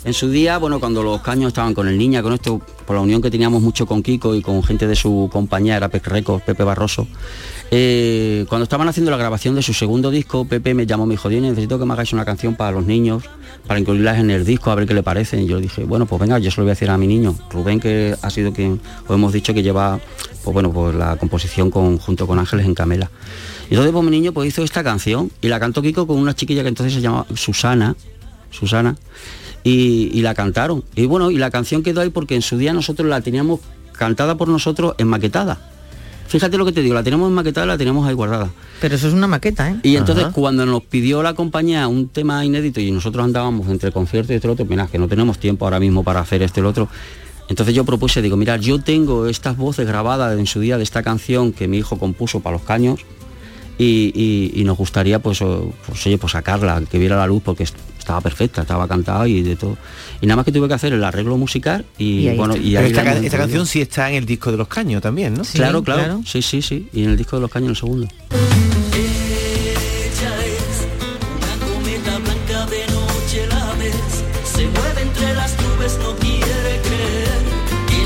En 0.05 0.13
su 0.13 0.29
día, 0.29 0.57
bueno, 0.57 0.81
cuando 0.81 1.01
los 1.01 1.21
caños 1.21 1.47
estaban 1.47 1.73
con 1.73 1.87
el 1.87 1.97
niña, 1.97 2.21
con 2.21 2.33
esto, 2.33 2.59
por 2.85 2.97
la 2.97 3.01
unión 3.01 3.21
que 3.21 3.31
teníamos 3.31 3.61
mucho 3.61 3.85
con 3.85 4.03
Kiko 4.03 4.35
y 4.35 4.41
con 4.41 4.61
gente 4.61 4.85
de 4.85 4.97
su 4.97 5.29
compañía, 5.31 5.77
era 5.77 5.87
Pepe 5.87 6.09
Records, 6.09 6.43
Pepe 6.43 6.61
Barroso, 6.63 7.07
eh, 7.71 8.45
cuando 8.49 8.63
estaban 8.63 8.87
haciendo 8.87 9.11
la 9.11 9.17
grabación 9.17 9.55
de 9.55 9.61
su 9.61 9.73
segundo 9.73 10.11
disco, 10.11 10.45
Pepe 10.45 10.73
me 10.73 10.85
llamó, 10.85 11.05
me 11.05 11.13
dijo, 11.13 11.29
"Diony, 11.29 11.49
necesito 11.49 11.79
que 11.79 11.85
me 11.85 11.93
hagáis 11.93 12.13
una 12.13 12.25
canción 12.25 12.55
para 12.55 12.71
los 12.71 12.85
niños, 12.85 13.23
para 13.67 13.79
incluirlas 13.79 14.19
en 14.19 14.29
el 14.29 14.45
disco, 14.45 14.71
a 14.71 14.75
ver 14.75 14.87
qué 14.87 14.93
le 14.93 15.03
parece. 15.03 15.41
Y 15.41 15.47
yo 15.47 15.59
dije, 15.59 15.83
bueno, 15.85 16.05
pues 16.05 16.19
venga, 16.19 16.39
yo 16.39 16.51
se 16.51 16.57
lo 16.57 16.65
voy 16.65 16.71
a 16.71 16.73
decir 16.73 16.89
a 16.89 16.97
mi 16.97 17.07
niño. 17.07 17.35
Rubén, 17.49 17.79
que 17.79 18.15
ha 18.21 18.29
sido 18.29 18.53
quien, 18.53 18.81
os 19.07 19.15
hemos 19.15 19.31
dicho 19.33 19.53
que 19.53 19.63
lleva, 19.63 19.99
pues 20.43 20.53
bueno, 20.53 20.71
pues 20.71 20.95
la 20.95 21.15
composición 21.15 21.71
con, 21.71 21.97
junto 21.97 22.27
con 22.27 22.39
Ángeles 22.39 22.65
en 22.65 22.75
Camela. 22.75 23.09
Y 23.69 23.73
entonces 23.73 23.93
pues 23.93 24.03
mi 24.03 24.11
niño 24.11 24.33
pues 24.33 24.49
hizo 24.49 24.63
esta 24.63 24.83
canción 24.83 25.31
y 25.41 25.47
la 25.47 25.59
cantó 25.59 25.81
Kiko 25.81 26.05
con 26.05 26.17
una 26.17 26.35
chiquilla 26.35 26.61
que 26.63 26.69
entonces 26.69 26.93
se 26.93 27.01
llamaba 27.01 27.25
Susana, 27.35 27.95
Susana, 28.51 28.97
y, 29.63 30.11
y 30.13 30.21
la 30.21 30.33
cantaron. 30.33 30.83
Y 30.95 31.05
bueno, 31.05 31.31
y 31.31 31.37
la 31.37 31.49
canción 31.49 31.83
quedó 31.83 32.01
ahí 32.01 32.09
porque 32.09 32.35
en 32.35 32.41
su 32.41 32.57
día 32.57 32.73
nosotros 32.73 33.07
la 33.07 33.21
teníamos 33.21 33.61
cantada 33.93 34.35
por 34.35 34.49
nosotros 34.49 34.95
en 34.97 35.07
maquetada. 35.07 35.72
Fíjate 36.27 36.57
lo 36.57 36.65
que 36.65 36.71
te 36.71 36.81
digo, 36.81 36.95
la 36.95 37.03
tenemos 37.03 37.27
en 37.27 37.33
maquetada, 37.35 37.65
la 37.67 37.77
tenemos 37.77 38.07
ahí 38.07 38.13
guardada. 38.15 38.49
Pero 38.81 38.95
eso 38.95 39.07
es 39.07 39.13
una 39.13 39.27
maqueta, 39.27 39.69
¿eh? 39.69 39.75
Y 39.83 39.97
entonces 39.97 40.25
Ajá. 40.25 40.33
cuando 40.33 40.65
nos 40.65 40.81
pidió 40.83 41.21
la 41.21 41.33
compañía 41.35 41.87
un 41.87 42.07
tema 42.07 42.43
inédito 42.43 42.79
y 42.81 42.91
nosotros 42.91 43.23
andábamos 43.23 43.67
entre 43.69 43.91
concierto 43.91 44.33
y 44.33 44.37
este 44.37 44.47
otro, 44.47 44.65
mira, 44.65 44.87
que 44.87 44.97
no 44.97 45.07
tenemos 45.07 45.37
tiempo 45.37 45.65
ahora 45.65 45.79
mismo 45.79 46.03
para 46.03 46.21
hacer 46.21 46.41
este 46.41 46.59
y 46.59 46.61
el 46.61 46.65
otro. 46.67 46.89
Entonces 47.49 47.75
yo 47.75 47.85
propuse, 47.85 48.21
digo, 48.21 48.35
mira, 48.37 48.57
yo 48.57 48.79
tengo 48.79 49.27
estas 49.27 49.57
voces 49.57 49.85
grabadas 49.85 50.39
en 50.39 50.47
su 50.47 50.59
día 50.59 50.77
de 50.77 50.83
esta 50.83 51.03
canción 51.03 51.51
que 51.51 51.67
mi 51.67 51.77
hijo 51.77 51.99
compuso 51.99 52.39
para 52.39 52.55
los 52.55 52.65
caños 52.65 53.01
y, 53.77 54.11
y- 54.15 54.59
y 54.59 54.63
nos 54.63 54.77
gustaría 54.77 55.19
pues, 55.19 55.39
pues, 55.39 56.05
oye, 56.07 56.17
pues 56.17 56.31
sacarla, 56.33 56.81
que 56.89 56.97
viera 56.99 57.17
la 57.17 57.27
luz 57.27 57.41
porque 57.43 57.65
estaba 58.03 58.21
perfecta, 58.21 58.61
estaba 58.61 58.87
cantada 58.87 59.27
y 59.27 59.41
de 59.41 59.55
todo. 59.55 59.77
Y 60.21 60.27
nada 60.27 60.37
más 60.37 60.45
que 60.45 60.51
tuve 60.51 60.67
que 60.67 60.73
hacer 60.75 60.93
el 60.93 61.03
arreglo 61.03 61.37
musical 61.37 61.85
y, 61.97 62.29
bueno, 62.35 62.55
y 62.55 62.75
ahí 62.75 62.87
esta, 62.87 63.03
ca- 63.03 63.17
esta 63.17 63.37
canción 63.37 63.65
sí 63.65 63.81
está 63.81 64.09
en 64.09 64.15
el 64.15 64.25
disco 64.25 64.51
de 64.51 64.57
los 64.57 64.67
caños 64.67 65.01
también, 65.01 65.33
¿no? 65.33 65.43
claro, 65.53 65.83
claro, 65.83 66.21
Sí, 66.25 66.41
sí, 66.41 66.61
sí. 66.61 66.87
Y 66.93 67.03
en 67.03 67.11
el 67.11 67.17
disco 67.17 67.37
de 67.37 67.41
los 67.41 67.51
caños 67.51 67.69
el 67.71 67.75
segundo. 67.77 68.07
Ella 68.93 70.33
es 70.45 70.87
una 71.35 71.53
cometa 71.65 72.17
blanca 72.19 72.65
de 72.67 72.85
noche 72.93 73.47
la 73.49 73.73
ves, 73.79 74.23
se 74.53 74.67
mueve 74.67 75.01
entre 75.01 75.33
las 75.33 75.55
nubes, 75.61 75.97
no 76.03 76.15
quiere 76.17 76.79
creer 76.83 77.41
y 77.89 78.01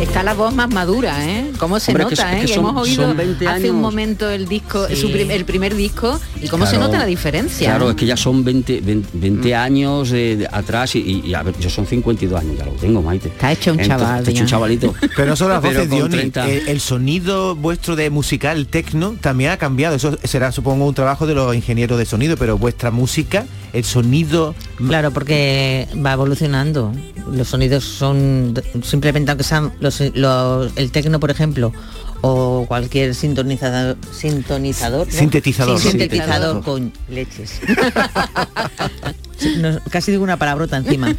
Está 0.00 0.22
la 0.22 0.34
voz 0.34 0.54
más 0.54 0.68
madura, 0.68 1.26
¿eh? 1.26 1.52
¿Cómo 1.58 1.80
se 1.80 1.90
Hombre, 1.92 2.04
es 2.04 2.08
que 2.10 2.14
nota, 2.16 2.22
son- 2.28 2.32
eh? 2.32 2.34
es 2.36 2.40
que 2.42 2.46
Que 2.48 2.54
son- 2.54 2.64
hemos 2.68 2.82
oído 2.82 3.06
son 3.08 3.16
20 3.16 3.48
hace 3.48 3.70
un 3.70 3.80
momento 3.80 4.28
el 4.28 4.46
disco, 4.46 4.86
Sí. 4.88 4.96
su 4.96 5.10
prim- 5.10 5.30
el 5.30 5.46
primer 5.46 5.74
disco, 5.74 6.20
y 6.42 6.48
cómo 6.48 6.66
se 6.66 6.76
nota 6.76 6.98
la 6.98 7.06
diferencia. 7.06 7.70
Claro, 7.70 7.88
¿eh? 7.88 7.90
es 7.92 7.96
que 7.96 8.04
ya 8.04 8.16
son 8.16 8.44
20, 8.44 8.82
20, 8.82 9.08
20 9.14 9.54
años 9.54 10.10
de, 10.10 10.36
de 10.36 10.48
atrás 10.52 10.94
y, 10.96 10.98
y- 10.98 11.22
y, 11.30 11.32
a 11.34 11.42
ver, 11.42 11.58
yo 11.58 11.70
son 11.70 11.86
52 11.86 12.38
años, 12.38 12.58
ya 12.58 12.66
lo 12.66 12.72
tengo, 12.72 13.00
Maite. 13.00 13.28
Está 13.28 13.52
hecho 13.52 13.72
un 13.72 13.78
chaval, 13.78 14.18
Está 14.18 14.30
hecho 14.32 14.42
un 14.42 14.48
chavalito. 14.48 14.94
Pero 15.16 15.28
no 15.30 15.34
solo 15.36 15.54
las 15.54 15.62
voces, 15.62 15.88
Diony, 15.88 16.10
30. 16.10 16.46
el, 16.50 16.68
el 16.68 16.80
sonido 16.80 17.56
vuestro 17.56 17.96
de 17.96 18.10
musical, 18.10 18.58
el 18.58 18.66
tecno, 18.66 19.16
también 19.22 19.50
ha 19.50 19.56
cambiado. 19.56 19.96
Eso 19.96 20.18
será, 20.24 20.52
supongo, 20.52 20.84
un 20.86 20.94
trabajo 20.94 21.26
de 21.26 21.34
los 21.34 21.54
ingenieros 21.56 21.96
de 21.98 22.04
sonido, 22.04 22.36
pero 22.36 22.58
vuestra 22.58 22.90
música, 22.90 23.46
el 23.72 23.84
sonido... 23.84 24.54
Claro, 24.76 25.10
porque 25.10 25.88
va 26.04 26.12
evolucionando. 26.12 26.92
Los 27.32 27.48
sonidos 27.48 27.84
son 27.84 28.54
simplemente 28.82 29.30
aunque 29.30 29.44
sean 29.44 29.72
los, 29.80 30.00
los- 30.14 30.72
el 30.76 30.90
tecno, 30.92 31.18
por 31.18 31.30
ejemplo, 31.30 31.72
o 32.20 32.64
cualquier 32.68 33.14
sintonizador, 33.14 33.96
sintonizador, 34.12 35.06
¿no? 35.06 35.12
Sintetizador. 35.12 35.78
Sí, 35.80 35.88
sintetizador 35.90 36.60
Sintetizador. 36.60 36.64
con 36.64 36.92
leches. 37.08 37.60
No, 39.58 39.78
casi 39.90 40.10
digo 40.12 40.24
una 40.24 40.38
palabrota 40.38 40.76
encima. 40.78 41.14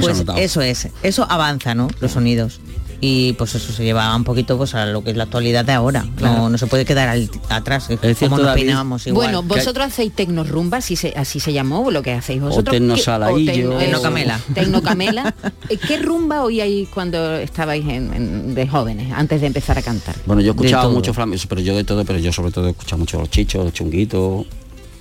Pues 0.00 0.24
eso 0.38 0.62
es, 0.62 0.88
eso 1.02 1.26
avanza, 1.30 1.74
¿no? 1.74 1.88
Los 2.00 2.12
sonidos. 2.12 2.60
Y 3.00 3.34
pues 3.34 3.54
eso 3.54 3.72
se 3.72 3.84
lleva 3.84 4.14
un 4.16 4.24
poquito 4.24 4.56
pues 4.56 4.74
a 4.74 4.86
lo 4.86 5.04
que 5.04 5.10
es 5.10 5.16
la 5.16 5.24
actualidad 5.24 5.64
de 5.64 5.72
ahora. 5.72 6.02
No, 6.02 6.14
Claro. 6.16 6.48
no 6.48 6.56
se 6.58 6.66
puede 6.66 6.84
quedar 6.84 7.08
al- 7.08 7.30
atrás, 7.50 7.90
es 7.90 8.00
cierto, 8.18 8.36
como 8.36 8.42
nos 8.84 9.06
igual. 9.06 9.26
Bueno, 9.26 9.42
vosotros 9.42 9.86
hacéis 9.86 10.12
tecnorumba, 10.14 10.78
así 10.78 10.96
se, 10.96 11.12
así 11.16 11.38
se 11.38 11.52
llamó 11.52 11.90
lo 11.90 12.02
que 12.02 12.12
hacéis 12.12 12.40
vosotros. 12.40 12.68
O 12.68 12.70
¿Qué- 12.70 12.78
tecnosalaillo. 12.80 13.52
tecno- 13.52 13.78
Tecnocamela. 13.78 14.40
Tecnocamela. 14.54 15.34
Eh, 15.68 15.78
¿Qué 15.78 15.98
rumba 15.98 16.42
oíais 16.44 16.88
cuando 16.88 17.34
estabais 17.36 17.84
en- 17.84 18.12
en- 18.14 18.54
de 18.54 18.68
jóvenes, 18.68 19.12
antes 19.12 19.40
de 19.40 19.48
empezar 19.48 19.76
a 19.76 19.82
cantar? 19.82 20.14
Bueno, 20.24 20.40
yo 20.42 20.52
he 20.52 20.54
De 20.54 20.60
escuchado 20.60 20.84
todo. 20.84 20.92
mucho 20.94 21.12
flamenco, 21.12 21.44
pero 21.48 21.60
yo 21.60 21.76
de 21.76 21.82
todo, 21.84 22.04
pero 22.04 22.18
yo 22.20 22.32
sobre 22.32 22.52
todo 22.52 22.68
he 22.68 22.70
escuchado 22.70 22.98
mucho 22.98 23.18
los 23.18 23.28
chichos, 23.30 23.64
los 23.64 23.72
chunguitos. 23.74 24.46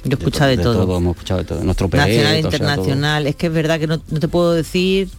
Yo 0.04 0.12
he 0.12 0.14
escuchado 0.14 0.50
de, 0.50 0.58
todo. 0.58 0.98
Hemos 0.98 1.16
escuchado 1.16 1.40
de 1.40 1.46
todo. 1.46 1.64
Nuestro 1.64 1.88
Nacional, 1.88 2.18
o 2.18 2.22
sea, 2.22 2.42
todo. 2.42 2.52
internacional. 2.58 3.28
Es 3.28 3.36
que 3.36 3.48
es 3.48 3.54
verdad 3.54 3.80
que 3.80 3.88
no, 3.88 4.00
no 4.10 4.20
te 4.20 4.28
puedo 4.28 4.54
decir 4.54 5.10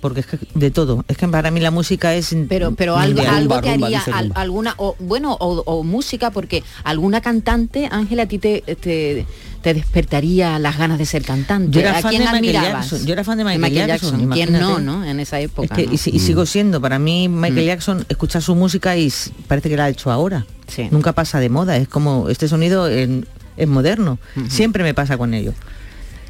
porque 0.00 0.20
es 0.20 0.26
que 0.26 0.38
de 0.54 0.70
todo. 0.70 1.04
Es 1.08 1.16
que 1.16 1.28
para 1.28 1.50
mí 1.50 1.60
la 1.60 1.70
música 1.70 2.14
es 2.14 2.34
Pero, 2.48 2.74
pero 2.74 2.96
algo, 2.96 3.20
algo 3.22 3.60
te 3.60 3.70
haría, 3.70 4.02
al- 4.12 4.32
alguna, 4.34 4.74
o, 4.78 4.96
bueno, 4.98 5.36
o, 5.40 5.62
o 5.66 5.82
música, 5.84 6.30
porque 6.30 6.62
alguna 6.84 7.20
cantante, 7.20 7.88
Ángela, 7.90 8.24
a 8.24 8.26
ti 8.26 8.38
te, 8.38 8.62
te, 8.80 9.26
te 9.62 9.74
despertaría 9.74 10.58
las 10.58 10.78
ganas 10.78 10.98
de 10.98 11.06
ser 11.06 11.22
cantante. 11.24 11.70
Yo 11.72 11.80
era 11.80 11.98
¿A 11.98 12.00
fan 12.02 12.10
quién 12.10 12.22
de 12.22 12.26
Michael 12.32 12.56
admirabas? 12.56 12.90
Jackson. 12.90 13.06
Yo 13.06 13.12
era 13.12 13.24
fan 13.24 13.38
de 13.38 13.44
Michael 13.44 13.86
Jackson, 13.86 14.30
¿Quién 14.30 14.52
no, 14.52 14.78
no? 14.78 15.04
En 15.04 15.20
esa 15.20 15.40
época. 15.40 15.74
Es 15.74 15.80
que, 15.80 15.86
¿no? 15.86 15.92
y, 15.94 15.98
si- 15.98 16.10
y 16.10 16.18
sigo 16.20 16.46
siendo, 16.46 16.80
para 16.80 16.98
mí 16.98 17.28
Michael 17.28 17.64
Mm. 17.64 17.66
Jackson, 17.68 18.06
escuchar 18.08 18.42
su 18.42 18.54
música 18.54 18.96
y 18.96 19.12
parece 19.46 19.68
que 19.68 19.76
la 19.76 19.84
ha 19.86 19.88
hecho 19.88 20.10
ahora. 20.10 20.46
Nunca 20.90 21.12
pasa 21.12 21.40
de 21.40 21.48
moda, 21.48 21.76
es 21.76 21.88
como 21.88 22.28
este 22.28 22.46
sonido 22.48 22.88
en- 22.88 23.26
es 23.56 23.66
moderno. 23.66 24.18
Siempre 24.48 24.84
me 24.84 24.94
pasa 24.94 25.18
con 25.18 25.34
ello. 25.34 25.52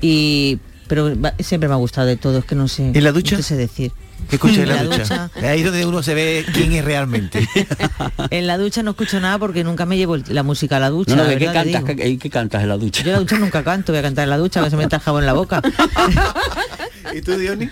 Y 0.01 0.59
pero 0.89 1.19
va- 1.21 1.35
siempre 1.39 1.69
me 1.69 1.75
ha 1.75 1.79
gustado 1.79 2.07
de 2.07 2.17
todo, 2.17 2.39
es 2.39 2.45
que 2.45 2.55
no 2.55 2.67
sé. 2.69 2.91
¿En 2.95 3.05
la 3.05 3.13
ducha? 3.13 3.37
No 3.37 3.43
sé 3.43 3.57
decir. 3.57 3.93
¿Qué 4.29 4.37
escuchas 4.37 4.59
en 4.59 4.69
la, 4.69 4.83
ducha? 4.83 5.31
Ahí 5.37 5.61
es 5.61 5.65
donde 5.65 5.87
uno 5.87 6.03
se 6.03 6.13
ve 6.13 6.45
quién 6.53 6.73
es 6.73 6.85
realmente. 6.85 7.49
En 8.31 8.47
la 8.47 8.59
ducha 8.59 8.83
no 8.83 8.91
escucho 8.91 9.21
nada 9.21 9.39
porque 9.39 9.65
nunca 9.65 9.87
me 9.87 9.97
llevo 9.97 10.17
la 10.17 10.43
música 10.43 10.77
a 10.77 10.81
la 10.81 10.91
ducha. 10.91 11.15
No, 11.15 11.23
no, 11.25 11.31
la 11.31 11.39
¿qué 11.39 11.47
cantas, 11.47 11.85
qué, 11.85 12.19
qué 12.19 12.31
cantas 12.31 12.63
en 12.63 12.69
la 12.69 12.77
ducha? 12.77 13.03
Yo 13.03 13.11
en 13.11 13.13
la 13.15 13.21
ducha 13.21 13.39
nunca 13.39 13.63
canto, 13.63 13.93
voy 13.93 14.01
a 14.01 14.03
cantar 14.03 14.25
en 14.25 14.31
la 14.31 14.39
ducha, 14.39 14.63
que 14.63 14.71
se 14.71 14.77
me 14.77 14.83
está 14.83 14.97
el 14.97 15.03
jabón 15.03 15.23
en 15.23 15.27
la 15.27 15.33
boca. 15.35 15.63
¿Y 17.15 17.21
tú, 17.23 17.37
Diony? 17.37 17.69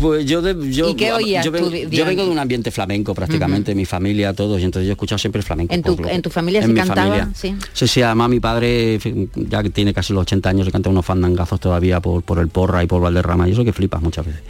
Pues 0.00 0.24
yo, 0.26 0.42
de- 0.42 0.72
yo, 0.72 0.90
¿Y 0.90 0.94
qué 0.96 1.12
oías 1.12 1.44
yo, 1.44 1.50
vengo, 1.52 1.70
yo 1.70 2.04
de 2.04 2.28
un 2.28 2.38
ambiente 2.38 2.70
flamenco 2.70 3.14
prácticamente, 3.14 3.74
mi 3.74 3.84
familia, 3.84 4.32
todos, 4.34 4.60
y 4.60 4.64
entonces 4.64 4.86
yo 4.86 4.92
he 4.92 4.94
escuchado 4.94 5.18
siempre 5.18 5.38
el 5.40 5.44
flamenco. 5.44 5.72
¿En 5.72 5.82
tu, 5.82 5.96
lo- 5.96 6.08
en 6.08 6.20
tu 6.22 6.30
familia 6.30 6.60
en 6.60 6.66
se 6.66 6.72
mi 6.72 6.78
cantaba? 6.78 7.02
familia. 7.02 7.30
Sí. 7.34 7.54
Sí, 7.72 7.86
sí, 7.88 8.02
además 8.02 8.28
mi 8.28 8.40
padre, 8.40 8.98
ya 9.34 9.62
que 9.62 9.70
tiene 9.70 9.94
casi 9.94 10.12
los 10.12 10.22
80 10.22 10.48
años, 10.50 10.66
le 10.66 10.72
canta 10.72 10.90
unos 10.90 11.04
fandangazos 11.04 11.60
todavía 11.60 12.00
por, 12.00 12.22
por 12.22 12.38
el 12.38 12.48
Porra 12.48 12.82
y 12.82 12.86
por 12.86 13.00
Valderrama, 13.02 13.48
y 13.48 13.52
eso 13.52 13.64
que 13.64 13.72
flipas 13.72 14.02
muchas 14.02 14.26
veces. 14.26 14.42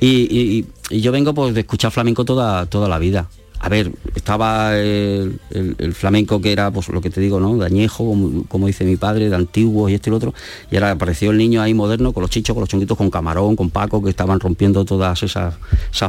Y- 0.00 0.64
y 0.90 1.00
yo 1.00 1.10
vengo 1.12 1.34
pues 1.34 1.54
de 1.54 1.60
escuchar 1.60 1.90
flamenco 1.90 2.24
toda, 2.24 2.66
toda 2.66 2.88
la 2.88 2.98
vida. 2.98 3.28
A 3.64 3.70
ver, 3.70 3.90
estaba 4.14 4.76
el, 4.76 5.40
el- 5.50 5.74
el 5.78 5.94
flamenco 5.94 6.38
que 6.42 6.52
era, 6.52 6.70
pues 6.70 6.86
lo 6.90 7.00
que 7.00 7.08
te 7.08 7.18
digo, 7.18 7.40
¿no? 7.40 7.56
De 7.56 7.64
añejo, 7.64 8.04
como, 8.04 8.44
como 8.44 8.66
dice 8.66 8.84
mi 8.84 8.96
padre, 8.96 9.30
de 9.30 9.36
antiguo 9.36 9.88
y 9.88 9.94
esto 9.94 10.10
y 10.10 10.12
lo 10.12 10.16
otro. 10.18 10.34
Y 10.70 10.76
ahora 10.76 10.90
apareció 10.90 11.30
el 11.30 11.38
niño 11.38 11.62
ahí 11.62 11.72
moderno 11.72 12.12
con 12.12 12.20
los 12.20 12.30
chichos, 12.30 12.52
con 12.52 12.60
los 12.60 12.68
chunguitos, 12.68 12.98
con 12.98 13.08
Camarón, 13.10 13.56
con 13.56 13.70
Paco, 13.70 14.02
que 14.02 14.10
estaban 14.10 14.38
rompiendo 14.38 14.84
todas 14.84 15.22
esas 15.22 15.54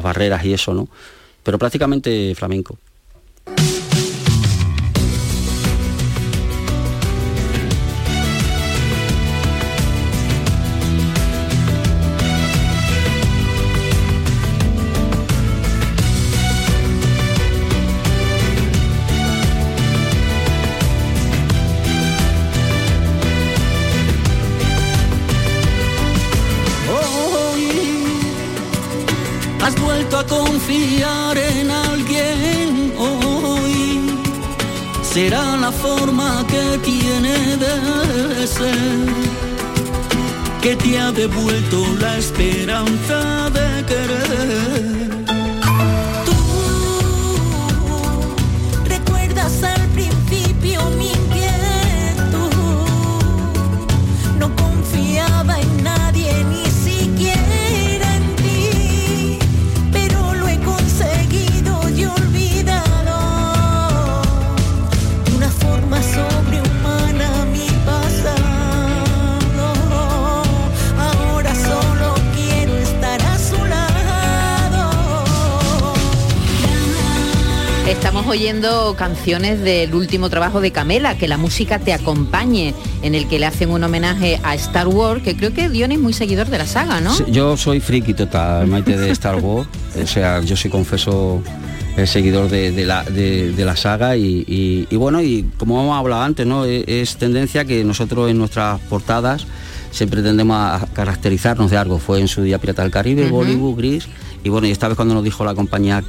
barreras 0.04 0.44
y 0.44 0.52
eso, 0.52 0.74
¿no? 0.74 0.90
Pero 1.44 1.58
prácticamente 1.58 2.36
flamenco. 2.36 2.78
Que 40.62 40.76
te 40.76 40.98
ha 40.98 41.12
devuelto 41.12 41.86
la 42.00 42.18
esperanza 42.18 43.50
de 43.50 43.86
querer. 43.86 44.85
Oyendo 78.36 78.96
canciones 78.98 79.62
del 79.62 79.96
último 79.96 80.30
trabajo 80.30 80.60
de 80.60 80.72
Camela, 80.72 81.18
que 81.18 81.28
la 81.28 81.38
música 81.38 81.80
te 81.80 81.94
acompañe, 81.94 82.74
en 83.02 83.16
el 83.16 83.28
que 83.28 83.40
le 83.40 83.46
hacen 83.46 83.70
un 83.72 83.84
homenaje 83.84 84.40
a 84.44 84.56
Star 84.56 84.88
Wars, 84.90 85.22
que 85.24 85.36
creo 85.38 85.54
que 85.54 85.70
Dion 85.70 85.92
es 85.94 86.00
muy 86.00 86.12
seguidor 86.14 86.48
de 86.48 86.58
la 86.58 86.66
saga, 86.68 87.00
¿no? 87.02 87.14
Sí, 87.16 87.24
Yo 87.30 87.56
soy 87.56 87.80
friki 87.80 88.14
total, 88.14 88.68
Maite 88.68 88.98
de 88.98 89.10
Star 89.12 89.38
Wars. 89.38 89.68
o 90.04 90.06
sea, 90.08 90.42
yo 90.42 90.56
soy 90.58 90.70
confeso 90.70 91.42
el 91.96 92.08
seguidor 92.10 92.50
de, 92.50 92.72
de 92.74 92.84
la, 92.86 93.04
de, 93.04 93.54
de 93.54 93.66
la 93.66 93.78
saga 93.78 94.18
y, 94.18 94.44
y- 94.48 94.88
y 94.90 94.96
bueno, 94.98 95.22
y 95.22 95.46
como 95.58 95.82
hemos 95.82 95.98
hablado 95.98 96.22
antes, 96.24 96.46
¿no? 96.46 96.66
Es, 96.66 96.84
es 96.88 97.16
tendencia 97.16 97.64
que 97.64 97.86
nosotros 97.86 98.30
en 98.30 98.38
nuestras 98.38 98.82
portadas 98.82 99.48
siempre 99.92 100.22
tendemos 100.22 100.58
a 100.58 100.86
caracterizarnos 100.94 101.72
de 101.72 101.78
algo. 101.78 102.00
Fue 102.00 102.20
en 102.20 102.28
su 102.28 102.42
día 102.44 102.60
Pirata 102.60 102.82
del 102.82 102.92
Caribe. 102.92 103.30
Bollywood, 103.30 103.78
Gris. 103.78 104.08
Y 104.44 104.50
bueno, 104.50 104.68
y 104.68 104.72
esta 104.72 104.90
vez 104.90 104.98
cuando 104.98 105.14
nos 105.16 105.24
dijo 105.24 105.46
la 105.46 105.56
compañía, 105.56 106.04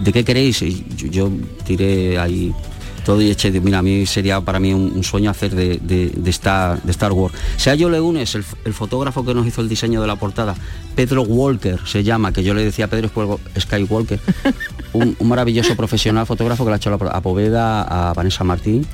¿de 0.00 0.12
qué 0.12 0.24
queréis? 0.24 0.62
Y 0.62 0.84
yo, 0.96 1.06
yo 1.08 1.30
tiré 1.64 2.18
ahí 2.18 2.52
todo 3.04 3.22
y 3.22 3.30
eché, 3.30 3.50
de, 3.50 3.60
mira, 3.62 3.78
a 3.78 3.82
mí 3.82 4.04
sería 4.04 4.40
para 4.42 4.60
mí 4.60 4.74
un, 4.74 4.92
un 4.94 5.02
sueño 5.02 5.30
hacer 5.30 5.54
de, 5.54 5.78
de- 5.78 6.10
de 6.14 6.30
Star, 6.30 6.82
de 6.82 6.90
Star 6.90 7.12
Wars. 7.12 7.34
Sea 7.56 7.74
yo 7.74 7.88
Leunes, 7.88 8.34
el, 8.34 8.44
el 8.66 8.74
fotógrafo 8.74 9.24
que 9.24 9.32
nos 9.34 9.46
hizo 9.46 9.62
el 9.62 9.68
diseño 9.70 10.00
de 10.02 10.06
la 10.06 10.16
portada, 10.16 10.54
Pedro 10.94 11.22
Walker 11.22 11.78
se 11.86 12.04
llama, 12.04 12.30
que 12.32 12.42
yo 12.42 12.52
le 12.52 12.62
decía 12.62 12.84
a 12.84 12.88
Pedro 12.88 13.10
Skywalker, 13.58 14.20
un, 14.92 15.16
un 15.18 15.28
maravilloso 15.28 15.74
profesional 15.76 16.26
fotógrafo 16.26 16.64
que 16.64 16.70
le 16.70 16.74
ha 16.74 16.76
hecho 16.76 16.90
la, 16.90 16.96
a 17.10 17.20
Poveda, 17.22 17.82
a 18.10 18.12
Vanessa 18.12 18.44
Martín, 18.44 18.86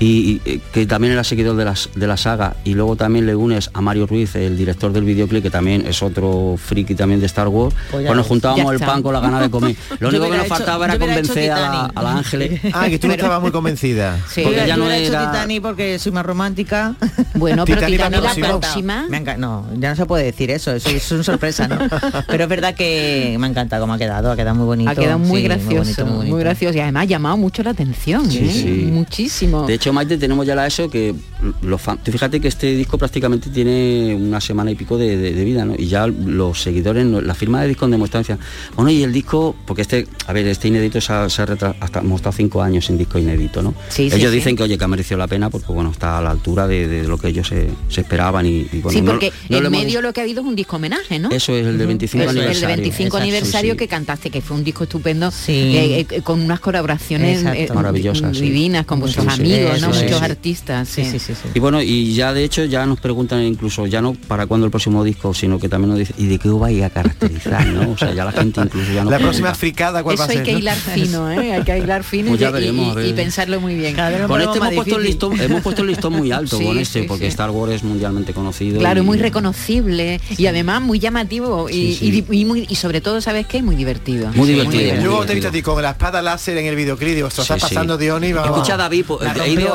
y, 0.00 0.06
y, 0.06 0.42
eh, 0.46 0.60
que 0.72 0.86
también 0.86 1.12
era 1.12 1.22
seguidor 1.22 1.54
de, 1.56 1.64
las, 1.64 1.90
de 1.94 2.06
la 2.08 2.16
saga, 2.16 2.56
y 2.64 2.74
luego 2.74 2.96
también 2.96 3.26
le 3.26 3.36
unes 3.36 3.70
a 3.74 3.80
Mario 3.80 4.06
Ruiz, 4.06 4.34
el 4.34 4.56
director 4.56 4.92
del 4.92 5.04
videoclip, 5.04 5.42
que 5.42 5.50
también 5.50 5.86
es 5.86 6.02
otro 6.02 6.56
friki 6.56 6.94
también 6.96 7.20
de 7.20 7.26
Star 7.26 7.46
Wars, 7.48 7.74
Pues 7.90 8.06
pues 8.06 8.16
nos 8.16 8.26
juntábamos 8.26 8.72
el 8.72 8.80
pan 8.80 9.02
con 9.02 9.12
la 9.12 9.20
gana 9.20 9.40
de 9.40 9.50
comer. 9.50 9.76
Lo 10.00 10.08
único 10.08 10.24
que 10.24 10.30
nos 10.38 10.46
hecho- 10.46 10.54
faltaba 10.56 10.86
era 10.86 10.98
convencer 10.98 11.50
a, 11.52 11.84
a 11.86 12.02
la 12.02 12.12
Ángeles. 12.16 12.60
Ah, 12.72 12.88
que 12.88 12.98
tú 12.98 13.06
no 13.08 13.12
estabas 13.14 13.40
muy 13.40 13.50
convencida. 13.52 14.18
Sí, 14.30 14.42
Porque 14.42 14.60
yo 14.60 14.66
ya 14.66 14.76
no 14.76 14.84
hubiera 14.84 14.98
hecho 14.98 15.12
era- 15.12 15.30
Titanic 15.30 15.62
porque 15.62 15.98
soy 15.98 16.12
más 16.12 16.24
romántica. 16.24 16.94
Bueno, 17.34 17.64
pero 17.64 17.84
Titanic 17.86 18.00
la 18.22 18.30
ha 18.30 18.34
próxima. 18.34 19.04
encantado. 19.08 19.08
Me 19.10 19.16
ha 19.32 19.36
no, 19.36 19.66
ya 19.78 19.90
no 19.90 19.96
se 19.96 20.06
puede 20.06 20.24
decir 20.24 20.50
eso, 20.50 20.72
eso 20.72 20.88
es 20.88 21.10
una 21.12 21.22
sorpresa, 21.24 21.68
¿no? 21.68 21.78
Pero 22.26 22.44
es 22.44 22.48
verdad 22.48 22.74
que 22.74 23.36
me 23.38 23.46
encanta 23.48 23.78
cómo 23.80 23.92
ha 23.94 23.98
quedado, 23.98 24.30
ha 24.32 24.36
quedado 24.36 24.54
muy 24.56 24.64
bonito. 24.66 24.90
Ha 24.90 24.94
quedado 24.94 25.18
muy 25.18 25.40
sí, 25.42 25.44
gracioso, 25.48 25.76
bonito, 25.82 26.06
muy, 26.06 26.16
bonito. 26.16 26.36
gracioso 26.36 26.76
y 26.78 26.80
además 26.80 27.02
ha 27.02 27.06
llamado 27.06 27.36
mucho 27.36 27.62
la 27.62 27.70
atención, 27.70 28.30
Sí, 28.30 28.38
¿eh? 28.38 28.50
sí. 28.52 28.88
muchísimo. 28.90 29.66
De 29.66 29.74
hecho, 29.74 29.89
Maite, 29.92 30.16
tenemos 30.18 30.46
ya 30.46 30.54
la 30.54 30.66
ESO 30.66 30.88
que 30.90 31.14
los 31.62 31.80
fan- 31.80 31.98
tú 32.02 32.10
fíjate 32.12 32.40
que 32.40 32.48
este 32.48 32.74
disco 32.74 32.98
prácticamente 32.98 33.50
tiene 33.50 34.14
una 34.14 34.40
semana 34.40 34.70
y 34.70 34.74
pico 34.74 34.96
de, 34.98 35.16
de- 35.16 35.32
de 35.32 35.44
vida, 35.44 35.64
¿no? 35.64 35.74
Y 35.76 35.86
ya 35.86 36.06
los 36.06 36.60
seguidores, 36.62 37.06
la 37.06 37.34
firma 37.34 37.62
de 37.62 37.68
disco 37.68 37.84
han 37.84 37.90
demostrado, 37.92 38.22
decían, 38.22 38.38
bueno, 38.76 38.90
y 38.90 39.02
el 39.02 39.12
disco, 39.12 39.54
porque 39.66 39.82
este, 39.82 40.06
a 40.26 40.32
ver, 40.32 40.46
este 40.46 40.68
inédito 40.68 41.00
se 41.00 41.12
ha, 41.12 41.28
se 41.28 41.42
ha 41.42 41.46
hasta 41.80 42.00
hemos 42.00 42.16
estado 42.20 42.32
cinco 42.36 42.62
años 42.62 42.86
sin 42.86 42.96
disco 42.98 43.18
inédito, 43.18 43.62
¿no? 43.62 43.74
Sí, 43.88 44.04
ellos 44.12 44.30
sí. 44.30 44.36
dicen 44.36 44.56
que, 44.56 44.62
oye, 44.62 44.76
que 44.78 44.84
ha 44.84 44.88
merecido 44.88 45.18
la 45.18 45.26
pena 45.26 45.50
porque, 45.50 45.72
bueno, 45.72 45.90
está 45.90 46.18
a 46.18 46.22
la 46.22 46.30
altura 46.30 46.66
de, 46.66 46.86
de 46.88 47.08
lo 47.08 47.18
que 47.18 47.28
ellos 47.28 47.48
se, 47.48 47.68
se 47.88 48.00
esperaban 48.02 48.46
y, 48.46 48.66
y, 48.72 48.80
bueno, 48.82 48.98
sí, 48.98 49.02
porque 49.04 49.32
no 49.48 49.56
en 49.58 49.62
lo 49.64 49.68
hemos- 49.68 49.80
medio 49.82 50.02
lo 50.02 50.12
que 50.12 50.20
ha 50.20 50.24
habido 50.24 50.40
es 50.42 50.46
un 50.46 50.56
disco 50.56 50.76
homenaje, 50.76 51.18
¿no? 51.18 51.30
Eso 51.30 51.54
es 51.54 51.66
el 51.66 51.78
de 51.78 51.86
25 51.86 52.22
Eso, 52.22 52.30
El 52.30 52.34
de 52.36 52.40
aniversario. 52.42 52.76
25 52.76 53.06
Exacto, 53.06 53.22
aniversario 53.22 53.72
sí, 53.72 53.74
sí. 53.74 53.78
que 53.78 53.88
cantaste, 53.88 54.30
que 54.30 54.40
fue 54.40 54.56
un 54.56 54.64
disco 54.64 54.84
estupendo, 54.84 55.32
eh, 55.48 56.06
eh, 56.10 56.20
con 56.22 56.40
unas 56.40 56.60
colaboraciones 56.60 57.44
eh, 57.44 57.68
Maravillosas, 57.74 58.36
sí. 58.36 58.42
divinas 58.44 58.86
con 58.86 58.98
Sí, 58.98 59.00
vuestros 59.02 59.34
sí. 59.34 59.40
amigos, 59.40 59.79
¿no? 59.80 59.88
Muchos 59.88 60.22
artistas. 60.22 60.88
Sí, 60.88 61.04
sí, 61.04 61.18
sí. 61.18 61.32
Y 61.54 61.58
bueno, 61.60 61.80
y 61.82 62.14
ya 62.14 62.32
de 62.32 62.44
hecho 62.44 62.64
ya 62.64 62.84
nos 62.86 63.00
preguntan 63.00 63.42
incluso, 63.42 63.86
ya 63.86 64.00
no 64.00 64.14
para 64.14 64.46
cuándo 64.46 64.66
el 64.66 64.70
próximo 64.70 65.02
disco, 65.04 65.34
sino 65.34 65.58
que 65.58 65.68
también 65.68 65.90
nos 65.90 65.98
dicen, 65.98 66.16
¿y 66.18 66.26
de 66.26 66.38
qué 66.38 66.48
os 66.48 66.60
vais 66.60 66.82
a 66.82 66.90
caracterizar? 66.90 67.66
¿no? 67.66 67.92
O 67.92 67.96
sea, 67.98 68.12
ya 68.14 68.24
la 68.24 68.32
gente 68.32 68.60
incluso 68.60 68.92
ya 68.92 69.04
no 69.04 69.10
La 69.10 69.16
pregunta. 69.16 69.18
próxima 69.38 69.54
fricada, 69.54 70.02
¿cuál 70.02 70.14
Eso 70.14 70.22
va 70.22 70.26
a 70.26 70.30
hay 70.30 70.36
ser? 70.36 70.44
que 70.46 70.52
no? 70.52 70.58
hilar 70.58 70.76
fino, 70.76 71.30
¿eh? 71.30 71.52
Hay 71.54 71.62
que 71.62 71.78
hilar 71.78 72.04
fino 72.04 72.28
Pues 72.28 72.40
y- 72.40 72.42
ya 72.42 72.50
veremos, 72.50 72.86
y, 72.86 72.90
a 72.90 72.94
ver. 72.94 73.06
y 73.06 73.12
pensarlo 73.12 73.60
muy 73.60 73.74
bien. 73.74 73.94
Con 73.94 74.40
este 74.40 74.58
hemos 74.58 74.74
puesto, 74.74 74.96
el 74.98 75.04
listón, 75.04 75.40
hemos 75.40 75.62
puesto 75.62 75.82
el 75.82 75.88
listón 75.88 76.12
muy 76.14 76.30
alto 76.32 76.56
Sí, 76.58 76.64
con 76.64 76.78
este, 76.78 77.00
sí, 77.02 77.06
porque 77.08 77.24
sí. 77.24 77.28
Star 77.30 77.50
Wars 77.50 77.72
es 77.74 77.82
mundialmente 77.84 78.32
conocido. 78.32 78.78
Claro, 78.80 79.02
y- 79.02 79.04
muy 79.04 79.18
reconocible 79.18 80.20
y 80.36 80.46
además 80.46 80.80
muy 80.82 80.98
llamativo 80.98 81.68
y, 81.70 82.44
muy- 82.46 82.66
sobre 82.74 83.00
todo, 83.00 83.20
¿sabes 83.20 83.46
qué? 83.46 83.62
Muy 83.62 83.76
divertido. 83.76 84.30
Muy 84.34 84.48
divertido, 84.48 84.94
Yo 84.96 85.02
luego 85.02 85.26
te 85.26 85.32
he 85.32 85.34
visto 85.34 85.48
a 85.48 85.52
ti 85.52 85.62
con 85.62 85.80
la 85.82 85.90
espada 85.90 86.22
láser 86.22 86.56
en 86.58 86.66
el 86.66 86.76
videoclip, 86.76 87.14
digo, 87.14 87.28
esto 87.28 87.42
Sí, 87.44 87.52
está 87.52 87.68
sí. 87.68 87.74
pasando 87.74 87.96
Diony. 87.98 88.28
Escucha 88.30 88.76
David, 88.76 89.04
pues, 89.06 89.20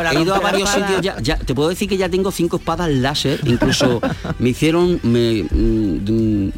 ido, 0.02 0.12
he 0.20 0.22
ido 0.24 0.36
a 0.36 0.40
varios 0.40 0.70
sitios 0.70 1.02
ya, 1.02 1.20
ya- 1.22 1.38
te 1.38 1.54
puedo 1.56 1.70
decir 1.70 1.88
que 1.90 1.98
ya 1.98 2.10
tengo 2.10 2.32
cinco 2.32 2.58
espadas 2.58 2.90
láser, 2.90 3.40
incluso 3.46 4.02
me 4.40 4.50
hicieron 4.50 5.00
me, 5.04 5.44
mm, 5.44 6.06
de, 6.06 6.12
un, 6.12 6.54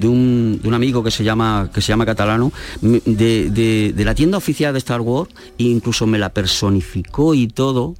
de 0.00 0.08
un- 0.08 0.60
de 0.62 0.68
un 0.68 0.74
amigo 0.74 1.02
que 1.02 1.10
se 1.10 1.24
llama 1.24 1.70
que 1.72 1.80
se 1.80 1.88
llama 1.88 2.06
catalano 2.06 2.52
de- 2.80 3.92
de 3.94 4.04
la 4.04 4.14
tienda 4.14 4.38
oficial 4.38 4.72
de 4.72 4.78
Star 4.78 5.00
Wars 5.00 5.30
e 5.58 5.64
incluso 5.64 6.06
me 6.06 6.18
la 6.18 6.28
personificó 6.30 7.34
y 7.34 7.48
todo 7.48 7.94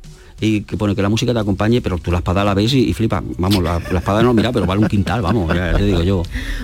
y 0.44 0.62
que 0.62 0.76
pone 0.76 0.96
que 0.96 1.02
la 1.02 1.08
música 1.08 1.32
te 1.32 1.38
acompañe, 1.38 1.80
pero 1.80 1.98
tú 1.98 2.10
la 2.10 2.18
espada 2.18 2.42
la 2.44 2.52
ves 2.52 2.72
y, 2.74 2.88
y 2.90 2.92
flipas. 2.94 3.22
Vamos, 3.38 3.62
la, 3.62 3.80
la 3.92 4.00
espada 4.00 4.22
no 4.24 4.34
mira, 4.34 4.50
pero 4.50 4.66
vale 4.66 4.80
un 4.80 4.88
quintal, 4.88 5.22
vamos, 5.22 5.54
ya 5.54 5.72
te 5.76 5.84
digo 5.84 6.02
yo. 6.02 6.22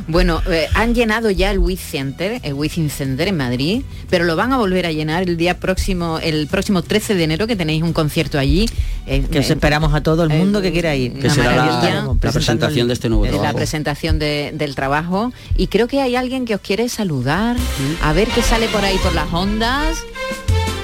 Bueno, 0.08 0.42
eh, 0.50 0.66
han 0.74 0.94
llenado 0.96 1.30
ya 1.30 1.52
el 1.52 1.60
Wiz 1.60 1.78
Center, 1.80 2.40
el 2.42 2.54
Within 2.54 2.90
Center 2.90 3.28
en 3.28 3.36
Madrid, 3.36 3.82
pero 4.10 4.24
lo 4.24 4.34
van 4.34 4.52
a 4.52 4.58
volver 4.58 4.84
a 4.86 4.90
llenar 4.90 5.22
el 5.28 5.36
día 5.36 5.60
próximo, 5.60 6.18
el 6.18 6.48
próximo 6.48 6.82
13 6.82 7.14
de 7.14 7.22
enero 7.24 7.46
que 7.46 7.54
tenéis 7.54 7.84
un 7.84 7.92
concierto 7.92 8.36
allí. 8.38 8.66
eh, 9.06 9.24
Que 9.30 9.38
os 9.38 9.48
esperamos 9.48 9.94
a 9.94 10.00
todo 10.02 10.24
el 10.24 10.30
mundo 10.30 10.60
que 10.60 10.72
quiera 10.72 10.96
ir. 10.96 11.12
Que 11.12 11.30
será 11.30 11.54
la, 11.54 11.92
la 12.20 12.30
presentación 12.32 12.88
de 12.88 12.94
este 12.94 13.08
nuevo 13.08 13.26
Es 13.26 13.30
la 13.30 13.38
trabajo. 13.38 13.58
presentación 13.58 14.18
de- 14.18 14.50
del 14.54 14.74
trabajo 14.74 15.32
y 15.56 15.68
creo 15.68 15.86
que 15.86 16.00
hay 16.00 16.16
alguien 16.16 16.44
que 16.46 16.56
os 16.56 16.60
quiere 16.60 16.88
saludar 16.88 17.56
a 18.02 18.12
ver 18.12 18.26
qué 18.34 18.42
sale 18.42 18.66
por 18.68 18.84
ahí 18.84 18.96
por 19.04 19.14
las 19.14 19.32
ondas 19.32 19.98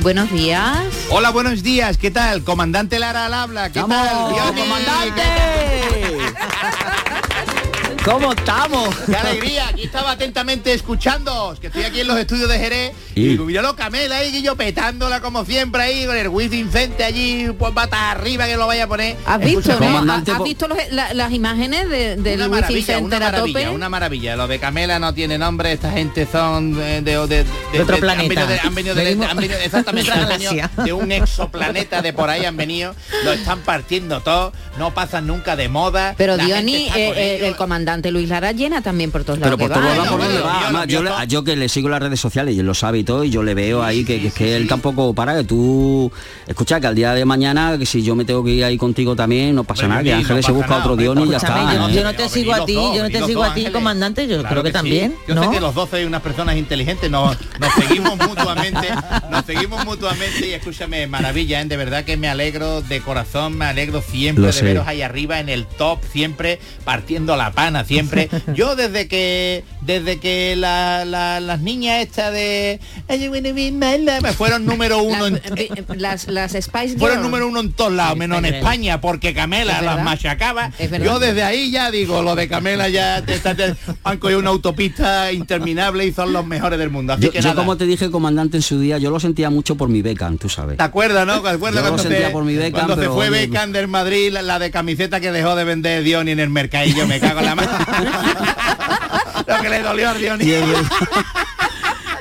buenos 0.05 0.31
días 0.31 0.77
Hola, 1.11 1.31
buenos 1.31 1.63
días. 1.63 1.97
¿Qué 1.97 2.11
tal? 2.11 2.45
Comandante 2.45 2.99
Lara 2.99 3.27
al 3.27 3.35
habla. 3.35 3.71
¿Qué 3.71 3.81
tal? 3.81 4.35
Dios, 4.35 4.53
comandante. 4.53 5.23
¿Cómo 8.05 8.33
estamos? 8.35 8.95
¡Qué 9.07 9.17
alegría! 9.17 9.69
Aquí 9.69 9.85
estaba 9.85 10.11
atentamente 10.11 10.75
escuchándoos, 10.75 11.59
que 11.59 11.69
estoy 11.69 11.85
aquí 11.85 12.01
en 12.01 12.07
los 12.07 12.19
estudios 12.19 12.51
de 12.51 12.59
Jerez. 12.59 12.93
Y 13.15 13.23
Sí. 13.23 13.29
digo, 13.29 13.47
míralo 13.47 13.75
Camela 13.77 14.19
ahí, 14.19 14.29
y 14.37 14.43
yo 14.43 14.57
petándola 14.57 15.21
como 15.23 15.47
siempre 15.47 15.83
ahí, 15.83 16.05
con 16.05 16.15
el 16.15 16.29
Wiz 16.29 16.53
Incente 16.53 17.03
allí, 17.03 17.47
pues 17.59 17.73
bata 17.73 18.11
arriba 18.11 18.45
que 18.47 18.59
lo 18.59 18.67
vaya 18.67 18.85
a 18.85 18.87
poner. 18.89 19.17
has 19.25 19.41
visto. 19.41 19.81
¿no? 19.81 20.13
¿Has, 20.13 20.43
visto 20.45 20.69
los- 20.69 20.77
la- 20.91 21.15
las 21.15 21.33
imágenes 21.33 21.89
de- 21.89 22.17
del 22.17 22.41
Una 22.41 22.47
una 22.49 22.57
a 22.59 22.61
maravilla, 22.61 23.33
tope 23.33 23.69
una 23.71 23.89
maravilla. 23.89 24.37
Lo 24.37 24.49
de 24.49 24.59
Camela 24.59 24.99
no 24.99 25.15
tiene 25.15 25.39
nombre, 25.39 25.73
esta 25.73 25.91
gente 25.91 26.29
son 26.31 26.77
de, 26.77 27.01
de, 27.01 27.17
de- 27.17 27.27
de- 27.27 27.45
De 27.73 27.83
otro 27.83 27.95
de- 27.97 28.03
planeta. 28.03 28.23
Han 28.23 28.29
venido, 28.29 28.47
de, 28.49 28.61
han 28.61 28.75
venido 28.75 29.29
han 29.31 29.37
venido- 29.39 29.59
exactamente, 29.59 30.11
de 30.85 30.93
un 30.93 31.11
exoplaneta 31.11 32.03
de 32.03 32.13
por 32.13 32.29
ahí 32.29 32.45
han 32.45 32.57
venido, 32.59 32.95
lo 33.25 33.33
están 33.33 33.61
partiendo 33.61 34.21
todo, 34.21 34.53
no 34.79 34.93
pasan 34.93 35.27
nunca 35.27 35.57
de 35.57 35.71
moda. 35.71 36.15
pero 36.19 36.37
Diony 36.37 36.89
eh, 36.95 37.13
eh, 37.17 37.47
el 37.49 37.57
comandante 37.57 37.94
Luis 38.11 38.29
Lara 38.29 38.53
llena 38.53 38.83
también 38.83 39.11
por 39.11 39.25
todos 39.25 39.39
lados 39.39 39.57
Pero 39.57 39.59
por 39.59 39.69
que 39.69 39.75
todo 39.81 39.89
va, 39.89 39.97
lado 39.97 40.05
¿no? 40.05 40.11
por 40.13 40.21
donde 40.21 40.35
Yo 40.39 40.45
va. 40.45 40.53
lo 40.53 40.65
Además, 40.65 40.83
yo, 40.87 41.01
vio 41.01 41.03
le- 41.03 41.11
todo. 41.11 41.25
yo 41.25 41.45
que 41.45 41.57
le 41.57 41.69
sigo 41.69 41.89
las 41.89 42.01
redes 42.03 42.21
sociales 42.21 42.55
y 42.55 42.61
él 42.61 42.67
lo 42.67 42.75
sabe 42.75 42.99
y 42.99 43.05
todo, 43.05 43.25
y 43.25 43.31
yo 43.31 43.43
le 43.43 43.55
veo 43.55 43.83
ahí 43.83 44.05
que, 44.05 44.21
que 44.21 44.29
es 44.29 44.35
que 44.35 44.57
él 44.57 44.67
tampoco 44.69 45.15
para, 45.15 45.37
que 45.37 45.45
tú... 45.45 46.11
Escucha, 46.47 46.81
que 46.81 46.87
al 46.87 46.95
día 46.95 47.13
de 47.15 47.25
mañana, 47.25 47.77
que 47.79 47.87
si 47.87 48.03
yo 48.03 48.15
me 48.15 48.25
tengo 48.25 48.45
que 48.45 48.51
ir 48.51 48.65
ahí 48.65 48.77
contigo 48.77 49.15
también, 49.17 49.55
no 49.55 49.65
pasa 49.65 49.89
nada, 49.89 50.03
que 50.03 50.13
Ángeles 50.13 50.43
no 50.45 50.47
se 50.47 50.53
busca 50.53 50.69
nada, 50.69 50.81
otro 50.81 50.97
Dion 50.97 51.19
y 51.27 51.31
ya 51.31 51.37
está. 51.39 51.73
yo, 51.73 51.79
no- 51.79 51.89
¿eh? 51.89 51.95
yo 51.95 52.05
no 52.05 52.15
te 52.15 52.29
sigo 52.29 52.53
a 52.55 52.65
ti, 52.67 52.75
yo 52.75 53.03
no 53.03 53.11
te 53.11 53.25
sigo 53.25 53.43
a 53.45 53.55
ti, 53.55 53.67
comandante, 53.67 54.27
yo 54.27 54.41
Claro 54.41 54.49
creo 54.51 54.63
que, 54.63 54.73
también, 54.73 55.15
Yo 55.29 55.35
¿no? 55.35 55.45
sé 55.45 55.51
que 55.51 55.61
los 55.61 55.75
dos 55.75 55.89
sois 55.91 56.07
unas 56.07 56.23
personas 56.23 56.57
inteligentes, 56.57 57.11
nos, 57.11 57.37
nos 57.61 57.73
seguimos 57.75 58.17
mutuamente, 58.19 58.89
nos 59.31 59.45
seguimos 59.45 59.85
mutuamente 59.85 60.49
y 60.49 60.53
escúchame, 60.53 61.07
maravilla, 61.07 61.61
¿eh? 61.61 61.65
de 61.65 61.77
verdad 61.77 62.05
que 62.05 62.17
me 62.17 62.29
alegro 62.29 62.83
de 62.83 63.01
corazón, 63.01 63.57
me 63.57 63.65
alegro 63.65 64.03
siempre 64.03 64.41
Lo 64.43 64.47
de 64.49 64.53
sé. 64.53 64.65
veros 64.65 64.87
ahí 64.87 65.03
arriba 65.03 65.41
en 65.41 65.49
el 65.49 65.67
top, 65.67 66.01
siempre 66.13 66.59
partiendo 66.85 67.37
la 67.37 67.53
pana, 67.53 67.84
siempre. 67.85 68.29
Yo 68.55 68.77
desde 68.77 69.09
que 69.09 69.65
desde 69.85 70.19
que 70.19 70.57
la- 70.57 71.05
la- 71.05 71.41
las 71.41 71.61
niñas 71.61 72.01
estas 72.03 72.33
de 72.33 72.81
me 74.23 74.33
fueron 74.33 74.65
número 74.67 75.03
uno 75.03 75.27
en, 75.27 75.35
las, 75.35 75.43
eh, 75.57 75.69
las, 75.97 76.29
las 76.29 76.53
Spice 76.53 76.97
fueron 76.99 77.23
número 77.23 77.49
uno 77.49 77.61
en 77.61 77.73
todos 77.73 77.93
lados, 77.93 78.17
menos 78.17 78.39
en 78.39 78.47
España, 78.47 79.01
porque 79.01 79.35
Camela 79.35 79.83
las 79.83 80.03
machacaba. 80.03 80.71
Yo 81.03 81.19
desde 81.19 81.43
ahí 81.43 81.71
ya 81.71 81.91
digo, 81.91 82.23
lo 82.23 82.35
de 82.35 82.49
Camela 82.49 82.89
ya 82.89 83.23
te, 83.25 83.39
te- 83.39 83.55
te- 83.55 83.75
han 84.05 84.19
cogido 84.19 84.39
una 84.39 84.51
autopista 84.51 85.33
interminable 85.33 86.07
y 86.07 86.13
son 86.13 86.33
los 86.33 86.47
mejores 86.47 86.79
del 86.79 86.91
mundo. 86.91 87.13
Así 87.13 87.25
Yo, 87.25 87.31
que 87.33 87.39
yo 87.41 87.49
nada. 87.51 87.55
como 87.57 87.77
te 87.77 87.87
dije, 87.87 88.11
comandante, 88.11 88.57
en 88.57 88.63
su 88.63 88.79
día, 88.81 88.99
yo 88.99 89.11
lo 89.11 89.21
sentía 89.21 89.51
mucho 89.51 89.77
por 89.77 89.89
mi 89.89 90.03
Beckham, 90.03 90.39
tú 90.39 90.49
sabes. 90.49 90.77
¿Te 90.79 90.83
acuerdas, 90.83 91.27
no? 91.27 91.41
¿Te 91.43 91.49
acuerdas 91.51 91.83
Yo 91.83 91.91
lo 91.91 91.95
cuando, 91.97 92.03
sentía 92.03 92.27
se, 92.29 92.33
por 92.33 92.45
mi 92.45 92.55
Beckham, 92.55 92.87
cuando 92.87 93.03
se 93.03 93.09
fue 93.09 93.29
oye, 93.29 93.47
Beckham 93.47 93.73
del 93.73 93.89
Madrid, 93.89 94.33
la, 94.33 94.43
la 94.43 94.59
de 94.59 94.71
camiseta 94.71 95.21
que 95.21 95.31
dejó 95.33 95.55
de 95.57 95.65
vender 95.65 96.03
Diony 96.03 96.31
en 96.33 96.41
el 96.41 96.51
mercadillo? 96.51 97.07
Me 97.07 97.21
cago 97.21 97.41
en 97.41 97.45
la 97.47 97.55
mano. 97.55 97.71
Lo 99.47 99.61
que 99.61 99.69
le 99.69 99.83
dolió 99.83 100.11
a 100.11 100.15
Diony. 100.15 100.45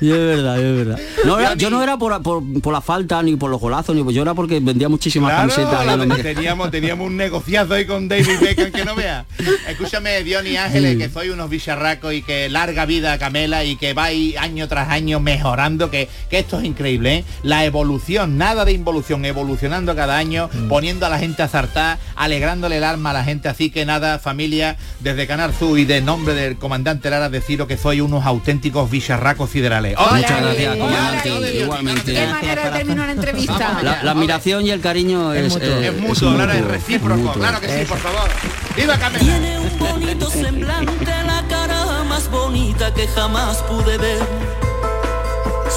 Y 0.04 0.12
es 0.12 0.18
verdad. 0.18 0.60
Es 0.60 0.78
verdad. 0.78 1.00
No, 1.26 1.40
era- 1.40 1.56
yo 1.56 1.70
no 1.70 1.82
era 1.82 1.98
por, 1.98 2.22
por, 2.22 2.44
por 2.62 2.74
la 2.74 2.82
falta, 2.82 3.24
ni 3.24 3.36
por 3.38 3.50
los 3.50 3.60
golazos, 3.62 3.96
ni 3.96 4.04
por, 4.04 4.12
yo 4.12 4.22
era 4.22 4.34
porque 4.34 4.60
vendía 4.60 4.90
muchísimas 4.90 5.32
Claro, 5.32 5.50
camisetas. 5.54 6.08
la- 6.08 6.16
teníamos, 6.24 6.72
teníamos 6.72 7.08
un 7.08 7.16
negociazo 7.18 7.74
ahí 7.76 7.86
con 7.86 8.08
David 8.10 8.40
Beckham 8.42 8.72
que 8.72 8.84
no 8.86 8.96
vea. 8.96 9.26
Escúchame, 9.70 10.24
Dion 10.24 10.46
y 10.46 10.58
Ángeles, 10.58 10.94
Sí. 10.94 10.98
que 10.98 11.10
soy 11.10 11.30
unos 11.30 11.50
bicharracos 11.50 12.14
y 12.14 12.22
que 12.22 12.50
larga 12.50 12.86
vida 12.86 13.18
Camela 13.18 13.64
y 13.64 13.76
que 13.78 13.94
va 13.94 14.06
ahí 14.06 14.36
año 14.38 14.68
tras 14.68 14.90
año 14.90 15.20
mejorando, 15.20 15.90
que, 15.90 16.10
que 16.30 16.40
esto 16.40 16.60
es 16.60 16.66
increíble, 16.66 17.16
¿eh? 17.20 17.26
La 17.44 17.64
evolución, 17.66 18.38
nada 18.38 18.66
de 18.66 18.74
involución, 18.74 19.24
evolucionando 19.26 19.96
cada 19.96 20.18
año, 20.18 20.50
Mm. 20.54 20.68
poniendo 20.68 21.06
a 21.06 21.10
la 21.10 21.20
gente 21.20 21.42
a 21.44 21.48
zartar, 21.48 21.98
alegrándole 22.16 22.78
el 22.78 22.84
alma 22.84 23.12
a 23.12 23.14
la 23.14 23.24
gente. 23.24 23.48
Así 23.48 23.70
que 23.70 23.86
nada, 23.86 24.20
familia, 24.20 24.78
desde 25.00 25.28
Canar 25.28 25.54
Sur 25.58 25.80
y 25.80 25.86
de 25.86 26.02
nombre 26.02 26.34
del 26.34 26.58
comandante 26.58 27.10
Lara, 27.10 27.30
deciros 27.30 27.68
que 27.68 27.78
soy 27.78 28.02
unos 28.02 28.26
auténticos 28.26 28.90
bicharracos 28.92 29.50
siderales. 29.52 29.93
Muchas 29.98 30.42
gracias, 30.42 30.78
comandante. 30.78 31.54
Igualmente. 31.60 32.14
qué 32.14 32.28
manera 32.28 32.64
de 32.64 32.78
terminar 32.78 33.04
una 33.06 33.12
entrevista 33.14 33.80
La, 33.82 34.04
la 34.04 34.12
admiración 34.12 34.66
y 34.66 34.72
el 34.72 34.82
cariño 34.82 35.34
es, 35.34 35.46
Es 35.46 35.54
mutuo, 35.54 35.68
eh, 35.68 35.88
es 35.88 35.98
mutuo, 36.00 36.32
Lara, 36.32 36.54
es 36.54 36.60
mutuo, 36.62 36.72
recíproco, 36.74 37.18
mutuo. 37.22 37.34
claro 37.42 37.60
que 37.60 37.80
sí, 37.80 37.86
por 37.86 37.98
favor. 38.00 38.30
¡Viva 38.76 38.98
Camela! 38.98 39.20
Tiene 39.24 39.60
un 39.60 39.80
bonito 39.80 40.30
semblante, 40.30 41.06
la 41.26 41.44
cara 41.48 42.04
más 42.10 42.30
bonita 42.30 42.94
que 42.94 43.08
jamás 43.08 43.58
pude 43.64 43.98
ver. 43.98 44.20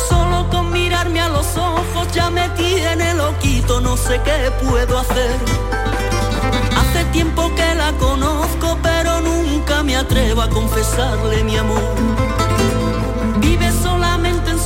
Solo 0.09 0.49
con 0.51 0.71
mirarme 0.73 1.21
a 1.21 1.29
los 1.29 1.57
ojos 1.57 2.09
ya 2.13 2.31
me 2.31 2.49
tiene 2.51 3.15
loquito, 3.15 3.81
no 3.81 3.97
sé 3.97 4.21
qué 4.25 4.51
puedo 4.63 4.99
hacer. 4.99 5.31
Hace 6.77 7.05
tiempo 7.13 7.51
que 7.55 7.75
la 7.75 7.93
conozco, 7.93 8.79
pero 8.83 9.21
nunca 9.21 9.83
me 9.83 9.97
atrevo 9.97 10.43
a 10.43 10.49
confesarle 10.51 11.45
mi 11.45 11.57
amor. 11.57 12.26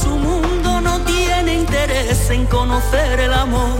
Su 0.03 0.09
mundo, 0.11 0.81
no 0.81 1.01
tiene 1.05 1.55
interés 1.55 2.31
en 2.31 2.47
conocer 2.47 3.21
el 3.21 3.33
amor. 3.33 3.71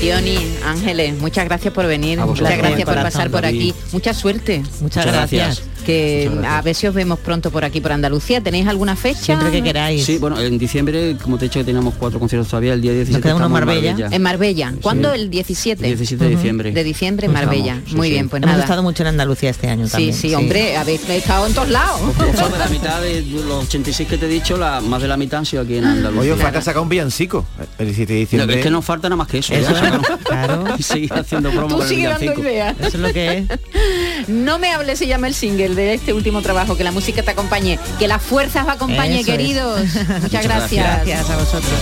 Diony, 0.00 0.56
Ángeles, 0.64 1.18
muchas 1.18 1.44
gracias 1.44 1.72
por 1.74 1.86
venir, 1.86 2.18
muchas 2.20 2.56
gracias 2.56 2.84
por 2.84 2.94
pasar 2.94 3.30
por 3.30 3.44
aquí, 3.44 3.74
mucha 3.92 4.14
suerte. 4.14 4.58
Muchas 4.58 4.80
Muchas 4.80 5.06
gracias. 5.06 5.46
gracias. 5.58 5.79
Que 5.90 6.30
a 6.46 6.62
ver 6.62 6.74
si 6.74 6.86
os 6.86 6.94
vemos 6.94 7.18
pronto 7.18 7.50
por 7.50 7.64
aquí 7.64 7.80
por 7.80 7.90
Andalucía. 7.92 8.40
¿Tenéis 8.40 8.66
alguna 8.68 8.94
fecha? 8.96 9.20
Siempre 9.20 9.50
que 9.50 9.62
queráis. 9.62 10.04
Sí, 10.04 10.18
bueno, 10.18 10.40
en 10.40 10.56
diciembre, 10.58 11.16
como 11.20 11.36
te 11.36 11.46
he 11.46 11.48
dicho 11.48 11.58
que 11.60 11.64
teníamos 11.64 11.94
cuatro 11.98 12.18
conciertos 12.20 12.48
todavía, 12.48 12.74
el 12.74 12.80
día 12.80 12.92
17 12.92 13.22
queda 13.22 13.34
uno 13.34 13.46
en 13.46 13.52
Marbella. 13.52 14.08
En 14.10 14.22
Marbella. 14.22 14.72
¿Cuándo? 14.80 15.12
Sí. 15.14 15.20
El 15.20 15.30
17. 15.30 15.84
17 15.86 16.24
de 16.24 16.30
diciembre. 16.30 16.70
De 16.72 16.84
diciembre 16.84 17.26
en 17.26 17.32
Pues 17.32 17.44
Marbella. 17.44 17.72
estamos, 17.72 17.90
sí, 17.90 17.96
Muy 17.96 18.06
sí. 18.08 18.12
bien, 18.12 18.28
pues 18.28 18.42
Hemos 18.42 18.52
nada. 18.52 18.62
estado 18.64 18.82
mucho 18.82 19.02
en 19.02 19.08
Andalucía 19.08 19.50
este 19.50 19.68
año 19.68 19.86
Sí, 19.86 19.92
también. 19.92 20.14
sí, 20.14 20.34
hombre, 20.34 20.76
habéis 20.76 21.08
estado 21.08 21.46
en 21.46 21.54
todos 21.54 21.68
lados. 21.70 22.00
Pues 22.16 22.58
la 22.58 22.68
mitad 22.68 23.00
de 23.02 23.22
los 23.22 23.64
86 23.64 24.08
que 24.08 24.16
te 24.18 24.26
he 24.26 24.28
dicho, 24.28 24.56
la, 24.56 24.80
más 24.80 25.02
de 25.02 25.08
la 25.08 25.16
mitad 25.16 25.40
han 25.40 25.46
sido 25.46 25.62
aquí 25.62 25.76
en 25.76 25.84
Andalucía. 25.84 26.20
Oye, 26.20 26.32
os 26.32 26.40
falta 26.40 26.60
sacar 26.62 26.82
un 26.82 26.88
villancico 26.88 27.44
el 27.78 27.86
17 27.86 28.12
de 28.12 28.18
No, 28.18 28.20
diciembre. 28.20 28.56
es 28.58 28.62
que 28.64 28.70
nos 28.70 28.84
falta 28.84 29.08
nada 29.08 29.16
más 29.16 29.28
que 29.28 29.38
eso. 29.38 29.52
Eso, 29.54 29.72
ya, 29.72 29.90
¿no? 29.98 30.02
claro. 30.18 30.64
Y 30.78 30.82
seguir 30.82 31.12
haciendo 31.12 31.50
promo 31.50 31.68
Tú 31.68 31.74
con 31.78 31.82
el 31.82 31.88
sigue 31.88 32.02
dando 32.04 32.20
villancico. 32.20 32.48
ideas. 32.48 32.76
Eso 32.78 32.88
es 32.88 32.94
lo 32.94 33.12
que 33.12 33.38
es. 33.38 33.44
No 34.28 34.58
me 34.58 34.70
hables, 34.72 34.98
se 34.98 35.06
llama 35.06 35.26
el 35.28 35.34
single 35.34 35.74
de 35.82 35.94
este 35.94 36.12
último 36.12 36.42
trabajo. 36.42 36.76
Que 36.76 36.84
la 36.84 36.92
música 36.92 37.22
te 37.22 37.30
acompañe, 37.30 37.78
que 37.98 38.08
las 38.08 38.22
fuerzas 38.22 38.64
os 38.66 38.72
acompañe, 38.72 39.20
Eso 39.20 39.30
es. 39.32 39.36
queridos. 39.38 39.80
Muchas, 39.94 40.22
Muchas 40.22 40.44
gracias. 40.44 41.06
Gracias 41.06 41.30
a 41.30 41.36
vosotros. 41.36 41.72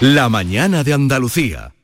La 0.00 0.30
mañana 0.30 0.82
de 0.82 0.94
Andalucía. 0.94 1.74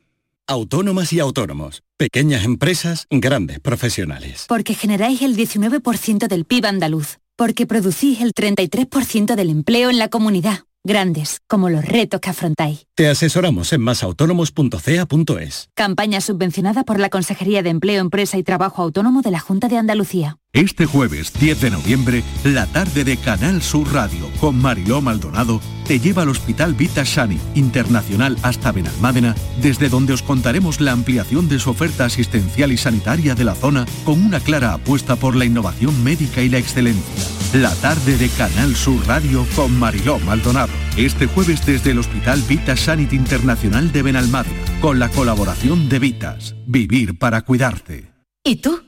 Autónomas 0.46 1.12
y 1.12 1.20
autónomos. 1.20 1.85
Pequeñas 1.98 2.44
empresas, 2.44 3.06
grandes 3.08 3.58
profesionales. 3.58 4.44
Porque 4.48 4.74
generáis 4.74 5.22
el 5.22 5.34
19% 5.34 6.28
del 6.28 6.44
PIB 6.44 6.66
andaluz. 6.66 7.20
Porque 7.36 7.66
producís 7.66 8.20
el 8.20 8.34
33% 8.34 9.34
del 9.34 9.48
empleo 9.48 9.88
en 9.88 9.98
la 9.98 10.08
comunidad. 10.08 10.64
Grandes, 10.84 11.40
como 11.48 11.70
los 11.70 11.86
retos 11.86 12.20
que 12.20 12.28
afrontáis. 12.28 12.86
Te 12.94 13.08
asesoramos 13.08 13.72
en 13.72 13.80
masautónomos.ca.es. 13.80 15.70
Campaña 15.74 16.20
subvencionada 16.20 16.84
por 16.84 17.00
la 17.00 17.08
Consejería 17.08 17.62
de 17.62 17.70
Empleo, 17.70 18.02
Empresa 18.02 18.36
y 18.36 18.42
Trabajo 18.42 18.82
Autónomo 18.82 19.22
de 19.22 19.30
la 19.30 19.40
Junta 19.40 19.68
de 19.68 19.78
Andalucía. 19.78 20.36
Este 20.56 20.86
jueves 20.86 21.34
10 21.38 21.60
de 21.60 21.70
noviembre, 21.70 22.24
la 22.42 22.64
tarde 22.64 23.04
de 23.04 23.18
Canal 23.18 23.60
Sur 23.60 23.92
Radio 23.92 24.30
con 24.40 24.56
Mariló 24.56 25.02
Maldonado 25.02 25.60
te 25.86 26.00
lleva 26.00 26.22
al 26.22 26.30
Hospital 26.30 26.72
Vita 26.72 27.02
Shani 27.04 27.38
Internacional 27.54 28.38
hasta 28.40 28.72
Benalmádena, 28.72 29.34
desde 29.60 29.90
donde 29.90 30.14
os 30.14 30.22
contaremos 30.22 30.80
la 30.80 30.92
ampliación 30.92 31.50
de 31.50 31.58
su 31.58 31.68
oferta 31.68 32.06
asistencial 32.06 32.72
y 32.72 32.78
sanitaria 32.78 33.34
de 33.34 33.44
la 33.44 33.54
zona 33.54 33.84
con 34.06 34.24
una 34.24 34.40
clara 34.40 34.72
apuesta 34.72 35.16
por 35.16 35.36
la 35.36 35.44
innovación 35.44 36.02
médica 36.02 36.40
y 36.40 36.48
la 36.48 36.56
excelencia. 36.56 37.04
La 37.52 37.74
tarde 37.74 38.16
de 38.16 38.30
Canal 38.30 38.74
Sur 38.76 39.06
Radio 39.06 39.46
con 39.54 39.78
Mariló 39.78 40.18
Maldonado. 40.20 40.72
Este 40.96 41.26
jueves 41.26 41.66
desde 41.66 41.90
el 41.90 41.98
Hospital 41.98 42.40
Vita 42.48 42.78
Sanit 42.78 43.12
Internacional 43.12 43.92
de 43.92 44.02
Benalmádena, 44.02 44.56
con 44.80 45.00
la 45.00 45.10
colaboración 45.10 45.90
de 45.90 45.98
Vitas. 45.98 46.56
Vivir 46.66 47.18
para 47.18 47.42
cuidarte. 47.42 48.10
¿Y 48.42 48.56
tú? 48.56 48.85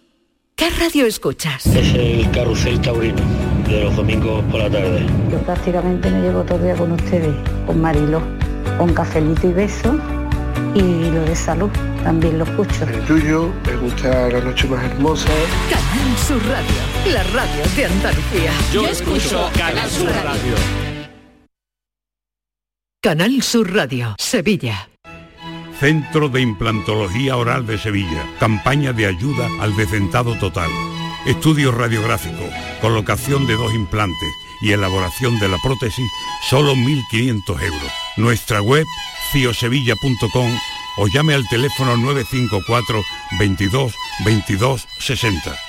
¿Qué 0.58 0.70
radio 0.70 1.06
escuchas? 1.06 1.64
Es 1.66 1.94
el 1.94 2.28
carrusel 2.32 2.80
taurino 2.80 3.22
de 3.68 3.84
los 3.84 3.94
domingos 3.94 4.44
por 4.50 4.58
la 4.58 4.68
tarde. 4.68 5.06
Yo 5.30 5.38
prácticamente 5.42 6.10
me 6.10 6.20
llevo 6.20 6.42
todo 6.42 6.58
el 6.58 6.64
día 6.64 6.74
con 6.74 6.90
ustedes, 6.90 7.32
con 7.64 7.80
Mariló, 7.80 8.20
con 8.76 8.92
cafelito 8.92 9.46
y 9.48 9.52
beso 9.52 9.96
y 10.74 11.10
lo 11.12 11.22
de 11.22 11.36
salud 11.36 11.70
también 12.02 12.38
lo 12.38 12.44
escucho. 12.44 12.84
El 12.86 13.06
tuyo, 13.06 13.52
me 13.66 13.76
gusta 13.76 14.30
la 14.30 14.40
noche 14.40 14.66
más 14.66 14.84
hermosa. 14.84 15.28
Canal 15.70 16.18
Sur 16.18 16.42
Radio, 16.48 17.12
la 17.12 17.22
radio 17.22 17.62
de 17.76 17.84
Andalucía. 17.84 18.52
Yo 18.72 18.88
escucho 18.88 19.50
Canal 19.56 19.88
Sur 19.88 20.08
Radio. 20.08 20.54
Canal 23.00 23.42
Sur 23.42 23.72
Radio, 23.72 24.16
Sevilla. 24.18 24.88
Centro 25.80 26.28
de 26.28 26.40
Implantología 26.40 27.36
Oral 27.36 27.66
de 27.66 27.78
Sevilla. 27.78 28.26
Campaña 28.40 28.92
de 28.92 29.06
ayuda 29.06 29.48
al 29.60 29.76
decentado 29.76 30.36
total. 30.38 30.70
Estudio 31.26 31.70
radiográfico, 31.70 32.42
colocación 32.80 33.46
de 33.46 33.54
dos 33.54 33.72
implantes 33.74 34.28
y 34.60 34.72
elaboración 34.72 35.38
de 35.38 35.48
la 35.48 35.58
prótesis, 35.62 36.10
solo 36.48 36.74
1.500 36.74 37.62
euros. 37.62 37.92
Nuestra 38.16 38.60
web, 38.60 38.86
ciosevilla.com 39.32 40.50
o 40.96 41.06
llame 41.06 41.34
al 41.34 41.46
teléfono 41.48 41.96
954 41.96 43.02
22 43.38 43.94
22 44.24 44.88
60. 44.98 45.67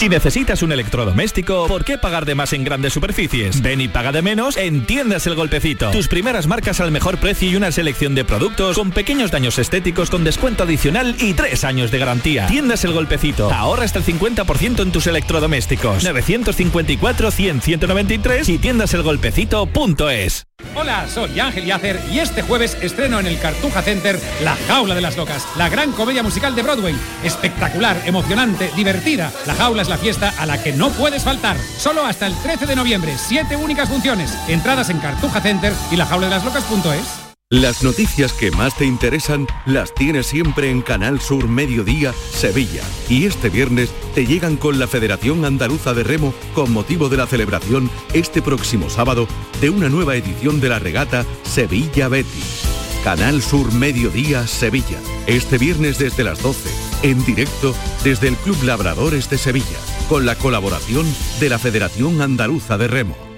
Si 0.00 0.08
necesitas 0.08 0.62
un 0.62 0.72
electrodoméstico, 0.72 1.66
¿por 1.66 1.84
qué 1.84 1.98
pagar 1.98 2.24
de 2.24 2.34
más 2.34 2.54
en 2.54 2.64
grandes 2.64 2.94
superficies? 2.94 3.60
Ven 3.60 3.82
y 3.82 3.88
paga 3.88 4.12
de 4.12 4.22
menos 4.22 4.56
en 4.56 4.86
Tiendas 4.86 5.26
El 5.26 5.34
Golpecito. 5.34 5.90
Tus 5.90 6.08
primeras 6.08 6.46
marcas 6.46 6.80
al 6.80 6.90
mejor 6.90 7.18
precio 7.18 7.50
y 7.50 7.56
una 7.56 7.70
selección 7.70 8.14
de 8.14 8.24
productos 8.24 8.78
con 8.78 8.92
pequeños 8.92 9.30
daños 9.30 9.58
estéticos 9.58 10.08
con 10.08 10.24
descuento 10.24 10.62
adicional 10.62 11.16
y 11.18 11.34
tres 11.34 11.64
años 11.64 11.90
de 11.90 11.98
garantía. 11.98 12.46
Tiendas 12.46 12.82
El 12.86 12.94
Golpecito. 12.94 13.52
Ahorra 13.52 13.84
hasta 13.84 13.98
el 13.98 14.06
50% 14.06 14.80
en 14.80 14.90
tus 14.90 15.06
electrodomésticos. 15.06 16.02
954-100-193 16.02 18.48
y 18.48 18.56
tiendaselgolpecito.es. 18.56 20.46
Hola, 20.74 21.06
soy 21.08 21.38
Ángel 21.40 21.66
Yacer 21.66 22.00
y 22.10 22.20
este 22.20 22.42
jueves 22.42 22.76
estreno 22.80 23.20
en 23.20 23.26
el 23.26 23.38
Cartuja 23.38 23.82
Center 23.82 24.18
La 24.42 24.56
Jaula 24.68 24.94
de 24.94 25.00
las 25.00 25.16
Locas, 25.16 25.46
la 25.56 25.68
gran 25.68 25.90
comedia 25.92 26.22
musical 26.22 26.54
de 26.54 26.62
Broadway. 26.62 26.94
Espectacular, 27.24 28.00
emocionante, 28.06 28.70
divertida. 28.76 29.32
La 29.46 29.54
Jaula 29.54 29.82
es 29.82 29.88
la 29.90 29.98
fiesta 29.98 30.32
a 30.38 30.46
la 30.46 30.62
que 30.62 30.72
no 30.72 30.88
puedes 30.90 31.24
faltar. 31.24 31.58
Solo 31.76 32.06
hasta 32.06 32.26
el 32.26 32.34
13 32.36 32.64
de 32.64 32.76
noviembre, 32.76 33.16
siete 33.18 33.56
únicas 33.56 33.90
funciones. 33.90 34.34
Entradas 34.48 34.88
en 34.88 35.00
Cartuja 35.00 35.42
Center 35.42 35.74
y 35.90 35.96
la 35.96 36.06
jaula 36.06 36.28
de 36.28 36.36
las 36.36 36.44
locas.es. 36.44 37.30
Las 37.52 37.82
noticias 37.82 38.32
que 38.32 38.52
más 38.52 38.76
te 38.76 38.84
interesan 38.84 39.48
las 39.66 39.92
tienes 39.92 40.28
siempre 40.28 40.70
en 40.70 40.82
Canal 40.82 41.20
Sur 41.20 41.48
Mediodía, 41.48 42.12
Sevilla. 42.12 42.82
Y 43.08 43.26
este 43.26 43.50
viernes 43.50 43.90
te 44.14 44.24
llegan 44.24 44.56
con 44.56 44.78
la 44.78 44.86
Federación 44.86 45.44
Andaluza 45.44 45.92
de 45.92 46.04
Remo 46.04 46.32
con 46.54 46.72
motivo 46.72 47.08
de 47.08 47.16
la 47.16 47.26
celebración 47.26 47.90
este 48.14 48.40
próximo 48.40 48.88
sábado 48.88 49.26
de 49.60 49.68
una 49.68 49.88
nueva 49.88 50.14
edición 50.14 50.60
de 50.60 50.68
la 50.68 50.78
regata 50.78 51.26
Sevilla 51.42 52.06
Betis. 52.06 52.62
Canal 53.02 53.42
Sur 53.42 53.72
Mediodía, 53.72 54.46
Sevilla. 54.46 54.98
Este 55.26 55.58
viernes 55.58 55.98
desde 55.98 56.22
las 56.22 56.40
12, 56.42 56.70
en 57.02 57.24
directo 57.24 57.74
desde 58.04 58.28
el 58.28 58.36
Club 58.36 58.62
Labradores 58.64 59.30
de 59.30 59.38
Sevilla, 59.38 59.78
con 60.08 60.26
la 60.26 60.36
colaboración 60.36 61.06
de 61.38 61.48
la 61.48 61.58
Federación 61.58 62.20
Andaluza 62.20 62.78
de 62.78 62.88
Remo. 62.88 63.29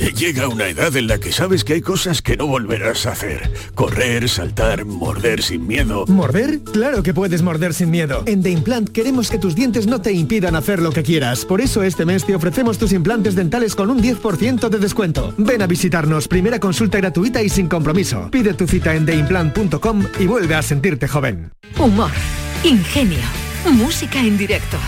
Llega 0.00 0.48
una 0.48 0.66
edad 0.66 0.96
en 0.96 1.06
la 1.06 1.18
que 1.18 1.30
sabes 1.30 1.62
que 1.62 1.74
hay 1.74 1.80
cosas 1.82 2.22
que 2.22 2.36
no 2.36 2.46
volverás 2.46 3.06
a 3.06 3.12
hacer. 3.12 3.52
Correr, 3.74 4.28
saltar, 4.28 4.86
morder 4.86 5.42
sin 5.42 5.66
miedo. 5.66 6.06
¿Morder? 6.08 6.60
Claro 6.60 7.02
que 7.02 7.12
puedes 7.12 7.42
morder 7.42 7.74
sin 7.74 7.90
miedo. 7.90 8.22
En 8.26 8.42
The 8.42 8.50
Implant 8.50 8.88
queremos 8.88 9.30
que 9.30 9.38
tus 9.38 9.54
dientes 9.54 9.86
no 9.86 10.00
te 10.00 10.12
impidan 10.12 10.56
hacer 10.56 10.80
lo 10.80 10.90
que 10.90 11.02
quieras. 11.02 11.44
Por 11.44 11.60
eso 11.60 11.82
este 11.82 12.06
mes 12.06 12.24
te 12.24 12.34
ofrecemos 12.34 12.78
tus 12.78 12.92
implantes 12.92 13.34
dentales 13.34 13.74
con 13.74 13.90
un 13.90 14.02
10% 14.02 14.68
de 14.68 14.78
descuento. 14.78 15.34
Ven 15.36 15.62
a 15.62 15.66
visitarnos, 15.66 16.28
primera 16.28 16.58
consulta 16.58 16.98
gratuita 16.98 17.42
y 17.42 17.50
sin 17.50 17.68
compromiso. 17.68 18.30
Pide 18.30 18.54
tu 18.54 18.66
cita 18.66 18.94
en 18.94 19.04
theimplant.com 19.04 20.06
y 20.18 20.26
vuelve 20.26 20.54
a 20.54 20.62
sentirte 20.62 21.08
joven. 21.08 21.52
Humor, 21.78 22.10
ingenio, 22.64 23.20
música 23.70 24.18
en 24.18 24.38
directo, 24.38 24.78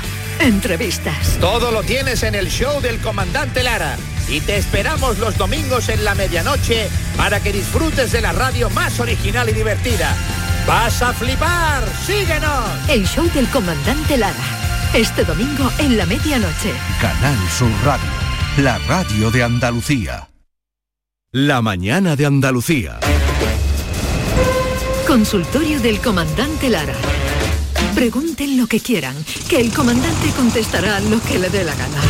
entrevistas. 0.43 1.39
Todo 1.41 1.71
lo 1.71 1.83
tienes 1.83 2.23
en 2.23 2.35
el 2.35 2.49
show 2.49 2.81
del 2.81 2.99
comandante 3.01 3.63
Lara. 3.63 3.97
Y 4.29 4.41
te 4.41 4.57
esperamos 4.57 5.19
los 5.19 5.37
domingos 5.37 5.89
en 5.89 6.05
la 6.05 6.15
medianoche 6.15 6.89
para 7.17 7.41
que 7.41 7.53
disfrutes 7.53 8.13
de 8.13 8.21
la 8.21 8.33
radio 8.33 8.71
más 8.71 9.01
original 9.01 9.49
y 9.49 9.53
divertida. 9.53 10.15
¡Vas 10.67 11.03
a 11.03 11.13
flipar! 11.13 11.85
¡Síguenos! 12.07 12.89
El 12.89 13.07
show 13.07 13.29
del 13.35 13.49
comandante 13.49 14.17
Lara. 14.17 14.35
Este 14.95 15.25
domingo 15.25 15.71
en 15.79 15.97
la 15.97 16.07
medianoche. 16.07 16.73
Canal 17.01 17.37
Sur 17.57 17.71
Radio, 17.85 18.11
la 18.59 18.79
radio 18.79 19.31
de 19.31 19.43
Andalucía. 19.43 20.29
La 21.31 21.63
mañana 21.63 22.15
de 22.15 22.27
Andalucía. 22.27 23.01
Consultorio 25.07 25.81
del 25.81 25.99
comandante 26.01 26.69
Lara. 26.69 26.95
Pregunten 27.95 28.57
lo 28.57 28.67
que 28.67 28.81
quieran, 28.81 29.15
que 29.49 29.61
el 29.61 29.73
comandante 29.73 30.31
contestará 30.37 30.99
lo 31.01 31.21
que 31.23 31.39
le 31.39 31.51
dé 31.51 31.63
la 31.63 31.75
gana. 31.75 32.01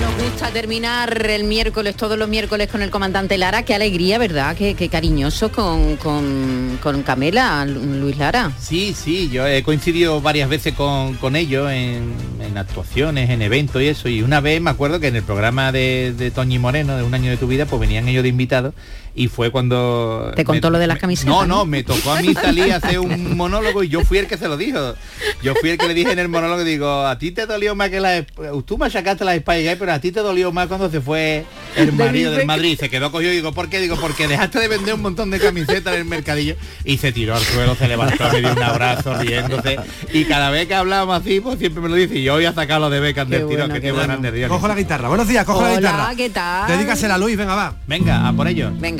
Nos 0.00 0.30
gusta 0.30 0.50
terminar 0.50 1.24
el 1.30 1.44
miércoles, 1.44 1.94
todos 1.94 2.18
los 2.18 2.28
miércoles 2.28 2.68
con 2.68 2.82
el 2.82 2.90
comandante 2.90 3.38
Lara, 3.38 3.64
qué 3.64 3.74
alegría, 3.74 4.18
¿verdad? 4.18 4.56
Qué, 4.56 4.74
qué 4.74 4.88
cariñoso 4.88 5.52
con, 5.52 5.96
con, 5.96 6.78
con 6.82 7.02
Camela, 7.02 7.64
Luis 7.64 8.16
Lara. 8.18 8.50
Sí, 8.60 8.94
sí, 8.96 9.28
yo 9.30 9.46
he 9.46 9.62
coincidido 9.62 10.20
varias 10.20 10.48
veces 10.48 10.74
con, 10.74 11.14
con 11.14 11.36
ellos 11.36 11.70
en, 11.70 12.12
en 12.40 12.58
actuaciones, 12.58 13.30
en 13.30 13.42
eventos 13.42 13.80
y 13.82 13.86
eso. 13.86 14.08
Y 14.08 14.22
una 14.22 14.40
vez 14.40 14.60
me 14.60 14.70
acuerdo 14.70 14.98
que 14.98 15.08
en 15.08 15.16
el 15.16 15.22
programa 15.22 15.70
de, 15.70 16.12
de 16.16 16.30
Toñi 16.30 16.58
Moreno, 16.58 16.96
de 16.96 17.04
Un 17.04 17.14
año 17.14 17.30
de 17.30 17.36
tu 17.36 17.46
vida, 17.46 17.66
pues 17.66 17.78
venían 17.78 18.08
ellos 18.08 18.22
de 18.24 18.30
invitados 18.30 18.74
y 19.14 19.28
fue 19.28 19.50
cuando... 19.50 20.32
Te 20.36 20.44
contó 20.44 20.68
me- 20.68 20.72
lo 20.72 20.78
de 20.78 20.86
las 20.86 20.98
camisetas. 20.98 21.28
No, 21.32 21.46
no, 21.46 21.64
me 21.64 21.82
tocó 21.82 22.12
a 22.12 22.20
mí 22.20 22.34
salir 22.34 22.72
a 22.72 22.76
hacer 22.76 22.98
un 22.98 23.36
monólogo 23.36 23.82
y 23.82 23.88
yo 23.88 24.04
fui 24.04 24.18
el 24.18 24.26
que 24.26 24.36
se 24.36 24.48
lo 24.48 24.56
dijo. 24.56 24.94
Yo 25.42 25.54
fui 25.54 25.70
el 25.70 25.78
que 25.78 25.88
le 25.88 25.94
dije 25.94 26.12
en 26.12 26.18
el 26.18 26.28
monólogo, 26.28 26.64
digo, 26.64 27.06
a 27.06 27.18
ti 27.18 27.30
te 27.32 27.46
dolió 27.46 27.74
más 27.74 27.90
que 27.90 28.00
la... 28.00 28.24
Tú 28.64 28.78
machacaste 28.78 29.24
la 29.24 29.36
Spice 29.36 29.76
pero 29.76 29.92
a 29.92 29.98
ti 30.00 30.12
te 30.12 30.20
dolió 30.20 30.52
más 30.52 30.68
cuando 30.68 30.90
se 30.90 31.00
fue 31.00 31.44
el 31.76 31.92
marido 31.92 32.32
del 32.32 32.46
Madrid. 32.46 32.78
Se 32.78 32.88
quedó 32.90 33.10
cogido 33.12 33.32
y 33.32 33.36
digo, 33.36 33.52
¿por 33.52 33.68
qué? 33.68 33.80
Digo, 33.80 33.96
porque 33.96 34.28
dejaste 34.28 34.58
de 34.58 34.68
vender 34.68 34.94
un 34.94 35.02
montón 35.02 35.30
de 35.30 35.38
camisetas 35.38 35.94
en 35.94 36.00
el 36.00 36.04
mercadillo 36.04 36.56
y 36.84 36.98
se 36.98 37.12
tiró 37.12 37.34
al 37.34 37.42
suelo, 37.42 37.74
se 37.74 37.88
levantó, 37.88 38.28
me 38.32 38.40
dio 38.40 38.52
un 38.52 38.62
abrazo 38.62 39.14
riéndose. 39.18 39.78
Y 40.12 40.24
cada 40.24 40.50
vez 40.50 40.66
que 40.66 40.74
hablábamos 40.74 41.20
así, 41.20 41.40
pues 41.40 41.58
siempre 41.58 41.82
me 41.82 41.88
lo 41.88 41.94
dice. 41.94 42.16
Y 42.16 42.22
yo 42.22 42.34
voy 42.34 42.44
a 42.44 42.52
sacarlo 42.52 42.90
de 42.90 43.00
Beckham 43.00 43.28
del 43.28 43.46
tiro, 43.46 43.68
que 43.68 43.80
tiene 43.80 43.98
grande 43.98 44.32
Dios. 44.32 44.48
Cojo 44.48 44.68
la 44.68 44.74
guitarra. 44.74 45.08
Buenos 45.08 45.28
días, 45.28 45.44
cojo 45.44 45.62
la 45.62 45.76
guitarra. 45.76 46.14
¿qué 46.16 46.30
tal? 46.30 46.68
Dedícasela 46.68 47.14
a 47.14 47.18
Luis, 47.18 47.36
venga, 47.36 47.54
va. 47.54 47.74
Venga, 47.86 48.26
a 48.28 48.32
por 48.32 48.48
ello. 48.48 48.70
Venga. 48.78 48.97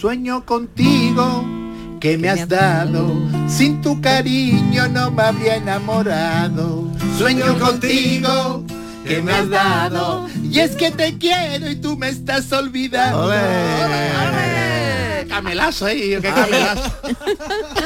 Sueño 0.00 0.44
contigo 0.46 1.44
que 2.00 2.16
me 2.16 2.30
has 2.30 2.48
dado, 2.48 3.12
sin 3.46 3.80
tu 3.82 4.00
cariño 4.00 4.88
no 4.88 5.10
me 5.10 5.22
habría 5.22 5.56
enamorado. 5.56 6.88
Sueño 7.18 7.58
contigo 7.58 8.64
que 9.06 9.20
me 9.20 9.32
has 9.32 9.48
dado, 9.50 10.26
y 10.42 10.58
es 10.60 10.74
que 10.76 10.90
te 10.90 11.18
quiero 11.18 11.70
y 11.70 11.76
tú 11.76 11.96
me 11.96 12.08
estás 12.08 12.50
olvidando. 12.52 13.30
Camelazo 15.30 15.86
qué 16.20 16.28
camelazo. 16.28 16.92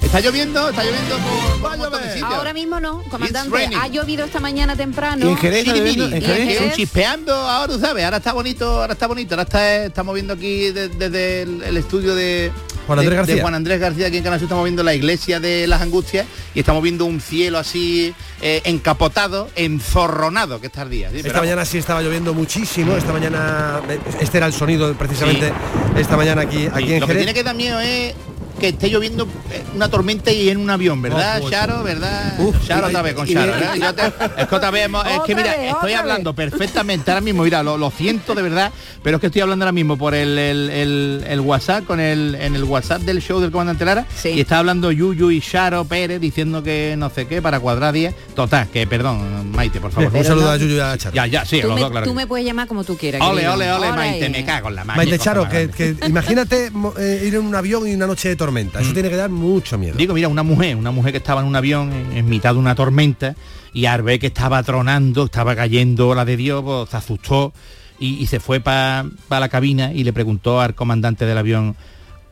está 0.00 0.20
lloviendo, 0.20 0.70
está 0.70 0.84
lloviendo 0.84 1.16
por, 1.18 1.58
un. 1.58 2.26
Ahora 2.26 2.52
mismo 2.52 2.80
no, 2.80 3.02
comandante. 3.10 3.70
Ha 3.76 3.88
llovido 3.88 4.24
esta 4.24 4.40
mañana 4.40 4.76
temprano. 4.76 5.26
Y 5.26 5.30
en 5.30 5.36
Jerez, 5.36 5.64
Sí, 5.64 5.72
Miri, 5.72 6.00
y 6.00 6.04
en 6.04 6.12
en 6.14 6.22
Jerez, 6.22 6.48
Jerez. 6.48 6.60
un 6.62 6.72
chispeando 6.72 7.34
ahora, 7.34 7.72
tú 7.72 7.80
¿sabes? 7.80 8.04
Ahora 8.04 8.18
está 8.18 8.32
bonito, 8.32 8.80
ahora 8.80 8.92
está 8.92 9.06
bonito. 9.06 9.34
Ahora 9.34 9.42
está, 9.42 9.84
estamos 9.84 10.14
viendo 10.14 10.32
aquí 10.34 10.70
de- 10.70 10.88
desde 10.88 11.42
el, 11.42 11.62
el 11.62 11.76
estudio 11.76 12.14
de 12.14 12.52
Juan 12.88 12.98
Andrés 12.98 13.10
de- 13.10 13.10
de 13.10 13.16
García. 13.16 13.42
Juan 13.42 13.54
Andrés 13.54 13.80
García 13.80 14.06
aquí 14.08 14.16
en 14.16 14.24
Canal 14.24 14.42
estamos 14.42 14.64
viendo 14.64 14.82
la 14.82 14.94
iglesia 14.94 15.38
de 15.38 15.66
las 15.68 15.80
Angustias 15.80 16.26
y 16.54 16.58
estamos 16.60 16.82
viendo 16.82 17.04
un 17.04 17.20
cielo 17.20 17.58
así 17.58 18.12
eh, 18.40 18.60
encapotado, 18.64 19.48
enzorronado 19.54 20.60
que 20.60 20.66
está 20.68 20.82
el 20.82 20.90
día. 20.90 21.10
¿sí? 21.10 21.16
Esta 21.18 21.28
Pero 21.28 21.40
mañana 21.40 21.64
sí 21.64 21.78
estaba 21.78 22.02
lloviendo 22.02 22.34
muchísimo. 22.34 22.96
Esta 22.96 23.12
mañana, 23.12 23.80
este 24.20 24.38
era 24.38 24.46
el 24.46 24.52
sonido 24.52 24.92
precisamente 24.94 25.52
esta 25.96 26.16
mañana 26.16 26.42
aquí, 26.42 26.66
aquí 26.72 26.86
Sí, 26.86 26.92
en 26.94 27.00
lo 27.00 27.06
que 27.06 27.14
tiene 27.14 27.34
que 27.34 27.42
dar 27.42 27.54
miedo 27.54 27.78
es 27.80 28.14
que 28.58 28.68
esté 28.68 28.90
lloviendo 28.90 29.24
eh, 29.50 29.62
una 29.74 29.88
tormenta 29.88 30.30
y 30.30 30.48
en 30.48 30.58
un 30.58 30.68
avión, 30.70 31.00
¿verdad, 31.00 31.40
Oh, 31.42 31.50
Charo? 31.50 31.82
¿Verdad? 31.82 32.34
Uf, 32.40 32.56
Charo 32.66 32.88
otra 32.88 33.02
vez 33.02 33.14
con 33.14 33.26
Charo. 33.26 33.46
y- 33.46 33.60
¿verdad? 33.60 33.74
Yo 33.76 33.94
te- 33.94 34.42
es 34.42 34.48
que 34.48 34.54
otra 34.54 34.70
vez, 34.70 34.84
hemos- 34.86 35.06
es 35.06 35.20
que 35.26 35.34
mira, 35.34 35.54
estoy 35.54 35.92
hablando 35.92 36.34
perfectamente 36.34 37.10
ahora 37.10 37.20
mismo, 37.20 37.42
mira, 37.44 37.62
lo, 37.62 37.76
lo 37.78 37.90
siento 37.90 38.34
de 38.34 38.42
verdad, 38.42 38.72
pero 39.02 39.16
es 39.16 39.20
que 39.20 39.26
estoy 39.28 39.42
hablando 39.42 39.64
ahora 39.64 39.72
mismo 39.72 39.96
por 39.96 40.14
el, 40.14 40.36
el- 40.38 40.70
el- 40.70 41.24
el 41.28 41.40
WhatsApp, 41.40 41.84
con 41.84 42.00
el, 42.00 42.34
en 42.34 42.54
el 42.56 42.64
WhatsApp 42.64 43.02
del 43.02 43.20
show 43.22 43.40
del 43.40 43.50
comandante 43.50 43.84
Lara, 43.84 44.06
y 44.24 44.40
está 44.40 44.58
hablando 44.58 44.90
Yuyu 44.92 45.30
y 45.30 45.40
Charo 45.40 45.84
Pérez 45.84 46.20
diciendo 46.20 46.62
que 46.62 46.94
no 46.98 47.10
sé 47.10 47.26
qué 47.26 47.40
para 47.40 47.60
cuadrar 47.60 47.92
10. 47.94 48.14
Total, 48.34 48.68
que 48.68 48.86
perdón, 48.86 49.52
Maite, 49.52 49.80
por 49.80 49.92
favor. 49.92 50.12
un 50.14 50.24
saludo 50.24 50.50
a 50.50 50.56
Yuyu 50.56 50.76
y 50.76 50.80
a 50.80 50.96
Charo. 50.98 51.14
Ya, 51.14 51.26
ya, 51.26 51.44
sí, 51.44 51.60
tú 51.60 51.68
los 51.68 51.76
me, 51.76 51.80
dos, 51.82 51.90
claro. 51.90 52.06
tú 52.06 52.14
me 52.14 52.26
puedes 52.26 52.44
llamar 52.46 52.66
como 52.66 52.84
tú 52.84 52.96
quieras. 52.96 53.20
Ole, 53.22 53.48
ole, 53.48 53.70
ole, 53.72 53.88
Ole. 53.88 53.96
Maite, 53.96 54.28
me 54.30 54.44
cago 54.44 54.68
en 54.68 54.74
la 54.74 54.84
mano. 54.84 54.96
Maite 54.96 55.18
Charo, 55.18 55.48
que, 55.48 55.68
que 55.70 55.94
imagínate 56.06 56.70
eh, 56.98 57.22
ir 57.26 57.34
en 57.34 57.42
un 57.46 57.54
avión 57.54 57.86
y 57.86 57.94
una 57.94 58.06
noche 58.06 58.28
de 58.28 58.36
tormenta. 58.36 58.47
Eso 58.80 58.92
tiene 58.94 59.08
que 59.10 59.16
dar 59.16 59.30
mucho 59.30 59.78
miedo. 59.78 59.94
Digo, 59.96 60.14
mira, 60.14 60.28
una 60.28 60.42
mujer, 60.42 60.76
una 60.76 60.90
mujer 60.90 61.12
que 61.12 61.18
estaba 61.18 61.40
en 61.40 61.46
un 61.46 61.56
avión 61.56 61.92
en, 61.92 62.16
en 62.16 62.28
mitad 62.28 62.54
de 62.54 62.58
una 62.60 62.74
tormenta 62.74 63.34
y 63.72 63.86
al 63.86 64.02
ver 64.02 64.18
que 64.18 64.28
estaba 64.28 64.62
tronando, 64.62 65.24
estaba 65.24 65.54
cayendo 65.56 66.14
la 66.14 66.24
de 66.24 66.36
Dios, 66.36 66.62
pues, 66.64 66.90
se 66.90 66.96
asustó 66.96 67.52
y, 68.00 68.14
y 68.16 68.26
se 68.26 68.40
fue 68.40 68.60
para 68.60 69.04
la 69.28 69.48
cabina 69.48 69.92
y 69.92 70.04
le 70.04 70.12
preguntó 70.12 70.60
al 70.60 70.74
comandante 70.74 71.26
del 71.26 71.36
avión, 71.38 71.76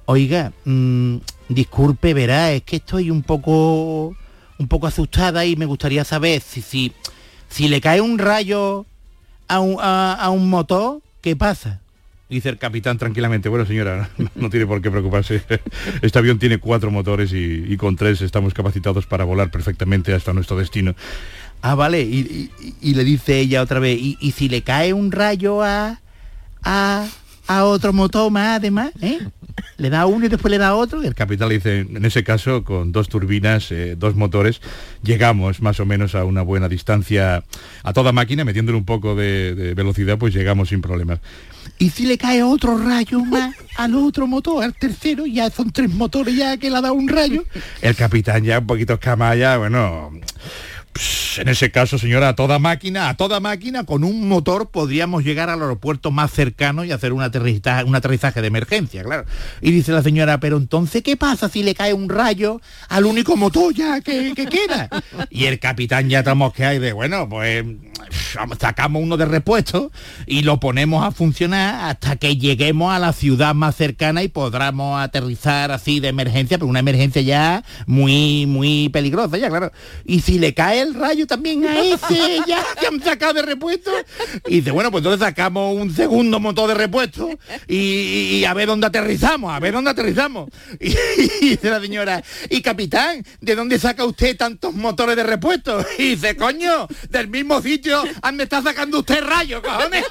oiga, 0.06 0.52
mm, 0.64 1.16
disculpe, 1.48 2.14
verá, 2.14 2.52
es 2.52 2.62
que 2.62 2.76
estoy 2.76 3.10
un 3.10 3.22
poco 3.22 4.14
un 4.58 4.68
poco 4.68 4.86
asustada 4.86 5.44
y 5.44 5.54
me 5.56 5.66
gustaría 5.66 6.02
saber 6.04 6.40
si 6.40 6.62
si, 6.62 6.92
si 7.48 7.68
le 7.68 7.80
cae 7.80 8.00
un 8.00 8.18
rayo 8.18 8.86
a 9.48 9.60
un, 9.60 9.76
a- 9.80 10.14
a 10.14 10.30
un 10.30 10.48
motor, 10.48 11.00
¿qué 11.20 11.36
pasa? 11.36 11.80
Dice 12.28 12.48
el 12.48 12.58
capitán 12.58 12.98
tranquilamente, 12.98 13.48
bueno 13.48 13.66
señora, 13.66 14.10
no 14.34 14.50
tiene 14.50 14.66
por 14.66 14.82
qué 14.82 14.90
preocuparse. 14.90 15.42
Este 16.02 16.18
avión 16.18 16.38
tiene 16.38 16.58
cuatro 16.58 16.90
motores 16.90 17.32
y, 17.32 17.76
con 17.76 17.94
tres 17.96 18.20
estamos 18.20 18.52
capacitados 18.52 19.06
para 19.06 19.24
volar 19.24 19.50
perfectamente 19.50 20.12
hasta 20.12 20.32
nuestro 20.32 20.56
destino. 20.56 20.94
Ah, 21.62 21.74
vale, 21.74 22.02
y, 22.02 22.50
le 22.82 23.04
dice 23.04 23.38
ella 23.38 23.62
otra 23.62 23.78
vez, 23.80 23.98
¿y, 24.00 24.32
si 24.32 24.48
le 24.48 24.62
cae 24.62 24.92
un 24.92 25.12
rayo 25.12 25.62
a, 25.62 26.00
a, 26.62 27.06
a 27.46 27.64
otro 27.64 27.92
motor 27.92 28.30
más 28.30 28.58
además? 28.58 28.90
¿eh? 29.00 29.20
Le 29.78 29.90
da 29.90 30.06
uno 30.06 30.26
y 30.26 30.28
después 30.28 30.50
le 30.50 30.58
da 30.58 30.74
otro. 30.74 31.02
El 31.02 31.14
capitán 31.14 31.48
le 31.48 31.56
dice, 31.56 31.80
en 31.80 32.04
ese 32.04 32.24
caso, 32.24 32.64
con 32.64 32.92
dos 32.92 33.08
turbinas, 33.08 33.70
eh, 33.72 33.94
dos 33.96 34.14
motores, 34.16 34.60
llegamos 35.02 35.60
más 35.60 35.80
o 35.80 35.86
menos 35.86 36.14
a 36.14 36.24
una 36.24 36.42
buena 36.42 36.68
distancia 36.68 37.44
a 37.82 37.92
toda 37.92 38.12
máquina, 38.12 38.44
metiéndole 38.44 38.78
un 38.78 38.84
poco 38.84 39.14
de, 39.14 39.54
de 39.54 39.74
velocidad, 39.74 40.16
pues 40.18 40.34
llegamos 40.34 40.70
sin 40.70 40.80
problemas. 40.80 41.20
Y 41.78 41.90
si 41.90 42.06
le 42.06 42.16
cae 42.16 42.42
otro 42.42 42.78
rayo 42.78 43.20
más 43.20 43.54
al 43.76 43.94
otro 43.96 44.26
motor, 44.26 44.64
al 44.64 44.72
tercero, 44.72 45.26
ya 45.26 45.50
son 45.50 45.70
tres 45.70 45.90
motores 45.90 46.34
ya 46.34 46.56
que 46.56 46.70
le 46.70 46.76
ha 46.76 46.80
dado 46.80 46.94
un 46.94 47.08
rayo. 47.08 47.44
El 47.82 47.94
capitán 47.94 48.44
ya 48.44 48.60
un 48.60 48.66
poquito 48.66 48.94
escamaya, 48.94 49.58
bueno, 49.58 50.10
en 51.38 51.48
ese 51.48 51.70
caso, 51.70 51.98
señora, 51.98 52.30
a 52.30 52.36
toda 52.36 52.58
máquina, 52.58 53.08
a 53.08 53.16
toda 53.16 53.40
máquina, 53.40 53.84
con 53.84 54.04
un 54.04 54.28
motor 54.28 54.70
podríamos 54.70 55.24
llegar 55.24 55.50
al 55.50 55.62
aeropuerto 55.62 56.10
más 56.10 56.30
cercano 56.32 56.84
y 56.84 56.92
hacer 56.92 57.12
un 57.12 57.22
aterrizaje, 57.22 58.40
de 58.40 58.46
emergencia, 58.46 59.02
claro. 59.02 59.24
Y 59.60 59.70
dice 59.70 59.92
la 59.92 60.02
señora, 60.02 60.40
pero 60.40 60.56
entonces, 60.56 61.02
¿qué 61.02 61.16
pasa 61.16 61.48
si 61.48 61.62
le 61.62 61.74
cae 61.74 61.92
un 61.92 62.08
rayo 62.08 62.60
al 62.88 63.06
único 63.06 63.36
motor 63.36 63.74
ya 63.74 64.00
que 64.00 64.34
queda? 64.34 64.88
Y 65.30 65.46
el 65.46 65.58
capitán 65.58 66.08
ya 66.08 66.20
estamos 66.20 66.52
que 66.52 66.64
hay 66.64 66.78
de, 66.78 66.92
bueno, 66.92 67.28
pues 67.28 67.64
sacamos 68.58 69.02
uno 69.02 69.16
de 69.16 69.24
repuesto 69.24 69.90
y 70.26 70.42
lo 70.42 70.60
ponemos 70.60 71.04
a 71.04 71.10
funcionar 71.10 71.90
hasta 71.90 72.16
que 72.16 72.36
lleguemos 72.36 72.92
a 72.94 72.98
la 72.98 73.12
ciudad 73.12 73.54
más 73.54 73.76
cercana 73.76 74.22
y 74.22 74.28
podamos 74.28 75.00
aterrizar 75.00 75.72
así 75.72 76.00
de 76.00 76.08
emergencia, 76.08 76.58
pero 76.58 76.68
una 76.68 76.80
emergencia 76.80 77.22
ya 77.22 77.64
muy, 77.86 78.46
muy 78.46 78.88
peligrosa, 78.90 79.38
ya 79.38 79.48
claro. 79.48 79.72
Y 80.04 80.20
si 80.20 80.38
le 80.38 80.54
cae 80.54 80.80
el 80.80 80.94
rayo 80.94 81.26
también 81.26 81.64
a 81.66 81.80
ese 81.80 82.40
ya 82.46 82.62
que 82.78 82.86
han 82.86 83.02
sacado 83.02 83.34
de 83.34 83.42
repuesto, 83.42 83.90
y 84.46 84.56
dice, 84.56 84.70
bueno, 84.70 84.90
pues 84.90 85.00
entonces 85.00 85.26
sacamos 85.26 85.76
un 85.76 85.94
segundo 85.94 86.40
motor 86.40 86.68
de 86.68 86.74
repuesto 86.74 87.30
y, 87.68 88.44
a 88.44 88.54
ver 88.54 88.68
dónde 88.68 88.86
aterrizamos, 88.86 89.52
a 89.52 89.60
ver 89.60 89.72
dónde 89.74 89.90
aterrizamos. 89.90 90.50
Y, 90.80 90.88
y 91.40 91.48
dice 91.50 91.70
la 91.70 91.80
señora, 91.80 92.22
y 92.50 92.60
capitán, 92.60 93.24
¿de 93.40 93.54
dónde 93.54 93.78
saca 93.78 94.04
usted 94.04 94.36
tantos 94.36 94.74
motores 94.74 95.16
de 95.16 95.22
repuesto? 95.22 95.84
Y 95.98 96.10
dice, 96.10 96.36
coño, 96.36 96.86
del 97.10 97.28
mismo 97.28 97.60
sitio 97.62 97.85
donde 97.86 98.44
está 98.44 98.62
sacando 98.62 99.00
usted 99.00 99.22
rayos, 99.24 99.62
cojones. 99.62 100.04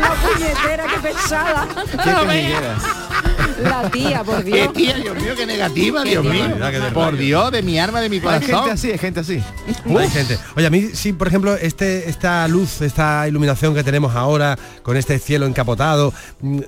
La 0.00 0.14
puñetera, 0.14 0.84
qué 0.86 1.08
pesada. 1.08 1.68
No. 2.06 3.00
La 3.62 3.90
tía, 3.90 4.24
por 4.24 4.42
Dios. 4.42 4.68
Qué 4.68 4.68
tía, 4.68 4.94
Dios 4.94 5.16
mío, 5.16 5.34
qué 5.36 5.46
negativa, 5.46 6.02
Qué 6.02 6.10
Dios 6.10 6.24
mío. 6.24 6.56
Por 6.94 7.16
Dios, 7.16 7.52
de 7.52 7.62
mi 7.62 7.78
arma, 7.78 8.00
de 8.00 8.08
mi 8.08 8.16
Hay 8.16 8.22
corazón. 8.22 8.48
gente 8.48 8.70
así, 8.70 8.90
hay 8.92 8.98
gente 8.98 9.20
así. 9.20 9.42
Hay 9.98 10.08
gente. 10.08 10.38
Oye, 10.56 10.66
a 10.66 10.70
mí 10.70 10.90
sí, 10.94 11.12
por 11.12 11.28
ejemplo, 11.28 11.54
este, 11.56 12.08
esta 12.08 12.48
luz, 12.48 12.80
esta 12.80 13.28
iluminación 13.28 13.74
que 13.74 13.84
tenemos 13.84 14.14
ahora, 14.14 14.58
con 14.82 14.96
este 14.96 15.18
cielo 15.18 15.46
encapotado, 15.46 16.14
mm, 16.40 16.60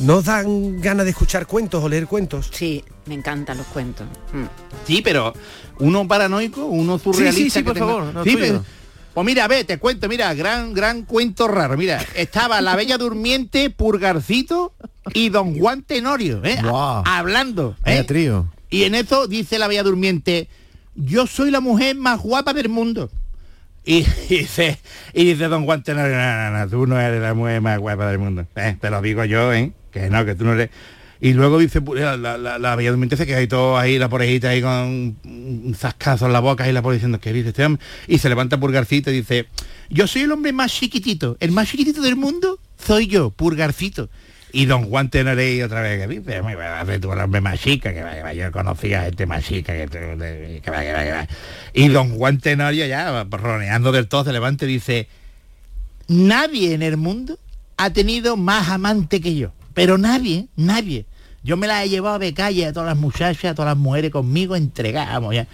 ¿nos 0.00 0.24
dan 0.26 0.80
ganas 0.80 1.04
de 1.04 1.10
escuchar 1.10 1.46
cuentos 1.46 1.82
o 1.82 1.88
leer 1.88 2.06
cuentos? 2.06 2.50
Sí, 2.52 2.84
me 3.06 3.14
encantan 3.14 3.58
los 3.58 3.66
cuentos. 3.66 4.06
Mm. 4.32 4.44
Sí, 4.86 5.02
pero 5.02 5.32
uno 5.82 6.06
paranoico, 6.08 6.64
uno 6.66 6.98
surrealista. 6.98 7.36
Sí, 7.36 7.44
sí, 7.44 7.58
sí, 7.58 7.62
por 7.62 7.74
tenga- 7.74 7.86
favor, 7.86 8.14
lo 8.14 8.24
Sí, 8.24 8.36
pero- 8.38 8.64
Pues 9.14 9.26
mira, 9.26 9.46
ve, 9.46 9.64
te 9.64 9.76
cuento, 9.78 10.08
mira, 10.08 10.32
gran, 10.32 10.72
gran 10.72 11.02
cuento 11.02 11.46
raro. 11.46 11.76
Mira, 11.76 12.02
estaba 12.14 12.60
la 12.62 12.74
bella 12.76 12.96
durmiente, 12.96 13.68
Purgarcito 13.68 14.72
y 15.12 15.28
Don 15.28 15.58
Juan 15.58 15.82
Tenorio, 15.82 16.40
¿eh? 16.44 16.56
Guau. 16.62 17.02
Hablando. 17.06 17.76
¿eh? 17.84 18.04
Trío. 18.04 18.50
Y 18.70 18.84
en 18.84 18.94
eso 18.94 19.26
dice 19.26 19.58
la 19.58 19.68
bella 19.68 19.82
durmiente, 19.82 20.48
yo 20.94 21.26
soy 21.26 21.50
la 21.50 21.60
mujer 21.60 21.94
más 21.96 22.20
guapa 22.20 22.54
del 22.54 22.70
mundo. 22.70 23.10
Y, 23.84 23.98
y 23.98 24.06
dice, 24.38 24.78
y 25.12 25.24
dice 25.24 25.48
Don 25.48 25.66
Juan 25.66 25.82
Tenorio, 25.82 26.16
no, 26.16 26.50
no, 26.50 26.58
no, 26.60 26.68
tú 26.70 26.86
no 26.86 26.98
eres 26.98 27.20
la 27.20 27.34
mujer 27.34 27.60
más 27.60 27.78
guapa 27.80 28.06
del 28.08 28.18
mundo. 28.18 28.46
Eh, 28.56 28.76
te 28.80 28.88
lo 28.88 29.02
digo 29.02 29.24
yo, 29.26 29.52
¿eh? 29.52 29.72
Que 29.90 30.08
no, 30.08 30.24
que 30.24 30.34
tú 30.34 30.44
no 30.44 30.54
eres. 30.54 30.70
Y 31.24 31.34
luego 31.34 31.56
dice 31.58 31.80
pu- 31.80 31.94
la, 31.94 32.16
la, 32.16 32.36
la, 32.36 32.58
la 32.58 32.74
bella 32.74 32.92
queda 33.08 33.38
ahí 33.38 33.46
todo 33.46 33.78
ahí, 33.78 33.96
la 33.96 34.08
porejita 34.08 34.48
ahí 34.48 34.60
con 34.60 35.16
un 35.24 35.74
zascazo 35.78 36.26
en 36.26 36.32
la 36.32 36.40
boca 36.40 36.68
y 36.68 36.72
la 36.72 36.82
pone 36.82 36.94
diciendo, 36.96 37.20
¿qué 37.20 37.32
dice 37.32 37.50
este 37.50 37.64
hombre? 37.64 37.80
Y 38.08 38.18
se 38.18 38.28
levanta 38.28 38.58
Purgarcito 38.58 39.08
y 39.12 39.14
dice, 39.14 39.46
yo 39.88 40.08
soy 40.08 40.22
el 40.22 40.32
hombre 40.32 40.52
más 40.52 40.72
chiquitito, 40.72 41.36
el 41.38 41.52
más 41.52 41.68
chiquitito 41.68 42.02
del 42.02 42.16
mundo 42.16 42.58
soy 42.76 43.06
yo, 43.06 43.30
Purgarcito. 43.30 44.10
Y 44.52 44.66
don 44.66 44.86
Juan 44.86 45.10
Tenorio 45.10 45.64
otra 45.64 45.80
vez 45.80 46.00
que 46.00 46.08
dice, 46.08 46.42
muy 46.42 46.56
bueno, 46.56 46.74
hace 46.74 46.98
tú 46.98 47.12
el 47.12 47.20
hombre 47.20 47.40
más 47.40 47.60
chica, 47.60 47.94
que 47.94 48.02
va, 48.02 48.14
que 48.14 48.22
va, 48.22 48.32
yo 48.34 48.50
conocía 48.50 49.02
a 49.02 49.04
gente 49.04 49.24
más 49.24 49.44
chica, 49.44 49.72
que, 49.74 49.86
que 49.86 50.00
va, 50.72 50.80
que 50.82 50.92
va, 50.92 51.04
que 51.04 51.12
va. 51.12 51.28
Y 51.72 51.86
don 51.86 52.16
Juan 52.16 52.38
Tenorio 52.38 52.84
ya, 52.84 53.24
roneando 53.30 53.92
del 53.92 54.08
todo, 54.08 54.24
se 54.24 54.32
levanta 54.32 54.64
y 54.64 54.68
dice, 54.68 55.06
nadie 56.08 56.74
en 56.74 56.82
el 56.82 56.96
mundo 56.96 57.38
ha 57.76 57.90
tenido 57.90 58.36
más 58.36 58.68
amante 58.68 59.20
que 59.20 59.36
yo. 59.36 59.52
Pero 59.72 59.96
nadie, 59.96 60.48
nadie. 60.56 61.06
Yo 61.44 61.56
me 61.56 61.66
la 61.66 61.82
he 61.84 61.88
llevado 61.88 62.18
de 62.18 62.32
calle 62.34 62.66
a 62.66 62.72
todas 62.72 62.88
las 62.88 62.96
muchachas, 62.98 63.44
a 63.52 63.54
todas 63.54 63.70
las 63.70 63.78
mujeres 63.78 64.10
conmigo, 64.10 64.54
entregamos 64.56 65.34
ya. 65.34 65.46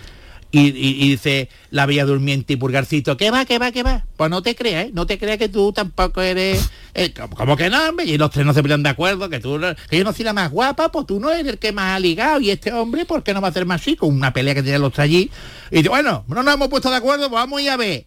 Y, 0.51 0.69
y- 0.69 1.11
dice 1.11 1.51
la 1.71 1.85
bella 1.85 2.07
durmiente 2.07 2.55
y 2.55 2.57
purgarcito, 2.57 3.19
¿qué 3.19 3.31
va, 3.31 3.45
qué 3.45 3.59
va, 3.59 3.71
qué 3.71 3.83
va? 3.83 4.07
Pues 4.17 4.31
no 4.31 4.41
te 4.41 4.55
creas, 4.57 4.87
¿eh? 4.87 4.91
No 4.95 5.07
te 5.07 5.19
creas 5.19 5.37
que 5.37 5.51
tú 5.51 5.73
tampoco 5.75 6.23
eres... 6.23 6.71
eh, 6.95 7.13
como, 7.13 7.55
que 7.55 7.69
no, 7.69 7.87
hombre? 7.87 8.07
Y 8.07 8.17
los 8.17 8.31
tres 8.31 8.47
no 8.47 8.55
se 8.55 8.63
ponen 8.63 8.83
de 8.83 8.89
acuerdo, 8.89 9.29
que 9.29 9.41
tú 9.41 9.61
que 9.91 9.99
yo 9.99 10.05
no 10.05 10.13
soy 10.15 10.25
la 10.25 10.33
más 10.33 10.51
guapa, 10.51 10.91
pues 10.91 11.07
tú 11.07 11.21
no 11.21 11.31
eres 11.31 11.47
el 11.47 11.59
que 11.59 11.73
más 11.73 11.97
ha 11.97 12.01
ligado. 12.01 12.41
Y 12.41 12.51
este 12.51 12.73
hombre, 12.73 13.05
¿por 13.05 13.23
qué 13.23 13.35
no 13.35 13.43
va 13.43 13.49
a 13.49 13.53
ser 13.53 13.67
más 13.67 13.83
chico? 13.83 14.07
Una 14.07 14.33
pelea 14.33 14.55
que 14.55 14.63
tienen 14.63 14.81
los 14.81 14.93
tres 14.95 15.05
allí. 15.05 15.31
Y 15.71 15.77
dice, 15.77 15.91
bueno, 15.91 16.25
no 16.29 16.43
nos 16.43 16.55
hemos 16.55 16.69
puesto 16.69 16.89
de 16.91 16.97
acuerdo, 16.97 17.29
pues 17.29 17.41
vamos 17.43 17.59
a 17.59 17.63
ir 17.63 17.71
a 17.71 17.77
ver 17.77 18.07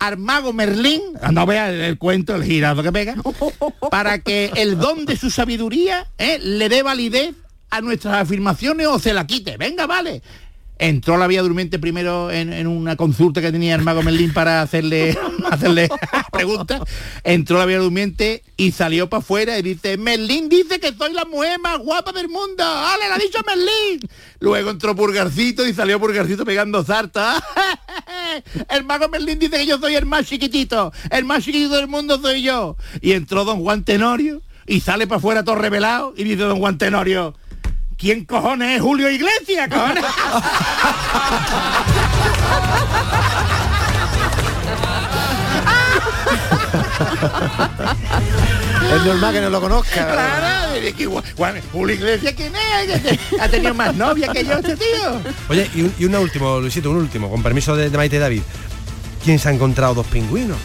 al 0.00 0.16
mago 0.16 0.52
Merlín, 0.52 1.02
no 1.30 1.46
vea 1.46 1.70
el, 1.70 1.80
el 1.80 1.98
cuento, 1.98 2.34
el 2.34 2.42
girado 2.42 2.82
que 2.82 2.90
pega, 2.90 3.14
para 3.90 4.18
que 4.18 4.50
el 4.56 4.78
don 4.78 5.04
de 5.06 5.16
su 5.16 5.30
sabiduría 5.30 6.08
eh, 6.18 6.38
le 6.42 6.68
dé 6.68 6.82
validez 6.82 7.34
a 7.68 7.80
nuestras 7.80 8.14
afirmaciones 8.16 8.86
o 8.88 8.98
se 8.98 9.14
la 9.14 9.26
quite. 9.26 9.56
Venga, 9.56 9.86
vale. 9.86 10.22
Entró 10.82 11.18
la 11.18 11.26
vía 11.26 11.42
durmiente 11.42 11.78
primero 11.78 12.30
en, 12.30 12.54
en 12.54 12.66
una 12.66 12.96
consulta 12.96 13.42
que 13.42 13.52
tenía 13.52 13.74
el 13.74 13.82
mago 13.82 14.02
Merlín 14.02 14.32
para 14.32 14.62
hacerle, 14.62 15.14
hacerle 15.50 15.90
preguntas. 16.32 16.80
Entró 17.22 17.58
la 17.58 17.66
vía 17.66 17.76
durmiente 17.76 18.42
y 18.56 18.72
salió 18.72 19.10
para 19.10 19.20
afuera 19.20 19.58
y 19.58 19.62
dice, 19.62 19.98
Merlín 19.98 20.48
dice 20.48 20.80
que 20.80 20.94
soy 20.94 21.12
la 21.12 21.26
mujer 21.26 21.60
más 21.60 21.78
guapa 21.80 22.12
del 22.12 22.30
mundo. 22.30 22.64
¡Ale, 22.64 23.10
la 23.10 23.16
ha 23.16 23.18
dicho 23.18 23.40
Merlín! 23.46 24.08
Luego 24.38 24.70
entró 24.70 24.96
Purgarcito 24.96 25.68
y 25.68 25.74
salió 25.74 26.00
Purgarcito 26.00 26.46
pegando 26.46 26.82
zarta. 26.82 27.44
El 28.70 28.84
mago 28.84 29.10
Merlín 29.10 29.38
dice 29.38 29.58
que 29.58 29.66
yo 29.66 29.78
soy 29.78 29.96
el 29.96 30.06
más 30.06 30.24
chiquitito. 30.26 30.94
El 31.10 31.26
más 31.26 31.44
chiquitito 31.44 31.76
del 31.76 31.88
mundo 31.88 32.18
soy 32.22 32.40
yo. 32.40 32.78
Y 33.02 33.12
entró 33.12 33.44
don 33.44 33.60
Juan 33.60 33.84
Tenorio 33.84 34.40
y 34.66 34.80
sale 34.80 35.06
para 35.06 35.18
afuera 35.18 35.44
todo 35.44 35.56
revelado 35.56 36.14
y 36.16 36.24
dice 36.24 36.42
don 36.42 36.58
Juan 36.58 36.78
Tenorio, 36.78 37.34
¿quién 38.00 38.24
cojones 38.24 38.76
es 38.76 38.82
Julio 38.82 39.10
Iglesias, 39.10 39.68
cojones? 39.68 40.04
Es 48.90 49.04
normal 49.04 49.32
que 49.32 49.40
no 49.40 49.50
lo 49.50 49.60
conozca. 49.60 50.04
Claro, 50.12 50.74
es 50.74 50.94
que 50.94 51.06
Julio 51.06 51.94
Iglesias, 51.94 52.34
¿quién 52.36 52.52
es? 52.56 53.20
Ha 53.40 53.48
tenido 53.48 53.72
más 53.72 53.94
novia 53.94 54.28
que 54.32 54.44
yo 54.44 54.54
este 54.54 54.76
tío. 54.76 55.20
Oye, 55.48 55.70
y 55.74 55.82
un, 55.82 55.94
y 55.98 56.04
un 56.06 56.14
último, 56.16 56.58
Luisito, 56.58 56.90
un 56.90 56.96
último, 56.96 57.30
con 57.30 57.42
permiso 57.42 57.76
de, 57.76 57.88
de 57.88 57.96
Maite 57.96 58.18
David. 58.18 58.42
¿Quién 59.24 59.38
se 59.38 59.48
ha 59.48 59.52
encontrado 59.52 59.94
dos 59.94 60.06
pingüinos? 60.06 60.56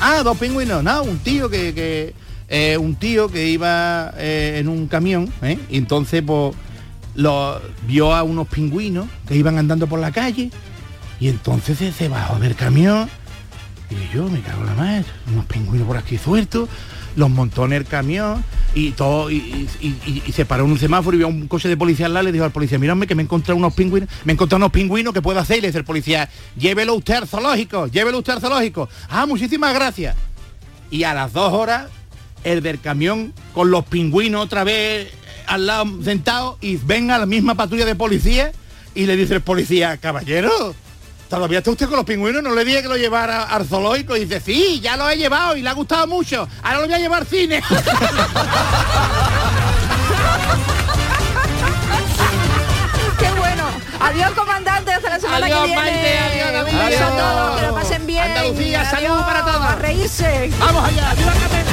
Ah, 0.00 0.22
dos 0.22 0.38
pingüinos, 0.38 0.82
no, 0.82 1.02
un 1.02 1.18
tío 1.18 1.50
que, 1.50 1.74
que 1.74 2.14
eh, 2.48 2.78
un 2.78 2.96
tío 2.96 3.28
que 3.28 3.46
iba 3.48 4.14
eh, 4.16 4.56
en 4.58 4.68
un 4.68 4.86
camión, 4.86 5.30
¿eh? 5.42 5.58
y 5.68 5.76
entonces 5.76 6.22
pues 6.26 6.54
lo 7.14 7.60
vio 7.86 8.14
a 8.14 8.22
unos 8.22 8.48
pingüinos 8.48 9.06
que 9.26 9.36
iban 9.36 9.58
andando 9.58 9.86
por 9.86 9.98
la 9.98 10.12
calle, 10.12 10.50
y 11.20 11.28
entonces 11.28 11.94
se, 11.94 12.08
bajó 12.08 12.38
del 12.38 12.54
camión, 12.54 13.08
y 13.90 14.14
yo 14.14 14.28
me 14.28 14.40
cago 14.40 14.60
en 14.60 14.66
la 14.66 14.74
madre, 14.74 15.04
unos 15.32 15.46
pingüinos 15.46 15.86
por 15.86 15.96
aquí 15.96 16.18
sueltos, 16.18 16.68
los 17.16 17.30
montó 17.30 17.64
en 17.64 17.72
el 17.72 17.84
camión 17.84 18.44
y 18.74 18.92
todo 18.92 19.30
y, 19.30 19.68
se 20.32 20.44
paró 20.44 20.64
en 20.64 20.72
un 20.72 20.78
semáforo 20.78 21.16
y 21.16 21.18
vio 21.18 21.28
un 21.28 21.48
coche 21.48 21.68
de 21.68 21.76
policía 21.76 22.06
al 22.06 22.14
lado 22.14 22.24
le 22.24 22.32
dijo 22.32 22.44
al 22.44 22.52
policía, 22.52 22.78
mírame 22.78 23.06
que 23.06 23.14
me 23.14 23.22
he 23.22 23.24
encontrado 23.24 23.56
unos 23.56 23.74
pingüinos, 23.74 24.08
me 24.24 24.34
he 24.34 24.54
unos 24.54 24.70
pingüinos 24.70 25.12
que 25.12 25.20
puedo 25.20 25.40
hacer 25.40 25.58
y 25.58 25.60
le 25.62 25.68
dice 25.68 25.78
el 25.78 25.84
policía, 25.84 26.28
llévelo 26.56 26.94
usted 26.94 27.24
zoológico, 27.24 27.88
llévelo 27.88 28.18
usted 28.18 28.34
al 28.34 28.40
zoológico. 28.40 28.88
Ah, 29.08 29.26
muchísimas 29.26 29.74
gracias. 29.74 30.16
Y 30.90 31.02
a 31.02 31.12
las 31.12 31.32
dos 31.32 31.52
horas, 31.52 31.88
el 32.44 32.62
del 32.62 32.80
camión 32.80 33.34
con 33.52 33.70
los 33.70 33.84
pingüinos 33.84 34.44
otra 34.44 34.64
vez 34.64 35.12
al 35.48 35.66
lado 35.66 35.86
sentado 36.04 36.58
y 36.60 36.76
venga 36.76 37.18
la 37.18 37.26
misma 37.26 37.54
patrulla 37.54 37.84
de 37.84 37.94
policía 37.94 38.52
y 38.94 39.06
le 39.06 39.16
dice 39.16 39.34
el 39.34 39.40
policía, 39.42 39.96
caballero, 39.96 40.74
¿todavía 41.28 41.58
está 41.58 41.70
usted 41.70 41.86
con 41.86 41.96
los 41.96 42.04
pingüinos? 42.04 42.42
No 42.42 42.54
le 42.54 42.64
dije 42.64 42.82
que 42.82 42.88
lo 42.88 42.96
llevara 42.96 43.44
al 43.44 43.66
zoológico. 43.66 44.16
Y 44.16 44.24
dice, 44.24 44.40
sí, 44.40 44.80
ya 44.80 44.96
lo 44.96 45.08
he 45.08 45.16
llevado 45.16 45.56
y 45.56 45.62
le 45.62 45.68
ha 45.68 45.72
gustado 45.74 46.06
mucho. 46.06 46.48
Ahora 46.62 46.78
lo 46.80 46.86
voy 46.86 46.94
a 46.94 46.98
llevar 46.98 47.20
al 47.22 47.26
cine. 47.28 47.62
¡Qué 53.18 53.30
bueno! 53.38 53.64
Adiós, 54.00 54.30
comandante, 54.32 54.92
hasta 54.92 55.10
la 55.10 55.20
semana 55.20 55.46
Adiós, 55.46 55.60
que 55.60 55.66
viene. 55.66 55.80
Maite, 55.82 56.18
adiós. 56.18 56.72
Un 56.72 56.78
beso 56.78 57.04
a 57.04 57.06
Adiós. 57.06 57.16
todos, 57.16 57.60
que 57.60 57.66
lo 57.66 57.74
pasen 57.74 58.06
bien. 58.06 58.22
Andalucía, 58.22 58.84
salud 58.90 59.06
Adiós, 59.06 59.24
para 59.24 59.44
todos. 59.44 59.62
A 59.66 59.74
reírse. 59.76 60.50
Vamos 60.58 60.84
allá, 60.88 61.14
¡viva 61.14 61.32
Cataluña! 61.32 61.67